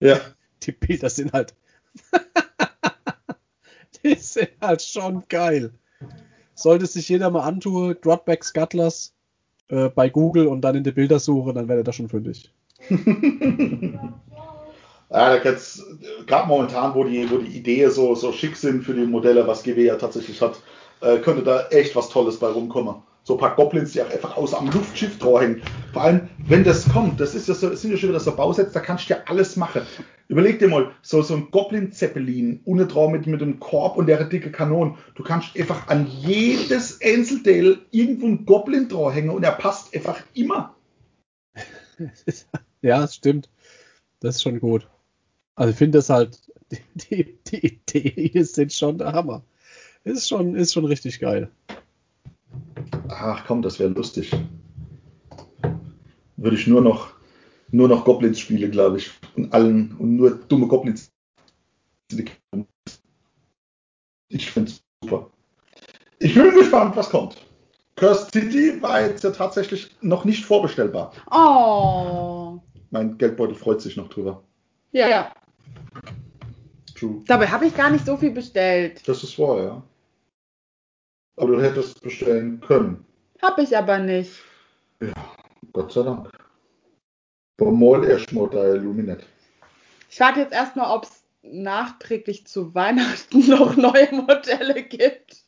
Ja. 0.00 0.20
Die 0.62 0.72
Bilder 0.72 1.10
sind 1.10 1.32
halt. 1.32 1.54
die 4.04 4.14
sind 4.14 4.50
halt 4.60 4.82
schon 4.82 5.24
geil. 5.28 5.72
Sollte 6.54 6.86
sich 6.86 7.08
jeder 7.08 7.30
mal 7.30 7.42
antun, 7.42 7.96
Dropback 8.00 8.44
Scuttlers 8.44 9.14
äh, 9.68 9.88
bei 9.88 10.08
Google 10.08 10.46
und 10.46 10.60
dann 10.62 10.76
in 10.76 10.84
die 10.84 10.92
Bildersuche, 10.92 11.52
dann 11.52 11.68
wäre 11.68 11.84
das 11.84 11.96
schon 11.96 12.08
fündig. 12.08 12.50
ja, 12.88 12.98
da 15.10 15.36
jetzt 15.42 15.82
gerade 16.26 16.48
momentan, 16.48 16.94
wo 16.94 17.04
die, 17.04 17.30
wo 17.30 17.38
die 17.38 17.56
Ideen 17.56 17.90
so, 17.90 18.14
so 18.14 18.32
schick 18.32 18.56
sind 18.56 18.84
für 18.84 18.94
die 18.94 19.06
Modelle, 19.06 19.46
was 19.46 19.62
GW 19.62 19.84
ja 19.84 19.96
tatsächlich 19.96 20.40
hat, 20.40 20.60
äh, 21.00 21.18
könnte 21.18 21.42
da 21.42 21.68
echt 21.68 21.96
was 21.96 22.08
Tolles 22.08 22.38
bei 22.38 22.48
rumkommen 22.48 22.96
so 23.26 23.34
ein 23.34 23.40
paar 23.40 23.56
Goblins, 23.56 23.90
die 23.90 24.00
auch 24.00 24.10
einfach 24.10 24.36
außer 24.36 24.56
am 24.56 24.70
Luftschiff 24.70 25.18
hängen. 25.20 25.60
Vor 25.92 26.02
allem, 26.02 26.28
wenn 26.46 26.62
das 26.62 26.88
kommt, 26.88 27.18
das 27.18 27.34
ist 27.34 27.48
ja 27.48 27.54
so, 27.54 27.74
sind 27.74 27.90
ja 27.90 27.96
schon 27.96 28.10
wieder 28.10 28.20
so 28.20 28.36
Bausätze, 28.36 28.72
da 28.72 28.78
kannst 28.78 29.10
du 29.10 29.14
ja 29.14 29.20
alles 29.26 29.56
machen. 29.56 29.82
Überleg 30.28 30.60
dir 30.60 30.68
mal, 30.68 30.92
so, 31.02 31.22
so 31.22 31.34
ein 31.34 31.50
Goblin-Zeppelin, 31.50 32.60
ohne 32.64 32.86
drauf 32.86 33.10
mit, 33.10 33.26
mit 33.26 33.42
einem 33.42 33.58
Korb 33.58 33.96
und 33.96 34.06
der 34.06 34.22
dicke 34.24 34.52
Kanon. 34.52 34.96
Du 35.16 35.24
kannst 35.24 35.58
einfach 35.58 35.88
an 35.88 36.06
jedes 36.06 37.00
Einzelteil 37.02 37.78
irgendwo 37.90 38.26
ein 38.26 38.46
Goblin 38.46 38.88
hängen 39.12 39.30
und 39.30 39.42
er 39.42 39.52
passt 39.52 39.92
einfach 39.92 40.22
immer. 40.34 40.76
ja, 42.82 43.00
das 43.00 43.16
stimmt. 43.16 43.50
Das 44.20 44.36
ist 44.36 44.42
schon 44.42 44.60
gut. 44.60 44.88
Also 45.56 45.72
ich 45.72 45.76
finde 45.76 45.98
das 45.98 46.10
halt, 46.10 46.38
die, 46.94 47.38
die 47.48 47.66
Ideen 47.66 48.44
sind 48.44 48.72
schon 48.72 48.98
der 48.98 49.12
Hammer. 49.12 49.42
Ist 50.04 50.28
schon, 50.28 50.54
ist 50.54 50.72
schon 50.72 50.84
richtig 50.84 51.18
geil. 51.18 51.50
Ach 53.08 53.44
komm, 53.46 53.62
das 53.62 53.78
wäre 53.78 53.90
lustig. 53.90 54.32
Würde 56.36 56.56
ich 56.56 56.66
nur 56.66 56.80
noch, 56.80 57.14
nur 57.70 57.88
noch 57.88 58.04
Goblins 58.04 58.40
spielen, 58.40 58.70
glaube 58.70 58.98
ich. 58.98 59.10
Und 59.36 59.52
allen, 59.52 59.96
und 59.98 60.16
nur 60.16 60.30
dumme 60.30 60.66
Goblins. 60.66 61.10
Ich 64.28 64.50
finde 64.50 64.70
es 64.70 64.82
super. 65.02 65.30
Ich 66.18 66.34
bin 66.34 66.50
gespannt, 66.54 66.96
was 66.96 67.10
kommt. 67.10 67.36
Cursed 67.96 68.32
City 68.32 68.80
war 68.82 69.00
jetzt 69.00 69.24
ja 69.24 69.30
tatsächlich 69.30 69.90
noch 70.02 70.24
nicht 70.24 70.44
vorbestellbar. 70.44 71.12
Oh. 71.30 72.58
Mein 72.90 73.16
Geldbeutel 73.16 73.54
freut 73.54 73.80
sich 73.80 73.96
noch 73.96 74.08
drüber. 74.08 74.42
Ja, 74.92 75.08
ja. 75.08 75.32
True. 76.94 77.22
Dabei 77.26 77.48
habe 77.48 77.66
ich 77.66 77.76
gar 77.76 77.90
nicht 77.90 78.06
so 78.06 78.16
viel 78.16 78.30
bestellt. 78.30 79.06
Das 79.06 79.22
ist 79.22 79.38
wahr, 79.38 79.62
ja. 79.62 79.82
Aber 81.36 81.56
du 81.56 81.62
hättest 81.62 82.02
bestellen 82.02 82.60
können. 82.60 83.04
Hab 83.42 83.58
ich 83.58 83.76
aber 83.76 83.98
nicht. 83.98 84.32
Ja, 85.00 85.12
Gott 85.72 85.92
sei 85.92 86.02
Dank. 86.02 86.30
Erstmal 87.58 88.50
da 88.50 88.74
Illuminat. 88.74 89.26
Ich 90.10 90.20
warte 90.20 90.40
jetzt 90.40 90.52
erstmal, 90.52 90.96
ob 90.96 91.04
es 91.04 91.22
nachträglich 91.42 92.46
zu 92.46 92.74
Weihnachten 92.74 93.48
noch 93.48 93.76
neue 93.76 94.12
Modelle 94.12 94.82
gibt. 94.82 95.44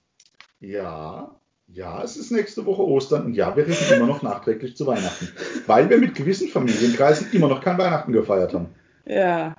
Ja, 0.61 1.39
ja, 1.69 2.03
es 2.03 2.17
ist 2.17 2.31
nächste 2.31 2.65
Woche 2.65 2.83
Ostern 2.83 3.27
und 3.27 3.35
ja, 3.35 3.55
wir 3.55 3.67
reden 3.67 3.95
immer 3.95 4.07
noch 4.07 4.23
nachträglich 4.23 4.77
zu 4.77 4.87
Weihnachten. 4.87 5.29
Weil 5.67 5.91
wir 5.91 5.99
mit 5.99 6.15
gewissen 6.15 6.49
Familienkreisen 6.49 7.31
immer 7.33 7.49
noch 7.49 7.63
kein 7.63 7.79
Weihnachten 7.79 8.13
gefeiert 8.13 8.55
haben. 8.55 8.75
Ja. 9.05 9.55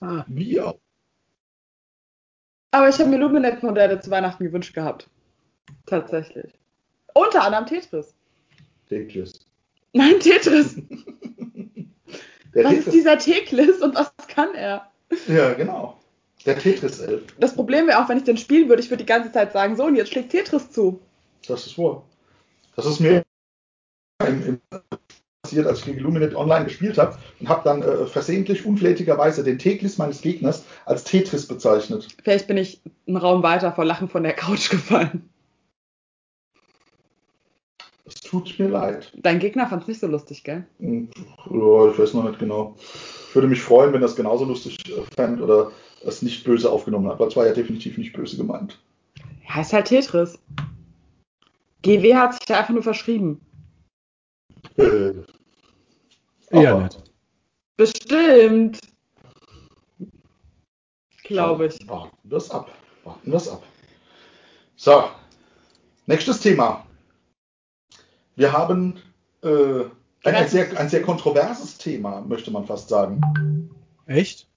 Ah. 0.00 0.24
Wir 0.28 0.68
auch. 0.68 0.85
Aber 2.76 2.90
ich 2.90 2.98
habe 2.98 3.08
mir 3.08 3.16
Luminet-Modelle 3.16 4.00
zu 4.00 4.10
Weihnachten 4.10 4.44
gewünscht 4.44 4.74
gehabt. 4.74 5.08
Tatsächlich. 5.86 6.52
Unter 7.14 7.42
anderem 7.44 7.64
Tetris. 7.64 8.14
Tetris. 8.90 9.46
Nein, 9.94 10.20
Tetris. 10.20 10.76
Der 12.54 12.64
was 12.64 12.72
Tetris. 12.72 12.86
ist 12.86 12.92
dieser 12.92 13.16
Teklis 13.16 13.80
und 13.80 13.94
was 13.94 14.12
kann 14.28 14.54
er? 14.54 14.92
Ja, 15.26 15.54
genau. 15.54 15.98
Der 16.44 16.58
Tetris-Elf. 16.58 17.22
Das 17.40 17.54
Problem 17.54 17.86
wäre 17.86 18.04
auch, 18.04 18.10
wenn 18.10 18.18
ich 18.18 18.24
den 18.24 18.36
spielen 18.36 18.68
würde, 18.68 18.82
ich 18.82 18.90
würde 18.90 19.04
die 19.04 19.08
ganze 19.08 19.32
Zeit 19.32 19.54
sagen, 19.54 19.74
so 19.76 19.84
und 19.84 19.96
jetzt 19.96 20.10
schlägt 20.10 20.32
Tetris 20.32 20.70
zu. 20.70 21.00
Das 21.48 21.64
ist 21.64 21.78
wahr. 21.78 22.04
Das 22.76 22.84
ist 22.84 23.00
mir 23.00 23.22
im, 24.20 24.42
im 24.46 24.60
passiert, 25.46 25.66
als 25.66 25.80
ich 25.80 25.84
gegen 25.84 26.00
Luminet 26.00 26.34
Online 26.34 26.64
gespielt 26.64 26.98
habe 26.98 27.16
und 27.38 27.48
habe 27.48 27.62
dann 27.64 27.82
äh, 27.82 28.06
versehentlich, 28.06 28.66
unflätigerweise 28.66 29.44
den 29.44 29.58
Teklis 29.58 29.96
meines 29.96 30.20
Gegners 30.20 30.64
als 30.84 31.04
Tetris 31.04 31.46
bezeichnet. 31.46 32.08
Vielleicht 32.22 32.48
bin 32.48 32.56
ich 32.56 32.80
einen 33.06 33.16
Raum 33.16 33.42
weiter 33.42 33.72
vor 33.72 33.84
Lachen 33.84 34.08
von 34.08 34.24
der 34.24 34.32
Couch 34.32 34.70
gefallen. 34.70 35.28
Es 38.04 38.14
tut 38.14 38.58
mir 38.58 38.68
leid. 38.68 39.12
Dein 39.16 39.38
Gegner 39.38 39.68
fand 39.68 39.82
es 39.82 39.88
nicht 39.88 40.00
so 40.00 40.06
lustig, 40.06 40.42
gell? 40.44 40.64
Und, 40.78 41.10
ja, 41.50 41.90
ich 41.90 41.98
weiß 41.98 42.14
noch 42.14 42.24
nicht 42.24 42.38
genau. 42.38 42.76
Ich 43.28 43.34
würde 43.34 43.48
mich 43.48 43.62
freuen, 43.62 43.92
wenn 43.92 44.02
er 44.02 44.06
es 44.06 44.16
genauso 44.16 44.44
lustig 44.44 44.78
äh, 44.88 45.02
fand 45.16 45.40
oder 45.40 45.70
es 46.04 46.22
nicht 46.22 46.44
böse 46.44 46.70
aufgenommen 46.70 47.08
hat, 47.08 47.20
weil 47.20 47.28
es 47.28 47.36
war 47.36 47.46
ja 47.46 47.52
definitiv 47.52 47.98
nicht 47.98 48.12
böse 48.12 48.36
gemeint. 48.36 48.80
Heißt 49.48 49.72
halt 49.72 49.86
Tetris. 49.86 50.38
GW 51.82 52.16
hat 52.16 52.34
sich 52.34 52.46
da 52.46 52.58
einfach 52.58 52.74
nur 52.74 52.82
verschrieben. 52.82 53.40
Äh, 54.76 55.12
Eher 56.50 56.72
aber 56.72 56.84
nicht. 56.84 57.02
Bestimmt. 57.76 58.80
Glaube 61.24 61.66
ich. 61.66 61.88
Warten 61.88 62.16
wir 62.22 62.38
es 62.38 62.50
ab. 62.50 62.70
Warten 63.04 63.30
wir 63.30 63.36
es 63.36 63.48
ab. 63.48 63.62
So, 64.76 65.04
nächstes 66.06 66.40
Thema. 66.40 66.86
Wir 68.36 68.52
haben 68.52 69.00
äh, 69.42 69.84
ein, 70.24 70.48
sehr, 70.48 70.78
ein 70.78 70.88
sehr 70.88 71.02
kontroverses 71.02 71.78
Thema, 71.78 72.20
möchte 72.20 72.50
man 72.50 72.66
fast 72.66 72.88
sagen. 72.88 73.70
Echt? 74.06 74.48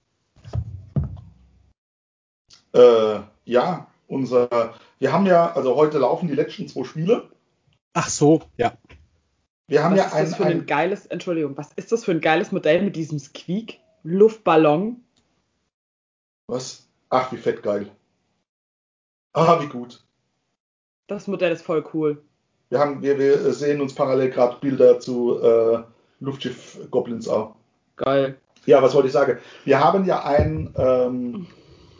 Äh, 2.72 3.20
ja, 3.44 3.86
unser, 4.06 4.74
wir 4.98 5.12
haben 5.12 5.26
ja, 5.26 5.52
also 5.52 5.74
heute 5.76 5.98
laufen 5.98 6.28
die 6.28 6.34
letzten 6.34 6.68
zwei 6.68 6.84
Spiele. 6.84 7.30
Ach 7.94 8.08
so, 8.08 8.42
ja. 8.56 8.74
Wir 9.70 9.84
haben 9.84 9.92
Was 9.92 9.98
ja 9.98 10.06
ist 10.06 10.14
ein, 10.14 10.24
das 10.24 10.34
für 10.34 10.46
ein 10.46 10.52
ein 10.52 10.66
geiles, 10.66 11.06
Entschuldigung, 11.06 11.56
was 11.56 11.72
ist 11.76 11.92
das 11.92 12.04
für 12.04 12.10
ein 12.10 12.20
geiles 12.20 12.50
Modell 12.50 12.82
mit 12.82 12.96
diesem 12.96 13.20
Squeak? 13.20 13.78
Luftballon? 14.02 14.96
was? 16.48 16.88
Ach, 17.08 17.30
wie 17.30 17.36
fett 17.36 17.62
geil. 17.62 17.88
Ah, 19.32 19.60
wie 19.62 19.68
gut. 19.68 20.02
Das 21.06 21.28
Modell 21.28 21.52
ist 21.52 21.62
voll 21.62 21.84
cool. 21.94 22.20
Wir 22.68 22.80
haben, 22.80 23.00
wir, 23.00 23.16
wir 23.16 23.52
sehen 23.52 23.80
uns 23.80 23.94
parallel 23.94 24.30
gerade 24.30 24.56
Bilder 24.60 24.98
zu 24.98 25.40
äh, 25.40 25.84
Luftschiff 26.18 26.78
Goblins 26.90 27.28
auch. 27.28 27.54
Geil. 27.94 28.38
Ja, 28.66 28.82
was 28.82 28.92
wollte 28.94 29.06
ich 29.06 29.12
sagen? 29.12 29.38
Wir 29.64 29.78
haben 29.78 30.04
ja 30.04 30.24
ein 30.24 30.74
ähm, 30.76 31.46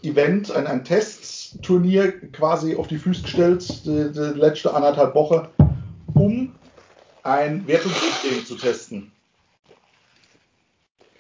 Event, 0.03 0.51
ein, 0.51 0.67
ein 0.67 0.83
Testturnier 0.83 2.21
quasi 2.33 2.75
auf 2.75 2.89
die 2.89 2.99
Füße 2.99 3.23
gestellt, 3.23 3.85
die, 3.85 4.11
die 4.11 4.39
letzte 4.39 4.75
anderthalb 4.75 5.15
Woche, 5.15 5.49
um 6.15 6.53
ein 7.23 7.67
Wertungssystem 7.67 8.45
zu 8.45 8.57
testen. 8.57 9.13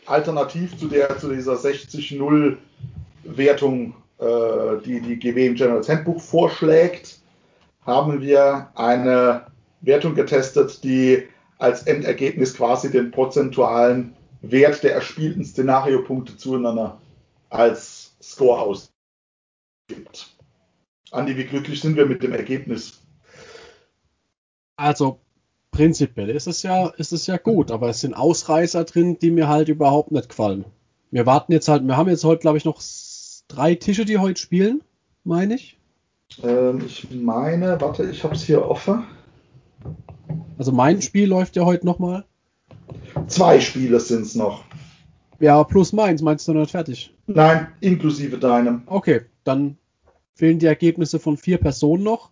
Alternativ 0.07 0.77
zu, 0.77 0.89
der, 0.89 1.19
zu 1.19 1.33
dieser 1.33 1.55
60-0 1.55 2.57
Wertung, 3.25 3.95
äh, 4.19 4.79
die 4.85 5.01
die 5.01 5.19
GW 5.19 5.47
im 5.47 5.55
General 5.55 5.87
Handbuch 5.87 6.21
vorschlägt, 6.21 7.21
haben 7.87 8.21
wir 8.21 8.71
eine 8.75 9.47
Wertung 9.81 10.15
getestet, 10.15 10.83
die 10.85 11.29
als 11.59 11.85
Endergebnis 11.85 12.55
quasi 12.55 12.91
den 12.91 13.11
prozentualen 13.11 14.17
Wert 14.43 14.83
der 14.83 14.95
erspielten 14.95 15.45
Szenariopunkte 15.45 16.37
zueinander 16.37 17.01
als 17.51 18.17
Score 18.23 18.61
ausgibt. 18.61 20.35
Andi, 21.11 21.37
wie 21.37 21.45
glücklich 21.45 21.81
sind 21.81 21.97
wir 21.97 22.07
mit 22.07 22.23
dem 22.23 22.33
Ergebnis? 22.33 23.01
Also 24.77 25.21
prinzipiell 25.71 26.31
ist 26.31 26.47
es 26.47 26.63
ja, 26.63 26.89
ist 26.89 27.13
es 27.13 27.27
ja 27.27 27.37
gut, 27.37 27.71
aber 27.71 27.89
es 27.89 28.01
sind 28.01 28.15
Ausreißer 28.15 28.85
drin, 28.85 29.19
die 29.21 29.31
mir 29.31 29.49
halt 29.49 29.69
überhaupt 29.69 30.13
nicht 30.13 30.29
gefallen. 30.29 30.65
Wir 31.11 31.27
warten 31.27 31.53
jetzt 31.53 31.69
halt, 31.69 31.85
wir 31.87 31.97
haben 31.97 32.09
jetzt 32.09 32.25
heute, 32.25 32.41
glaube 32.41 32.59
ich, 32.59 32.65
noch 32.65 32.81
drei 33.49 33.75
Tische, 33.75 34.05
die 34.05 34.19
heute 34.19 34.41
spielen, 34.41 34.83
meine 35.25 35.55
ich. 35.55 35.79
Ähm, 36.43 36.83
ich 36.87 37.11
meine, 37.11 37.81
warte, 37.81 38.05
ich 38.09 38.23
habe 38.23 38.35
es 38.35 38.45
hier 38.45 38.69
offen. 38.69 39.05
Also 40.59 40.73
mein 40.73 41.03
Spiel 41.03 41.29
läuft 41.29 41.57
ja 41.57 41.65
heute 41.65 41.87
nochmal. 41.87 42.25
Zwei 43.27 43.61
Spiele 43.61 43.99
sind 43.99 44.23
es 44.23 44.35
noch. 44.35 44.65
Ja, 45.41 45.65
plus 45.65 45.93
meins, 45.93 46.23
meinst 46.23 46.47
du 46.47 46.53
noch 46.53 46.61
nicht 46.61 46.73
fertig? 46.73 47.15
Nein, 47.27 47.69
inklusive 47.81 48.39
deinem. 48.39 48.83
Okay, 48.87 49.23
dann 49.43 49.79
fehlen 50.35 50.59
die 50.59 50.67
Ergebnisse 50.67 51.19
von 51.19 51.37
vier 51.37 51.59
Personen 51.59 52.03
noch. 52.03 52.31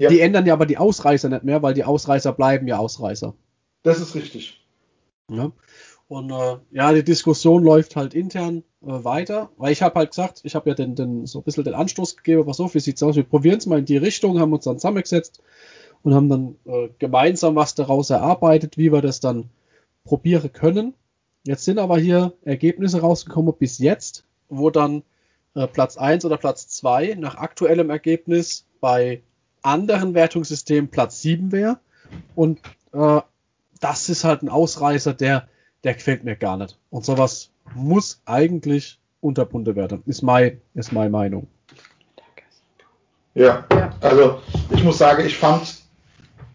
Ja. 0.00 0.08
Die 0.08 0.20
ändern 0.20 0.46
ja 0.46 0.54
aber 0.54 0.64
die 0.64 0.78
Ausreißer 0.78 1.28
nicht 1.28 1.44
mehr, 1.44 1.62
weil 1.62 1.74
die 1.74 1.84
Ausreißer 1.84 2.32
bleiben 2.32 2.66
ja 2.66 2.78
Ausreißer. 2.78 3.34
Das 3.82 4.00
ist 4.00 4.14
richtig. 4.14 4.66
Ja. 5.30 5.52
Und 6.08 6.30
äh, 6.30 6.56
ja, 6.70 6.90
die 6.94 7.04
Diskussion 7.04 7.62
läuft 7.62 7.96
halt 7.96 8.14
intern 8.14 8.64
äh, 8.80 9.04
weiter, 9.04 9.50
weil 9.58 9.72
ich 9.72 9.82
habe 9.82 9.96
halt 9.96 10.10
gesagt, 10.10 10.40
ich 10.44 10.54
habe 10.54 10.70
ja 10.70 10.74
den, 10.74 10.94
den, 10.94 11.26
so 11.26 11.40
ein 11.40 11.44
bisschen 11.44 11.64
den 11.64 11.74
Anstoß 11.74 12.16
gegeben, 12.16 12.46
pass 12.46 12.60
auf, 12.60 12.74
wie 12.74 12.80
sieht's 12.80 13.02
aus, 13.02 13.14
wir 13.14 13.24
probieren 13.24 13.58
es 13.58 13.66
mal 13.66 13.78
in 13.78 13.84
die 13.84 13.98
Richtung, 13.98 14.40
haben 14.40 14.54
uns 14.54 14.64
dann 14.64 14.78
zusammengesetzt 14.78 15.42
und 16.02 16.14
haben 16.14 16.30
dann 16.30 16.56
äh, 16.64 16.88
gemeinsam 16.98 17.54
was 17.54 17.74
daraus 17.74 18.08
erarbeitet, 18.08 18.78
wie 18.78 18.90
wir 18.90 19.02
das 19.02 19.20
dann 19.20 19.50
probieren 20.04 20.50
können. 20.50 20.94
Jetzt 21.46 21.66
sind 21.66 21.78
aber 21.78 21.98
hier 21.98 22.32
Ergebnisse 22.42 23.02
rausgekommen 23.02 23.54
bis 23.58 23.78
jetzt, 23.78 24.24
wo 24.48 24.70
dann 24.70 25.02
äh, 25.54 25.66
Platz 25.66 25.98
1 25.98 26.24
oder 26.24 26.38
Platz 26.38 26.68
2 26.68 27.16
nach 27.18 27.34
aktuellem 27.34 27.90
Ergebnis 27.90 28.66
bei 28.80 29.22
anderen 29.62 30.14
Wertungssystemen 30.14 30.90
Platz 30.90 31.22
7 31.22 31.52
wäre. 31.52 31.78
Und 32.34 32.60
äh, 32.92 33.20
das 33.80 34.08
ist 34.08 34.24
halt 34.24 34.42
ein 34.42 34.48
Ausreißer, 34.48 35.14
der, 35.14 35.48
der 35.84 35.94
gefällt 35.94 36.24
mir 36.24 36.36
gar 36.36 36.56
nicht. 36.56 36.78
Und 36.90 37.04
sowas 37.04 37.50
muss 37.74 38.20
eigentlich 38.26 39.00
unterbunden 39.20 39.76
werden. 39.76 40.02
Ist 40.06 40.22
mein, 40.22 40.60
ist 40.74 40.92
meine 40.92 41.10
Meinung. 41.10 41.46
Ja. 43.34 43.64
Ja. 43.72 43.94
Also 44.00 44.40
ich 44.70 44.82
muss 44.82 44.98
sagen, 44.98 45.24
ich 45.24 45.36
fand 45.36 45.76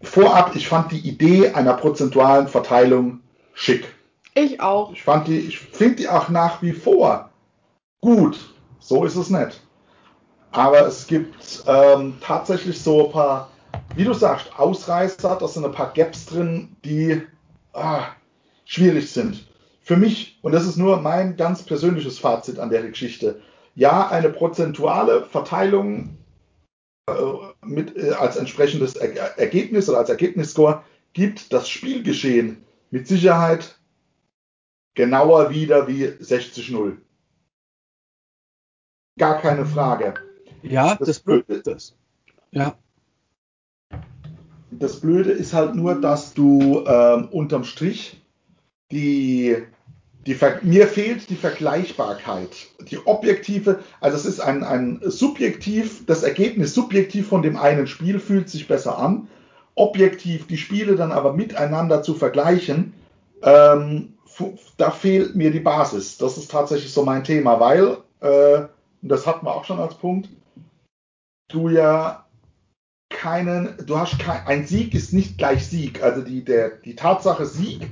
vorab, 0.02 0.54
ich 0.54 0.68
fand 0.68 0.92
die 0.92 1.08
Idee 1.08 1.50
einer 1.50 1.74
prozentualen 1.74 2.48
Verteilung 2.48 3.20
schick. 3.54 3.86
Ich 4.34 4.60
auch. 4.60 4.92
Ich 4.92 5.02
fand 5.02 5.28
die, 5.28 5.38
ich 5.38 5.58
finde 5.58 5.96
die 5.96 6.08
auch 6.08 6.28
nach 6.28 6.60
wie 6.62 6.72
vor 6.72 7.30
gut. 8.00 8.54
So 8.78 9.04
ist 9.04 9.16
es 9.16 9.30
nicht. 9.30 9.65
Aber 10.56 10.86
es 10.86 11.06
gibt 11.06 11.64
ähm, 11.66 12.14
tatsächlich 12.22 12.80
so 12.80 13.06
ein 13.06 13.12
paar, 13.12 13.50
wie 13.94 14.04
du 14.04 14.14
sagst, 14.14 14.58
Ausreißer, 14.58 15.36
da 15.38 15.46
sind 15.46 15.66
ein 15.66 15.72
paar 15.72 15.92
Gaps 15.92 16.24
drin, 16.24 16.74
die 16.82 17.20
ah, 17.74 18.06
schwierig 18.64 19.12
sind. 19.12 19.46
für 19.82 19.98
mich, 19.98 20.38
und 20.40 20.52
das 20.52 20.66
ist 20.66 20.78
nur 20.78 20.96
mein 21.02 21.36
ganz 21.36 21.62
persönliches 21.62 22.18
Fazit 22.18 22.58
an 22.58 22.70
der 22.70 22.82
Geschichte, 22.88 23.42
ja, 23.74 24.08
eine 24.08 24.30
prozentuale 24.30 25.26
Verteilung 25.26 26.16
äh, 27.06 27.12
mit, 27.60 27.94
äh, 27.94 28.12
als 28.12 28.36
entsprechendes 28.36 28.96
er 28.96 29.38
Ergebnis 29.38 29.90
oder 29.90 29.98
als 29.98 30.08
Ergebnisscore 30.08 30.82
gibt 31.12 31.52
das 31.52 31.68
Spielgeschehen 31.68 32.64
mit 32.90 33.06
Sicherheit 33.06 33.78
genauer 34.94 35.50
wieder 35.50 35.86
wie 35.86 36.06
60-0. 36.06 36.96
Gar 39.18 39.40
keine 39.42 39.66
Frage. 39.66 40.25
Ja, 40.68 40.96
das, 40.96 41.08
das 41.08 41.20
Blöde, 41.20 41.62
das, 41.62 41.94
ja. 42.50 42.74
Das 44.70 45.00
Blöde 45.00 45.30
ist 45.30 45.52
halt 45.54 45.74
nur, 45.74 46.00
dass 46.00 46.34
du 46.34 46.84
ähm, 46.86 47.28
unterm 47.30 47.64
Strich 47.64 48.20
die, 48.90 49.56
die 50.26 50.36
mir 50.62 50.86
fehlt 50.86 51.30
die 51.30 51.36
Vergleichbarkeit, 51.36 52.50
die 52.90 52.98
objektive, 53.04 53.80
also 54.00 54.16
es 54.16 54.26
ist 54.26 54.40
ein, 54.40 54.62
ein 54.64 55.00
subjektiv, 55.02 56.04
das 56.06 56.22
Ergebnis 56.22 56.74
subjektiv 56.74 57.28
von 57.28 57.42
dem 57.42 57.56
einen 57.56 57.86
Spiel 57.86 58.20
fühlt 58.20 58.48
sich 58.48 58.68
besser 58.68 58.98
an, 58.98 59.28
objektiv 59.74 60.46
die 60.46 60.56
Spiele 60.56 60.96
dann 60.96 61.12
aber 61.12 61.32
miteinander 61.32 62.02
zu 62.02 62.14
vergleichen, 62.14 62.92
ähm, 63.42 64.14
da 64.76 64.90
fehlt 64.90 65.34
mir 65.34 65.50
die 65.50 65.60
Basis. 65.60 66.18
Das 66.18 66.36
ist 66.36 66.50
tatsächlich 66.50 66.92
so 66.92 67.04
mein 67.04 67.24
Thema, 67.24 67.58
weil, 67.58 67.96
äh, 68.20 68.66
das 69.02 69.26
hatten 69.26 69.46
wir 69.46 69.54
auch 69.54 69.64
schon 69.64 69.78
als 69.78 69.94
Punkt, 69.94 70.28
du 71.48 71.68
ja 71.68 72.26
keinen, 73.08 73.74
du 73.86 73.98
hast 73.98 74.18
kein, 74.18 74.46
ein 74.46 74.66
Sieg 74.66 74.94
ist 74.94 75.12
nicht 75.12 75.38
gleich 75.38 75.66
Sieg. 75.66 76.02
Also 76.02 76.22
die, 76.22 76.44
der, 76.44 76.70
die 76.70 76.96
Tatsache 76.96 77.46
Sieg 77.46 77.90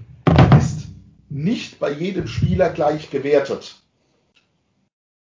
ist 0.59 0.89
nicht 1.29 1.79
bei 1.79 1.91
jedem 1.91 2.27
Spieler 2.27 2.71
gleich 2.71 3.11
gewertet. 3.11 3.77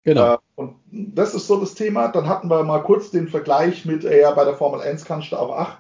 Genau. 0.04 0.36
Äh, 0.36 0.38
und 0.56 0.76
das 0.92 1.34
ist 1.34 1.48
so 1.48 1.60
das 1.60 1.76
Thema. 1.76 2.10
Dann 2.10 2.28
hatten 2.28 2.50
wir 2.50 2.64
mal 2.64 2.84
kurz 2.84 3.12
den 3.12 3.28
Vergleich 3.28 3.86
mit, 3.86 4.04
äh, 4.04 4.22
ja, 4.22 4.32
bei 4.32 4.46
der 4.46 4.56
Formel 4.56 4.82
1 4.82 5.06
kannst 5.06 5.32
du 5.32 5.38
auch, 5.38 5.56
ach, 5.56 5.78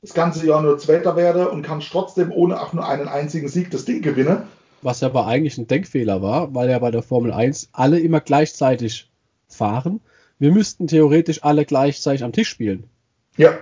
das 0.00 0.14
ganze 0.14 0.46
Jahr 0.46 0.62
nur 0.62 0.78
Zweiter 0.78 1.16
werde 1.16 1.50
und 1.50 1.62
kannst 1.62 1.90
trotzdem 1.90 2.30
ohne 2.32 2.60
auch 2.60 2.72
nur 2.72 2.86
einen 2.86 3.08
einzigen 3.08 3.48
Sieg 3.48 3.70
das 3.70 3.84
Ding 3.84 4.00
gewinnen. 4.00 4.42
Was 4.80 5.00
ja 5.00 5.08
aber 5.08 5.26
eigentlich 5.26 5.58
ein 5.58 5.66
Denkfehler 5.66 6.22
war, 6.22 6.54
weil 6.54 6.70
ja 6.70 6.78
bei 6.78 6.92
der 6.92 7.02
Formel 7.02 7.32
1 7.32 7.70
alle 7.72 7.98
immer 7.98 8.20
gleichzeitig 8.20 9.10
fahren. 9.48 10.00
Wir 10.38 10.52
müssten 10.52 10.86
theoretisch 10.86 11.42
alle 11.42 11.64
gleichzeitig 11.64 12.22
am 12.22 12.32
Tisch 12.32 12.48
spielen. 12.48 12.88
Ja, 13.36 13.58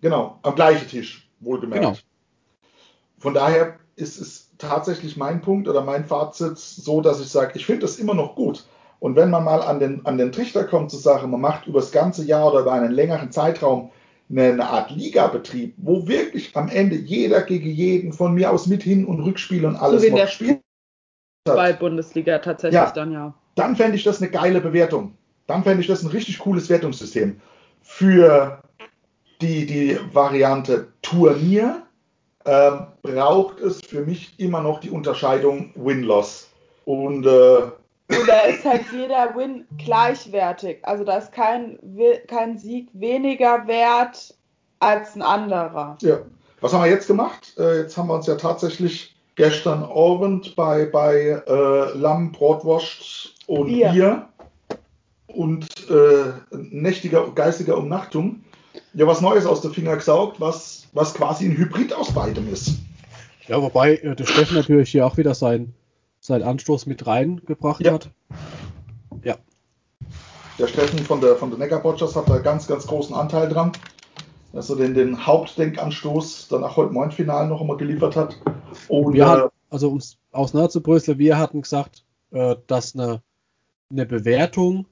genau, 0.00 0.38
am 0.42 0.54
gleichen 0.54 0.88
Tisch, 0.88 1.28
wohlgemerkt. 1.40 1.82
Genau. 1.82 1.96
Von 3.18 3.34
daher 3.34 3.78
ist 3.96 4.20
es 4.20 4.50
tatsächlich 4.58 5.16
mein 5.16 5.40
Punkt 5.40 5.68
oder 5.68 5.82
mein 5.82 6.04
Fazit 6.04 6.58
so, 6.58 7.00
dass 7.00 7.20
ich 7.20 7.28
sage, 7.28 7.52
ich 7.54 7.66
finde 7.66 7.82
das 7.82 7.98
immer 7.98 8.14
noch 8.14 8.34
gut. 8.34 8.66
Und 8.98 9.16
wenn 9.16 9.30
man 9.30 9.44
mal 9.44 9.62
an 9.62 9.80
den, 9.80 10.04
an 10.04 10.18
den 10.18 10.30
Trichter 10.30 10.64
kommt 10.64 10.90
zu 10.90 10.98
sagen, 10.98 11.30
man 11.30 11.40
macht 11.40 11.66
über 11.66 11.80
das 11.80 11.90
ganze 11.90 12.24
Jahr 12.24 12.52
oder 12.52 12.60
über 12.60 12.72
einen 12.72 12.92
längeren 12.92 13.32
Zeitraum 13.32 13.90
eine, 14.30 14.44
eine 14.44 14.66
Art 14.68 14.90
Ligabetrieb, 14.90 15.74
wo 15.78 16.06
wirklich 16.06 16.54
am 16.54 16.68
Ende 16.68 16.96
jeder 16.96 17.42
gegen 17.42 17.70
jeden 17.70 18.12
von 18.12 18.34
mir 18.34 18.50
aus 18.50 18.66
mit 18.66 18.82
Hin- 18.82 19.06
und 19.06 19.20
Rückspiel 19.20 19.64
und 19.64 19.76
alles 19.76 20.02
so 20.02 20.08
wie 20.08 20.14
der 20.14 20.26
spielt. 20.26 20.60
Bei 21.44 21.72
Bundesliga 21.72 22.38
tatsächlich 22.38 22.74
ja, 22.74 22.90
dann 22.90 23.12
ja. 23.12 23.34
Dann 23.54 23.74
fände 23.74 23.96
ich 23.96 24.04
das 24.04 24.20
eine 24.20 24.30
geile 24.30 24.60
Bewertung. 24.60 25.14
Dann 25.50 25.64
fände 25.64 25.80
ich 25.80 25.88
das 25.88 26.04
ein 26.04 26.10
richtig 26.10 26.38
cooles 26.38 26.68
Wertungssystem. 26.70 27.40
Für 27.82 28.62
die, 29.40 29.66
die 29.66 29.98
Variante 30.12 30.86
Turnier 31.02 31.82
ähm, 32.44 32.86
braucht 33.02 33.58
es 33.58 33.80
für 33.80 34.02
mich 34.02 34.38
immer 34.38 34.60
noch 34.60 34.78
die 34.78 34.90
Unterscheidung 34.90 35.72
Win-Loss. 35.74 36.50
Und 36.84 37.26
äh, 37.26 37.62
da 38.28 38.40
ist 38.48 38.64
halt 38.64 38.84
jeder 38.92 39.34
Win 39.34 39.66
gleichwertig. 39.76 40.78
Also 40.82 41.02
da 41.02 41.16
ist 41.16 41.32
kein, 41.32 41.80
kein 42.28 42.56
Sieg 42.56 42.88
weniger 42.92 43.66
wert 43.66 44.32
als 44.78 45.16
ein 45.16 45.22
anderer. 45.22 45.98
Ja. 46.00 46.18
Was 46.60 46.72
haben 46.72 46.84
wir 46.84 46.90
jetzt 46.90 47.08
gemacht? 47.08 47.54
Äh, 47.58 47.78
jetzt 47.80 47.96
haben 47.96 48.06
wir 48.06 48.14
uns 48.14 48.28
ja 48.28 48.36
tatsächlich 48.36 49.16
gestern 49.34 49.82
Abend 49.82 50.54
bei, 50.54 50.86
bei 50.86 51.42
äh, 51.44 51.98
Lamm, 51.98 52.30
Bratwurst 52.30 53.34
und 53.48 53.66
Bier, 53.66 53.88
Bier 53.90 54.28
und 55.34 55.66
äh, 55.90 56.32
nächtiger 56.52 57.30
geistiger 57.32 57.76
Umnachtung 57.76 58.42
ja 58.94 59.06
was 59.06 59.20
Neues 59.20 59.46
aus 59.46 59.60
der 59.60 59.70
Finger 59.70 59.96
gesaugt, 59.96 60.40
was, 60.40 60.88
was 60.92 61.14
quasi 61.14 61.46
ein 61.46 61.56
Hybrid 61.56 61.92
aus 61.92 62.12
beidem 62.12 62.52
ist. 62.52 62.78
Ja, 63.46 63.60
wobei 63.60 63.96
äh, 63.96 64.14
der 64.14 64.26
Steffen 64.26 64.56
natürlich 64.56 64.90
hier 64.90 65.06
auch 65.06 65.16
wieder 65.16 65.34
sein, 65.34 65.74
seinen 66.20 66.42
Anstoß 66.42 66.86
mit 66.86 67.06
reingebracht 67.06 67.84
ja. 67.84 67.92
hat. 67.92 68.10
Ja. 69.22 69.36
Der 70.58 70.66
Steffen 70.66 70.98
von 71.00 71.20
der, 71.20 71.36
von 71.36 71.50
der 71.50 71.58
Neckarbotschaft 71.58 72.14
hat 72.16 72.28
da 72.28 72.38
ganz, 72.38 72.66
ganz 72.66 72.86
großen 72.86 73.14
Anteil 73.14 73.48
dran. 73.48 73.72
Also 74.52 74.74
den, 74.74 74.94
den 74.94 75.26
Hauptdenkanstoß 75.26 76.48
dann 76.48 76.64
auch 76.64 76.76
heute 76.76 76.92
Morgen 76.92 77.12
Final 77.12 77.48
noch 77.48 77.60
einmal 77.60 77.76
geliefert 77.76 78.16
hat. 78.16 78.36
Und, 78.88 79.14
wir 79.14 79.28
hatten, 79.28 79.50
also 79.70 79.90
um 79.90 79.98
es 79.98 80.18
auseinanderzubröseln, 80.32 81.18
wir 81.18 81.38
hatten 81.38 81.62
gesagt, 81.62 82.04
äh, 82.32 82.56
dass 82.66 82.94
eine, 82.94 83.22
eine 83.90 84.06
Bewertung 84.06 84.86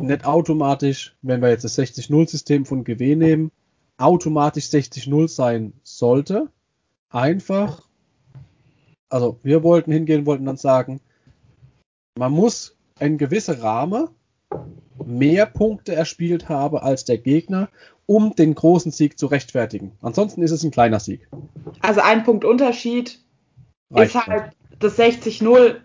nicht 0.00 0.24
automatisch, 0.24 1.16
wenn 1.22 1.42
wir 1.42 1.50
jetzt 1.50 1.64
das 1.64 1.78
60-0-System 1.78 2.64
von 2.64 2.84
GW 2.84 3.16
nehmen, 3.16 3.50
automatisch 3.98 4.66
60-0 4.66 5.28
sein 5.28 5.72
sollte. 5.82 6.48
Einfach, 7.10 7.82
also 9.08 9.38
wir 9.42 9.62
wollten 9.62 9.92
hingehen, 9.92 10.26
wollten 10.26 10.44
dann 10.44 10.56
sagen, 10.56 11.00
man 12.18 12.32
muss 12.32 12.76
ein 12.98 13.18
gewisser 13.18 13.62
Rahmen 13.62 14.08
mehr 15.04 15.46
Punkte 15.46 15.94
erspielt 15.94 16.48
haben 16.48 16.78
als 16.78 17.04
der 17.04 17.18
Gegner, 17.18 17.68
um 18.06 18.34
den 18.34 18.54
großen 18.54 18.92
Sieg 18.92 19.18
zu 19.18 19.26
rechtfertigen. 19.26 19.92
Ansonsten 20.00 20.42
ist 20.42 20.52
es 20.52 20.64
ein 20.64 20.70
kleiner 20.70 21.00
Sieg. 21.00 21.28
Also 21.80 22.00
ein 22.00 22.24
Punkt 22.24 22.44
Unterschied 22.44 23.20
Reicht 23.90 24.14
ist 24.14 24.26
halt 24.26 24.52
das 24.78 24.98
60-0 24.98 25.76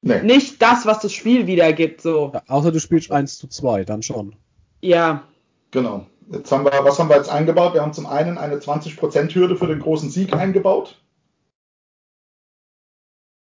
Nee. 0.00 0.22
Nicht 0.22 0.62
das, 0.62 0.86
was 0.86 1.00
das 1.00 1.12
Spiel 1.12 1.46
wiedergibt, 1.46 2.00
so. 2.00 2.30
Ja, 2.32 2.42
außer 2.46 2.70
du 2.70 2.78
spielst 2.78 3.10
1 3.10 3.38
zu 3.38 3.48
2, 3.48 3.84
dann 3.84 4.02
schon. 4.02 4.36
Ja. 4.80 5.24
Genau. 5.70 6.06
Jetzt 6.30 6.52
haben 6.52 6.64
wir, 6.64 6.72
was 6.84 6.98
haben 6.98 7.08
wir 7.08 7.16
jetzt 7.16 7.30
eingebaut? 7.30 7.74
Wir 7.74 7.82
haben 7.82 7.92
zum 7.92 8.06
einen 8.06 8.38
eine 8.38 8.56
20%-Hürde 8.56 9.56
für 9.56 9.66
den 9.66 9.80
großen 9.80 10.10
Sieg 10.10 10.34
eingebaut. 10.34 11.00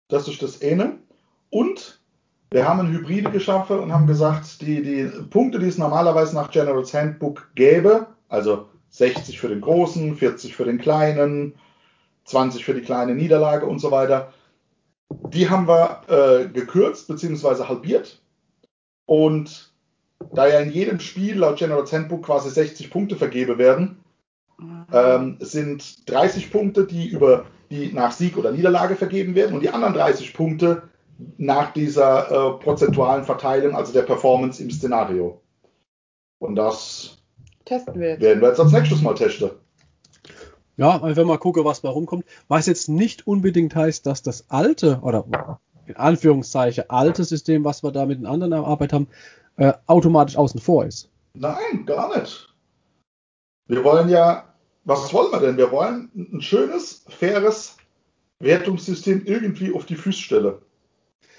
Das 0.08 0.28
ist 0.28 0.42
das 0.42 0.62
eine. 0.62 0.98
Und 1.50 2.00
wir 2.50 2.66
haben 2.66 2.80
ein 2.80 2.92
Hybride 2.92 3.30
geschaffen 3.30 3.78
und 3.78 3.92
haben 3.92 4.06
gesagt, 4.06 4.62
die, 4.62 4.82
die 4.82 5.04
Punkte, 5.30 5.58
die 5.58 5.66
es 5.66 5.78
normalerweise 5.78 6.34
nach 6.34 6.50
General's 6.50 6.94
Handbook 6.94 7.50
gäbe, 7.54 8.06
also 8.28 8.68
60 8.90 9.38
für 9.38 9.48
den 9.48 9.60
Großen, 9.60 10.16
40 10.16 10.54
für 10.54 10.64
den 10.64 10.78
Kleinen, 10.78 11.54
20 12.24 12.64
für 12.64 12.74
die 12.74 12.82
kleine 12.82 13.14
Niederlage 13.14 13.66
und 13.66 13.80
so 13.80 13.90
weiter, 13.90 14.32
die 15.10 15.48
haben 15.48 15.68
wir 15.68 16.02
äh, 16.08 16.48
gekürzt 16.48 17.08
bzw. 17.08 17.64
halbiert. 17.64 18.20
Und 19.06 19.72
da 20.32 20.46
ja 20.46 20.60
in 20.60 20.70
jedem 20.70 21.00
Spiel 21.00 21.38
laut 21.38 21.58
General 21.58 21.84
Handbook 21.84 22.24
quasi 22.26 22.50
60 22.50 22.90
Punkte 22.90 23.16
vergeben 23.16 23.58
werden, 23.58 24.02
ähm, 24.92 25.36
sind 25.40 26.08
30 26.10 26.50
Punkte, 26.50 26.86
die 26.86 27.08
über 27.08 27.46
die 27.70 27.92
nach 27.92 28.12
Sieg 28.12 28.36
oder 28.36 28.50
Niederlage 28.50 28.96
vergeben 28.96 29.34
werden 29.34 29.54
und 29.54 29.62
die 29.62 29.70
anderen 29.70 29.94
30 29.94 30.34
Punkte 30.34 30.82
nach 31.36 31.72
dieser 31.72 32.30
äh, 32.30 32.58
prozentualen 32.62 33.24
Verteilung, 33.24 33.74
also 33.74 33.92
der 33.92 34.02
Performance 34.02 34.62
im 34.62 34.70
Szenario. 34.70 35.40
Und 36.38 36.56
das 36.56 37.18
testen 37.64 38.00
wir 38.00 38.10
jetzt. 38.10 38.22
werden 38.22 38.40
wir 38.40 38.48
jetzt 38.48 38.60
als 38.60 38.72
nächstes 38.72 39.02
Mal 39.02 39.14
testen. 39.14 39.50
Ja, 40.78 41.02
einfach 41.02 41.24
mal 41.24 41.38
gucken, 41.38 41.64
was 41.64 41.82
da 41.82 41.90
rumkommt. 41.90 42.24
Was 42.46 42.66
jetzt 42.66 42.88
nicht 42.88 43.26
unbedingt 43.26 43.74
heißt, 43.74 44.06
dass 44.06 44.22
das 44.22 44.48
alte 44.48 45.00
oder 45.02 45.26
in 45.86 45.96
Anführungszeichen 45.96 46.88
alte 46.88 47.24
System, 47.24 47.64
was 47.64 47.82
wir 47.82 47.90
da 47.90 48.06
mit 48.06 48.18
den 48.18 48.26
anderen 48.26 48.52
erarbeitet 48.52 48.92
haben, 48.92 49.08
äh, 49.56 49.72
automatisch 49.86 50.36
außen 50.36 50.60
vor 50.60 50.86
ist. 50.86 51.10
Nein, 51.34 51.84
gar 51.84 52.16
nicht. 52.16 52.54
Wir 53.66 53.82
wollen 53.82 54.08
ja, 54.08 54.54
was 54.84 55.12
wollen 55.12 55.32
wir 55.32 55.40
denn? 55.40 55.56
Wir 55.56 55.72
wollen 55.72 56.10
ein 56.14 56.40
schönes, 56.40 57.04
faires 57.08 57.76
Wertungssystem 58.38 59.24
irgendwie 59.24 59.72
auf 59.72 59.84
die 59.84 59.96
Füße 59.96 60.20
stellen. 60.20 60.54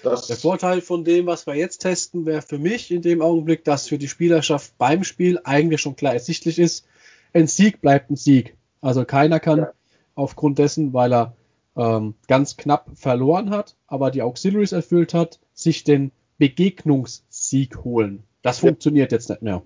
Das 0.02 0.26
Der 0.26 0.36
Vorteil 0.36 0.82
von 0.82 1.02
dem, 1.02 1.26
was 1.26 1.46
wir 1.46 1.54
jetzt 1.54 1.78
testen, 1.78 2.26
wäre 2.26 2.42
für 2.42 2.58
mich 2.58 2.90
in 2.90 3.00
dem 3.00 3.22
Augenblick, 3.22 3.64
dass 3.64 3.88
für 3.88 3.98
die 3.98 4.08
Spielerschaft 4.08 4.76
beim 4.76 5.02
Spiel 5.02 5.40
eigentlich 5.44 5.80
schon 5.80 5.96
klar 5.96 6.12
ersichtlich 6.12 6.58
ist, 6.58 6.86
ein 7.32 7.46
Sieg 7.46 7.80
bleibt 7.80 8.10
ein 8.10 8.16
Sieg. 8.16 8.56
Also 8.80 9.04
keiner 9.04 9.40
kann 9.40 9.58
ja. 9.58 9.72
aufgrund 10.14 10.58
dessen, 10.58 10.92
weil 10.92 11.12
er 11.12 11.36
ähm, 11.76 12.14
ganz 12.26 12.56
knapp 12.56 12.90
verloren 12.94 13.50
hat, 13.50 13.76
aber 13.86 14.10
die 14.10 14.22
Auxiliaries 14.22 14.72
erfüllt 14.72 15.14
hat, 15.14 15.40
sich 15.54 15.84
den 15.84 16.12
Begegnungssieg 16.38 17.84
holen. 17.84 18.24
Das 18.42 18.60
ja. 18.60 18.68
funktioniert 18.68 19.12
jetzt 19.12 19.28
nicht 19.28 19.42
mehr. 19.42 19.62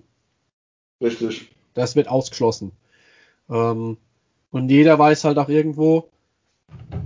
Richtig. 1.01 1.49
Das 1.73 1.95
wird 1.95 2.07
ausgeschlossen. 2.07 2.71
Ähm, 3.49 3.97
und 4.51 4.69
jeder 4.69 4.97
weiß 4.97 5.23
halt 5.23 5.37
auch 5.37 5.49
irgendwo, 5.49 6.09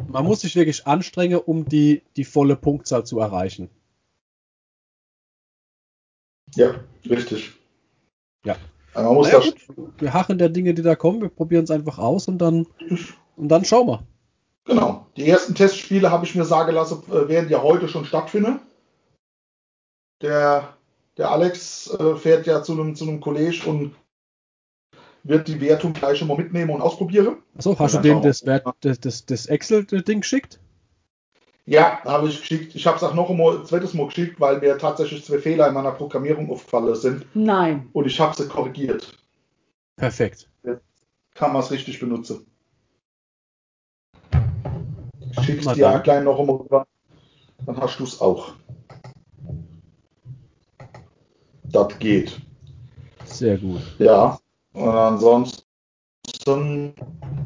man 0.07 0.25
muss 0.25 0.41
sich 0.41 0.55
wirklich 0.55 0.87
anstrengen, 0.87 1.39
um 1.39 1.65
die, 1.65 2.03
die 2.15 2.23
volle 2.23 2.55
Punktzahl 2.55 3.05
zu 3.05 3.19
erreichen. 3.19 3.69
Ja, 6.55 6.75
richtig. 7.07 7.53
Ja. 8.43 8.55
Aber 8.93 9.05
man 9.07 9.15
muss 9.15 9.31
Naja, 9.31 9.51
gut. 9.75 9.93
Wir 9.99 10.13
hachen 10.13 10.37
der 10.37 10.49
Dinge, 10.49 10.73
die 10.73 10.81
da 10.81 10.95
kommen, 10.95 11.21
wir 11.21 11.29
probieren 11.29 11.63
es 11.63 11.71
einfach 11.71 11.99
aus 11.99 12.27
und 12.27 12.37
dann, 12.39 12.67
und 13.35 13.49
dann 13.49 13.65
schauen 13.65 13.87
wir. 13.87 14.03
genau. 14.65 15.05
Die 15.15 15.27
ersten 15.27 15.55
Testspiele 15.55 16.11
habe 16.11 16.25
ich 16.25 16.35
mir 16.35 16.45
sagen 16.45 16.73
lassen, 16.73 17.03
äh, 17.09 17.27
werden 17.27 17.49
ja 17.49 17.61
heute 17.61 17.87
schon 17.87 18.05
stattfinden. 18.05 18.59
Der, 20.21 20.75
der 21.17 21.31
Alex 21.31 21.89
äh, 21.93 22.15
fährt 22.15 22.47
ja 22.47 22.63
zu 22.63 22.73
einem, 22.73 22.95
zu 22.95 23.05
einem 23.05 23.19
College 23.19 23.63
und 23.65 23.95
wird 25.23 25.47
die 25.47 25.59
Wertung 25.61 25.93
gleich 25.93 26.17
schon 26.17 26.27
mal 26.27 26.37
mitnehmen 26.37 26.71
und 26.71 26.81
ausprobieren. 26.81 27.37
Achso, 27.57 27.77
hast 27.77 27.95
du 27.95 27.99
dem 27.99 28.21
das, 28.21 28.41
das, 28.41 28.99
das, 28.99 29.25
das 29.25 29.45
Excel-Ding 29.45 30.21
geschickt? 30.21 30.59
Ja, 31.69 32.03
habe 32.03 32.27
ich 32.27 32.39
geschickt. 32.39 32.73
Ich 32.73 32.87
habe 32.87 32.97
es 32.97 33.03
auch 33.03 33.13
noch 33.13 33.29
einmal, 33.29 33.59
ein 33.59 33.65
zweites 33.65 33.93
Mal 33.93 34.07
geschickt, 34.07 34.39
weil 34.39 34.59
mir 34.59 34.75
tatsächlich 34.79 35.23
zwei 35.23 35.37
Fehler 35.37 35.67
in 35.67 35.75
meiner 35.75 35.91
Programmierung 35.91 36.49
aufgefallen 36.49 36.95
sind 36.95 37.27
Nein. 37.35 37.87
und 37.93 38.07
ich 38.07 38.19
habe 38.19 38.35
sie 38.35 38.49
korrigiert. 38.49 39.15
Perfekt. 39.95 40.49
Kann 41.35 41.53
man 41.53 41.61
es 41.61 41.69
richtig 41.69 41.99
benutzen. 41.99 42.47
Ich 44.31 45.45
schicke 45.45 45.61
Na 45.65 45.71
es 45.71 45.77
dir 45.77 45.85
dann. 45.85 45.97
ein 45.97 46.03
klein 46.03 46.23
noch 46.23 46.39
einmal 46.39 46.55
rüber. 46.55 46.87
Dann 47.67 47.77
hast 47.77 47.99
du 47.99 48.03
es 48.03 48.19
auch. 48.19 48.53
Das 51.65 51.99
geht. 51.99 52.41
Sehr 53.25 53.59
gut. 53.59 53.81
Ja. 53.99 54.39
Und 54.73 54.89
ansonsten, 54.89 55.61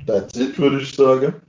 that's 0.07 0.37
it, 0.37 0.57
würde 0.57 0.79
ich 0.79 0.95
sagen. 0.95 1.41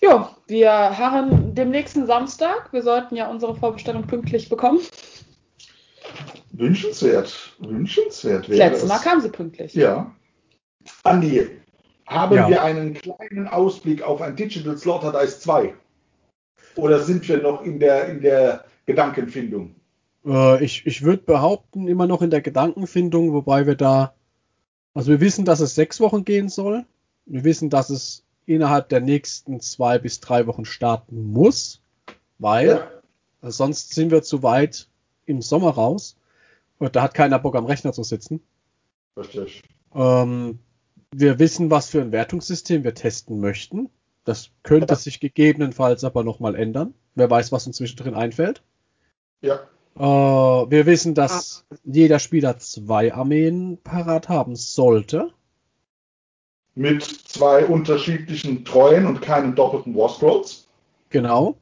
Ja, 0.00 0.36
wir 0.46 0.70
harren 0.70 1.54
dem 1.54 1.70
nächsten 1.70 2.06
Samstag. 2.06 2.72
Wir 2.72 2.82
sollten 2.82 3.16
ja 3.16 3.28
unsere 3.30 3.56
Vorbestellung 3.56 4.06
pünktlich 4.06 4.48
bekommen. 4.48 4.80
Wünschenswert. 6.52 7.56
Wünschenswert 7.58 8.44
Das 8.44 8.48
wäre 8.50 8.70
letzte 8.70 8.84
es. 8.84 8.88
Mal 8.88 8.98
kam 8.98 9.20
sie 9.20 9.28
pünktlich. 9.28 9.74
Ja. 9.74 10.14
Andi, 11.02 11.48
haben 12.06 12.36
Ja. 12.36 12.48
wir 12.48 12.62
einen 12.62 12.94
kleinen 12.94 13.48
Ausblick 13.48 14.02
auf 14.02 14.22
ein 14.22 14.36
Digital 14.36 14.76
Slaughter 14.78 15.12
Dice 15.12 15.40
2? 15.40 15.74
Oder 16.76 17.00
sind 17.00 17.28
wir 17.28 17.42
noch 17.42 17.62
in 17.62 17.80
der, 17.80 18.08
in 18.08 18.22
der 18.22 18.64
Gedankenfindung? 18.86 19.74
Äh, 20.24 20.64
ich 20.64 20.86
ich 20.86 21.02
würde 21.02 21.24
behaupten, 21.24 21.88
immer 21.88 22.06
noch 22.06 22.22
in 22.22 22.30
der 22.30 22.40
Gedankenfindung, 22.40 23.32
wobei 23.32 23.66
wir 23.66 23.74
da, 23.74 24.14
also 24.94 25.10
wir 25.10 25.20
wissen, 25.20 25.44
dass 25.44 25.60
es 25.60 25.74
sechs 25.74 26.00
Wochen 26.00 26.24
gehen 26.24 26.48
soll. 26.48 26.86
Wir 27.26 27.44
wissen, 27.44 27.68
dass 27.68 27.90
es 27.90 28.24
innerhalb 28.48 28.88
der 28.88 29.00
nächsten 29.00 29.60
zwei 29.60 29.98
bis 29.98 30.20
drei 30.20 30.46
Wochen 30.46 30.64
starten 30.64 31.32
muss, 31.32 31.82
weil 32.38 32.88
sonst 33.42 33.94
sind 33.94 34.10
wir 34.10 34.22
zu 34.22 34.42
weit 34.42 34.88
im 35.26 35.42
Sommer 35.42 35.70
raus. 35.70 36.16
Und 36.78 36.96
da 36.96 37.02
hat 37.02 37.14
keiner 37.14 37.38
Bock 37.38 37.56
am 37.56 37.66
Rechner 37.66 37.92
zu 37.92 38.02
sitzen. 38.04 38.40
Richtig. 39.16 39.62
Ähm, 39.94 40.60
wir 41.12 41.38
wissen, 41.38 41.70
was 41.70 41.90
für 41.90 42.00
ein 42.00 42.12
Wertungssystem 42.12 42.84
wir 42.84 42.94
testen 42.94 43.40
möchten. 43.40 43.90
Das 44.24 44.50
könnte 44.62 44.94
Ja. 44.94 44.98
sich 44.98 45.20
gegebenenfalls 45.20 46.04
aber 46.04 46.22
nochmal 46.24 46.54
ändern. 46.54 46.94
Wer 47.14 47.28
weiß, 47.30 47.50
was 47.52 47.66
uns 47.66 47.76
zwischendrin 47.76 48.14
einfällt. 48.14 48.62
Ja. 49.40 49.60
Äh, 49.96 50.00
wir 50.70 50.86
wissen, 50.86 51.14
dass 51.14 51.64
jeder 51.84 52.18
Spieler 52.20 52.58
zwei 52.58 53.12
Armeen 53.12 53.78
parat 53.82 54.28
haben 54.28 54.54
sollte. 54.54 55.32
Mit 56.78 57.02
zwei 57.02 57.66
unterschiedlichen 57.66 58.64
Treuen 58.64 59.06
und 59.06 59.20
keinen 59.20 59.56
doppelten 59.56 59.96
War 59.96 60.10
Scrolls. 60.10 60.68
Genau. 61.10 61.56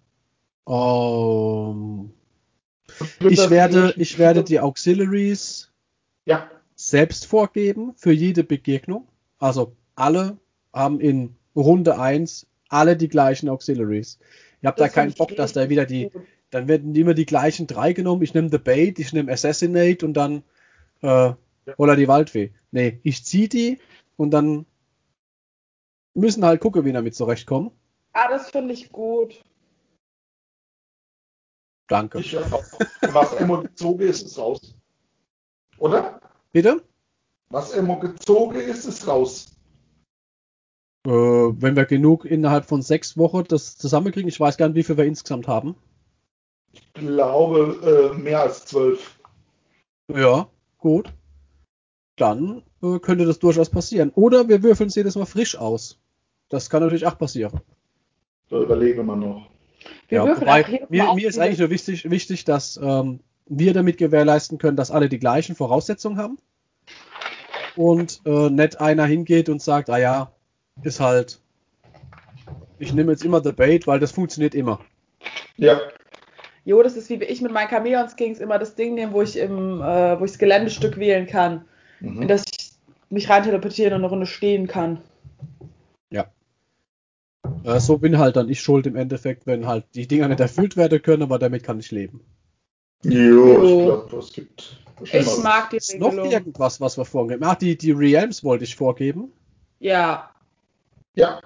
Ähm, 0.69 2.11
ich, 3.21 3.49
werde, 3.49 3.95
ich 3.97 4.19
werde 4.19 4.45
die 4.45 4.61
Auxiliaries 4.61 5.73
Ja, 6.27 6.51
selbst 6.75 7.25
vorgeben 7.25 7.95
für 7.97 8.13
jede 8.13 8.45
Begegnung. 8.45 9.09
Also 9.39 9.73
alle 9.95 10.37
haben 10.75 11.01
in 11.01 11.35
Runde 11.57 11.99
1 11.99 12.47
alle 12.69 12.95
die 12.95 13.09
gleichen 13.09 13.49
Auxiliaries. 13.49 14.19
Ihr 14.61 14.69
habt 14.69 14.81
da 14.81 14.89
keinen 14.89 15.11
ich 15.11 15.17
Bock, 15.17 15.35
dass 15.35 15.55
da 15.55 15.71
wieder 15.71 15.87
die, 15.87 16.11
dann 16.51 16.69
werden 16.69 16.95
immer 16.95 17.15
die 17.15 17.25
gleichen 17.25 17.67
drei 17.67 17.95
genommen. 17.95 18.23
Ich 18.23 18.35
nehme 18.35 18.51
The 18.51 18.59
Bait, 18.59 18.99
ich 18.99 19.15
nehme 19.15 19.33
Assassinate 19.33 20.05
und 20.05 20.13
dann 20.13 20.43
äh, 21.01 21.33
oder 21.79 21.97
die 21.97 22.07
Waldfee. 22.07 22.51
Nee, 22.71 23.01
ich 23.03 23.25
ziehe 23.25 23.49
die 23.49 23.79
und 24.19 24.31
dann 24.33 24.67
müssen 26.17 26.45
halt 26.45 26.61
gucken, 26.61 26.85
wie 26.85 26.93
damit 26.93 27.15
zurechtkommen. 27.15 27.71
Ah, 28.13 28.29
das 28.29 28.51
finde 28.51 28.75
ich 28.75 28.91
gut. 28.91 29.43
Danke. 31.89 32.19
ich. 32.19 32.37
Was 33.13 33.33
immer 33.35 33.63
gezogen 33.63 34.01
ist, 34.01 34.23
ist 34.27 34.39
raus. 34.39 34.75
Oder? 35.79 36.21
Bitte? 36.53 36.83
Was 37.51 37.75
immer 37.75 38.01
gezogen 38.01 38.57
ist, 38.57 38.87
ist 38.87 39.07
raus. 39.07 39.57
Äh, 41.07 41.11
wenn 41.11 41.77
wir 41.77 41.85
genug 41.85 42.25
innerhalb 42.25 42.65
von 42.65 42.83
sechs 42.83 43.17
Wochen 43.17 43.45
das 43.47 43.77
zusammenkriegen, 43.77 44.29
ich 44.29 44.41
weiß 44.41 44.57
gar 44.57 44.69
nicht, 44.69 44.77
wie 44.77 44.83
viel 44.83 44.97
wir 44.97 45.05
insgesamt 45.05 45.47
haben. 45.47 45.77
Ich 46.73 46.93
glaube, 46.95 48.13
äh, 48.17 48.19
mehr 48.19 48.41
als 48.41 48.65
zwölf. 48.67 49.21
Ja, 50.13 50.49
gut. 50.79 51.13
Dann 52.17 52.63
äh, 52.83 52.99
könnte 52.99 53.27
das 53.27 53.39
durchaus 53.39 53.71
passieren. 53.71 54.11
Oder 54.15 54.49
wir 54.49 54.63
würfeln 54.63 54.89
es 54.89 54.95
jedes 54.95 55.15
Mal 55.15 55.27
frisch 55.27 55.57
aus. 55.57 56.01
Das 56.49 56.71
kann 56.71 56.83
natürlich 56.83 57.07
auch 57.07 57.19
passieren. 57.19 57.61
Da 58.49 58.61
überlegen 58.61 59.07
wir 59.07 59.17
noch. 59.17 59.49
Wir 60.09 60.25
ja, 60.25 60.41
wobei, 60.41 60.87
mir, 60.89 61.15
mir 61.15 61.29
ist 61.29 61.39
eigentlich 61.39 61.59
nur 61.59 61.71
wichtig, 61.71 62.09
wichtig 62.11 62.45
dass 62.45 62.79
ähm, 62.83 63.21
wir 63.47 63.73
damit 63.73 63.99
gewährleisten 63.99 64.59
können, 64.59 64.77
dass 64.77 64.91
alle 64.91 65.09
die 65.09 65.19
gleichen 65.19 65.55
Voraussetzungen 65.55 66.19
haben. 66.19 66.39
Und 67.77 68.21
äh, 68.25 68.51
nicht 68.51 68.81
einer 68.81 69.05
hingeht 69.05 69.49
und 69.49 69.61
sagt, 69.61 69.91
ah 69.91 69.99
ja, 69.99 70.33
ist 70.83 71.01
halt, 71.01 71.41
ich 72.79 72.93
nehme 72.93 73.13
jetzt 73.13 73.25
immer 73.25 73.43
The 73.43 73.53
Bait, 73.53 73.87
weil 73.87 74.01
das 74.01 74.13
funktioniert 74.13 74.55
immer. 74.55 74.81
Ja, 75.57 75.81
Jo, 76.67 76.83
das 76.83 76.97
ist 76.97 77.09
wie 77.09 77.15
ich 77.15 77.41
mit 77.41 77.53
meinen 77.53 77.69
Chameleons 77.69 78.17
Kings 78.17 78.41
immer 78.41 78.59
das 78.59 78.75
Ding 78.75 78.95
nehmen, 78.95 79.13
wo 79.13 79.23
ich 79.23 79.39
im, 79.39 79.81
äh, 79.81 80.19
wo 80.19 80.25
ich 80.25 80.33
das 80.33 80.39
Geländestück 80.39 80.97
wählen 80.97 81.29
kann, 81.29 81.65
mhm. 82.01 82.23
in 82.23 82.29
das 82.29 82.43
ich 82.51 82.73
mich 83.09 83.31
rein 83.31 83.45
teleportieren 83.45 83.93
und 83.93 84.01
eine 84.01 84.09
Runde 84.09 84.27
stehen 84.27 84.67
kann. 84.67 85.01
Äh, 87.67 87.81
so 87.81 87.99
bin 87.99 88.17
halt 88.19 88.37
dann 88.37 88.49
ich 88.49 88.61
schuld 88.61 88.87
im 88.87 88.95
Endeffekt, 88.95 89.47
wenn 89.47 89.67
halt 89.67 89.85
die 89.95 90.07
Dinger 90.07 90.29
nicht 90.29 90.39
erfüllt 90.41 90.77
werden 90.77 91.03
können, 91.03 91.23
aber 91.25 91.39
damit 91.41 91.65
kann 91.65 91.81
ich 91.81 91.91
leben. 91.91 92.21
Jo, 93.03 93.63
ich 93.63 93.85
glaube, 93.85 94.17
es 94.19 94.33
gibt. 94.33 94.81
Ich 95.03 95.13
mag 95.43 95.71
die 95.71 95.77
Ist 95.77 95.99
noch 95.99 96.13
Regelung. 96.13 96.31
irgendwas, 96.31 96.81
was 96.81 96.97
wir 96.97 97.05
vorgeben? 97.05 97.43
Ach, 97.45 97.57
die, 97.57 97.77
die 97.77 97.91
Realms 97.91 98.43
wollte 98.45 98.65
ich 98.65 98.77
vorgeben. 98.77 99.33
Ja, 99.81 100.31
Ja, 101.15 101.41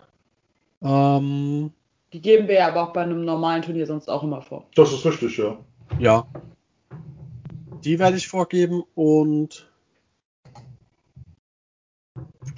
Ähm, 0.83 1.73
die 2.13 2.21
geben 2.21 2.47
wir 2.49 2.55
ja 2.57 2.69
aber 2.69 2.83
auch 2.89 2.93
bei 2.93 3.03
einem 3.03 3.25
normalen 3.25 3.63
Turnier 3.63 3.87
sonst 3.87 4.09
auch 4.09 4.23
immer 4.23 4.43
vor. 4.43 4.67
das 4.77 4.93
ist 4.93 5.05
richtig, 5.07 5.37
ja. 5.39 5.59
ja. 5.99 6.27
Die 7.85 7.99
werde 7.99 8.19
ich 8.19 8.29
vorgeben 8.29 8.83
und 8.95 9.70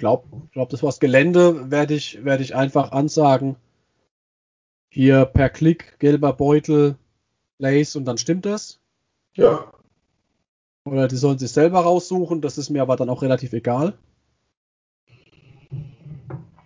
glaube, 0.03 0.27
glaub, 0.51 0.67
das 0.67 0.83
war's. 0.83 0.99
Gelände 0.99 1.71
werde 1.71 1.93
ich, 1.93 2.25
werde 2.25 2.43
ich 2.43 2.55
einfach 2.55 2.91
ansagen. 2.91 3.55
Hier 4.89 5.23
per 5.23 5.49
Klick, 5.49 5.97
gelber 5.99 6.33
Beutel, 6.33 6.97
Lace 7.57 7.95
und 7.95 8.03
dann 8.03 8.17
stimmt 8.17 8.45
das. 8.45 8.81
Ja, 9.33 9.71
Oder 10.83 11.07
die 11.07 11.15
sollen 11.15 11.39
sich 11.39 11.51
selber 11.51 11.79
raussuchen, 11.79 12.41
das 12.41 12.57
ist 12.57 12.69
mir 12.69 12.81
aber 12.81 12.97
dann 12.97 13.09
auch 13.09 13.21
relativ 13.21 13.53
egal. 13.53 13.93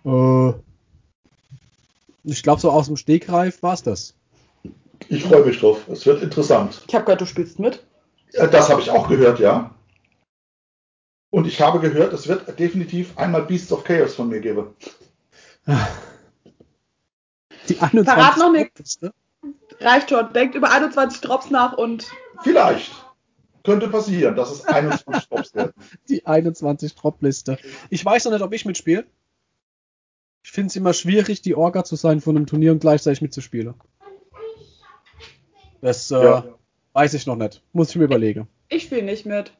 Äh, 0.04 0.52
ich 2.24 2.42
glaube, 2.42 2.60
so 2.60 2.72
aus 2.72 2.86
dem 2.86 2.96
Stegreif 2.96 3.62
war's 3.62 3.84
das. 3.84 4.16
ich 5.08 5.22
freue 5.22 5.44
mich 5.44 5.60
drauf. 5.60 5.86
Es 5.88 6.04
wird 6.06 6.24
interessant. 6.24 6.82
Ich 6.88 6.94
habe 6.94 7.04
gehört, 7.04 7.20
du 7.20 7.26
spielst 7.26 7.60
mit. 7.60 7.86
Das 8.32 8.68
habe 8.68 8.80
ich 8.80 8.90
auch 8.90 9.08
gehört, 9.08 9.38
ja. 9.38 9.77
Und 11.30 11.46
ich 11.46 11.60
habe 11.60 11.80
gehört, 11.80 12.12
es 12.12 12.26
wird 12.28 12.58
definitiv 12.58 13.16
einmal 13.18 13.42
Beasts 13.42 13.70
of 13.72 13.84
Chaos 13.84 14.14
von 14.14 14.28
mir 14.28 14.40
geben. 14.40 14.68
Die 17.68 17.78
21 17.78 18.04
Verrat 18.04 18.36
noch 18.38 18.52
nichts. 18.52 18.98
Reicht 19.80 20.10
schon. 20.10 20.32
Denkt 20.32 20.54
über 20.54 20.70
21 20.70 21.20
Drops 21.20 21.50
nach 21.50 21.74
und 21.76 22.06
Vielleicht. 22.42 22.92
Könnte 23.64 23.88
passieren, 23.88 24.34
dass 24.36 24.50
es 24.50 24.64
21 24.64 25.28
Drops 25.28 25.54
werden. 25.54 25.72
Die 26.08 26.24
21 26.24 26.94
Drop-Liste. 26.94 27.58
Ich 27.90 28.02
weiß 28.04 28.24
noch 28.24 28.32
nicht, 28.32 28.42
ob 28.42 28.52
ich 28.54 28.64
mitspiele. 28.64 29.04
Ich 30.42 30.52
finde 30.52 30.68
es 30.68 30.76
immer 30.76 30.94
schwierig, 30.94 31.42
die 31.42 31.54
Orga 31.54 31.84
zu 31.84 31.96
sein 31.96 32.20
von 32.22 32.36
einem 32.36 32.46
Turnier 32.46 32.72
und 32.72 32.78
gleichzeitig 32.80 33.20
mitzuspielen. 33.20 33.74
Das 35.82 36.10
äh, 36.10 36.22
Ja. 36.22 36.44
weiß 36.94 37.12
ich 37.14 37.26
noch 37.26 37.36
nicht. 37.36 37.62
Muss 37.72 37.90
ich 37.90 37.96
mir 37.96 38.04
überlegen. 38.04 38.48
ich 38.68 38.84
spiele 38.84 39.02
nicht 39.02 39.26
mit. 39.26 39.52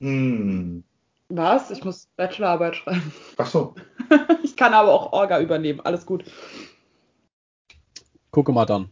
Hm. 0.00 0.84
Was? 1.28 1.70
Ich 1.70 1.84
muss 1.84 2.08
Bachelorarbeit 2.16 2.76
schreiben. 2.76 3.12
Ach 3.36 3.46
so. 3.46 3.74
ich 4.42 4.56
kann 4.56 4.74
aber 4.74 4.92
auch 4.92 5.12
Orga 5.12 5.40
übernehmen. 5.40 5.80
Alles 5.80 6.06
gut. 6.06 6.24
Gucke 8.30 8.52
mal 8.52 8.66
dann. 8.66 8.90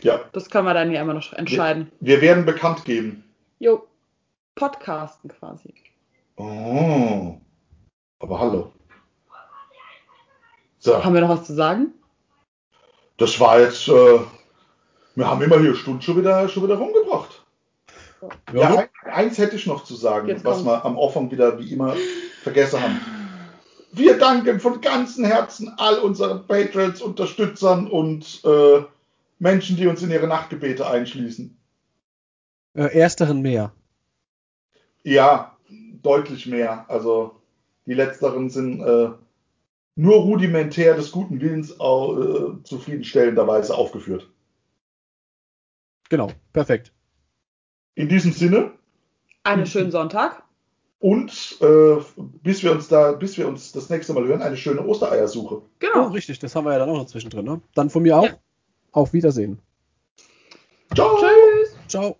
Ja. 0.00 0.20
Das 0.32 0.50
können 0.50 0.66
wir 0.66 0.74
dann 0.74 0.90
ja 0.90 1.02
immer 1.02 1.14
noch 1.14 1.32
entscheiden. 1.32 1.90
Wir, 2.00 2.16
wir 2.16 2.22
werden 2.22 2.44
bekannt 2.44 2.84
geben. 2.84 3.24
Jo. 3.58 3.86
Podcasten 4.54 5.30
quasi. 5.30 5.74
Oh. 6.36 7.38
Aber 8.18 8.38
hallo. 8.38 8.72
So. 10.78 11.02
Haben 11.02 11.14
wir 11.14 11.20
noch 11.20 11.28
was 11.28 11.44
zu 11.44 11.54
sagen? 11.54 11.94
Das 13.16 13.38
war 13.38 13.60
jetzt. 13.60 13.86
Äh, 13.88 14.18
wir 15.14 15.30
haben 15.30 15.42
immer 15.42 15.60
hier 15.60 15.74
Stunden 15.74 16.02
schon 16.02 16.16
wieder, 16.16 16.48
schon 16.48 16.64
wieder 16.64 16.76
rumgebracht. 16.76 17.31
Ja, 18.52 18.74
ja 18.74 18.88
eins 19.04 19.38
hätte 19.38 19.56
ich 19.56 19.66
noch 19.66 19.84
zu 19.84 19.94
sagen, 19.94 20.28
jetzt 20.28 20.44
was 20.44 20.64
wir 20.64 20.84
am 20.84 20.98
Anfang 20.98 21.30
wieder 21.30 21.58
wie 21.58 21.72
immer 21.72 21.96
vergessen 22.42 22.80
haben. 22.80 23.00
Wir 23.92 24.18
danken 24.18 24.60
von 24.60 24.80
ganzem 24.80 25.24
Herzen 25.24 25.74
all 25.76 25.98
unseren 25.98 26.46
Patrons, 26.46 27.02
Unterstützern 27.02 27.88
und 27.88 28.42
äh, 28.44 28.82
Menschen, 29.38 29.76
die 29.76 29.86
uns 29.86 30.02
in 30.02 30.10
ihre 30.10 30.28
Nachtgebete 30.28 30.86
einschließen. 30.86 31.56
Äh, 32.74 32.98
ersteren 32.98 33.42
mehr. 33.42 33.72
Ja, 35.02 35.56
deutlich 36.02 36.46
mehr. 36.46 36.86
Also 36.88 37.42
die 37.86 37.94
letzteren 37.94 38.48
sind 38.48 38.80
äh, 38.80 39.10
nur 39.96 40.16
rudimentär 40.20 40.94
des 40.94 41.12
guten 41.12 41.40
Willens 41.40 41.72
äh, 41.72 42.64
zufriedenstellenderweise 42.64 43.74
aufgeführt. 43.74 44.30
Genau, 46.08 46.30
perfekt. 46.52 46.92
In 47.94 48.08
diesem 48.08 48.32
Sinne. 48.32 48.72
Einen 49.44 49.66
schönen 49.66 49.90
Sonntag. 49.90 50.42
Und 51.00 51.58
äh, 51.60 51.96
bis 52.44 52.62
wir 52.62 52.70
uns 52.70 52.86
da, 52.86 53.12
bis 53.12 53.36
wir 53.36 53.48
uns 53.48 53.72
das 53.72 53.90
nächste 53.90 54.12
Mal 54.12 54.24
hören, 54.24 54.40
eine 54.40 54.56
schöne 54.56 54.86
Ostereiersuche. 54.86 55.62
Genau. 55.80 56.06
Oh, 56.06 56.10
richtig, 56.12 56.38
das 56.38 56.54
haben 56.54 56.64
wir 56.64 56.72
ja 56.72 56.78
dann 56.78 56.90
auch 56.90 56.96
noch 56.96 57.06
zwischendrin. 57.06 57.44
Ne? 57.44 57.60
Dann 57.74 57.90
von 57.90 58.02
mir 58.02 58.16
auch. 58.16 58.24
Ja. 58.24 58.38
Auf 58.92 59.12
Wiedersehen. 59.12 59.58
Ciao. 60.94 61.18
Tschüss. 61.18 61.76
Ciao. 61.88 62.16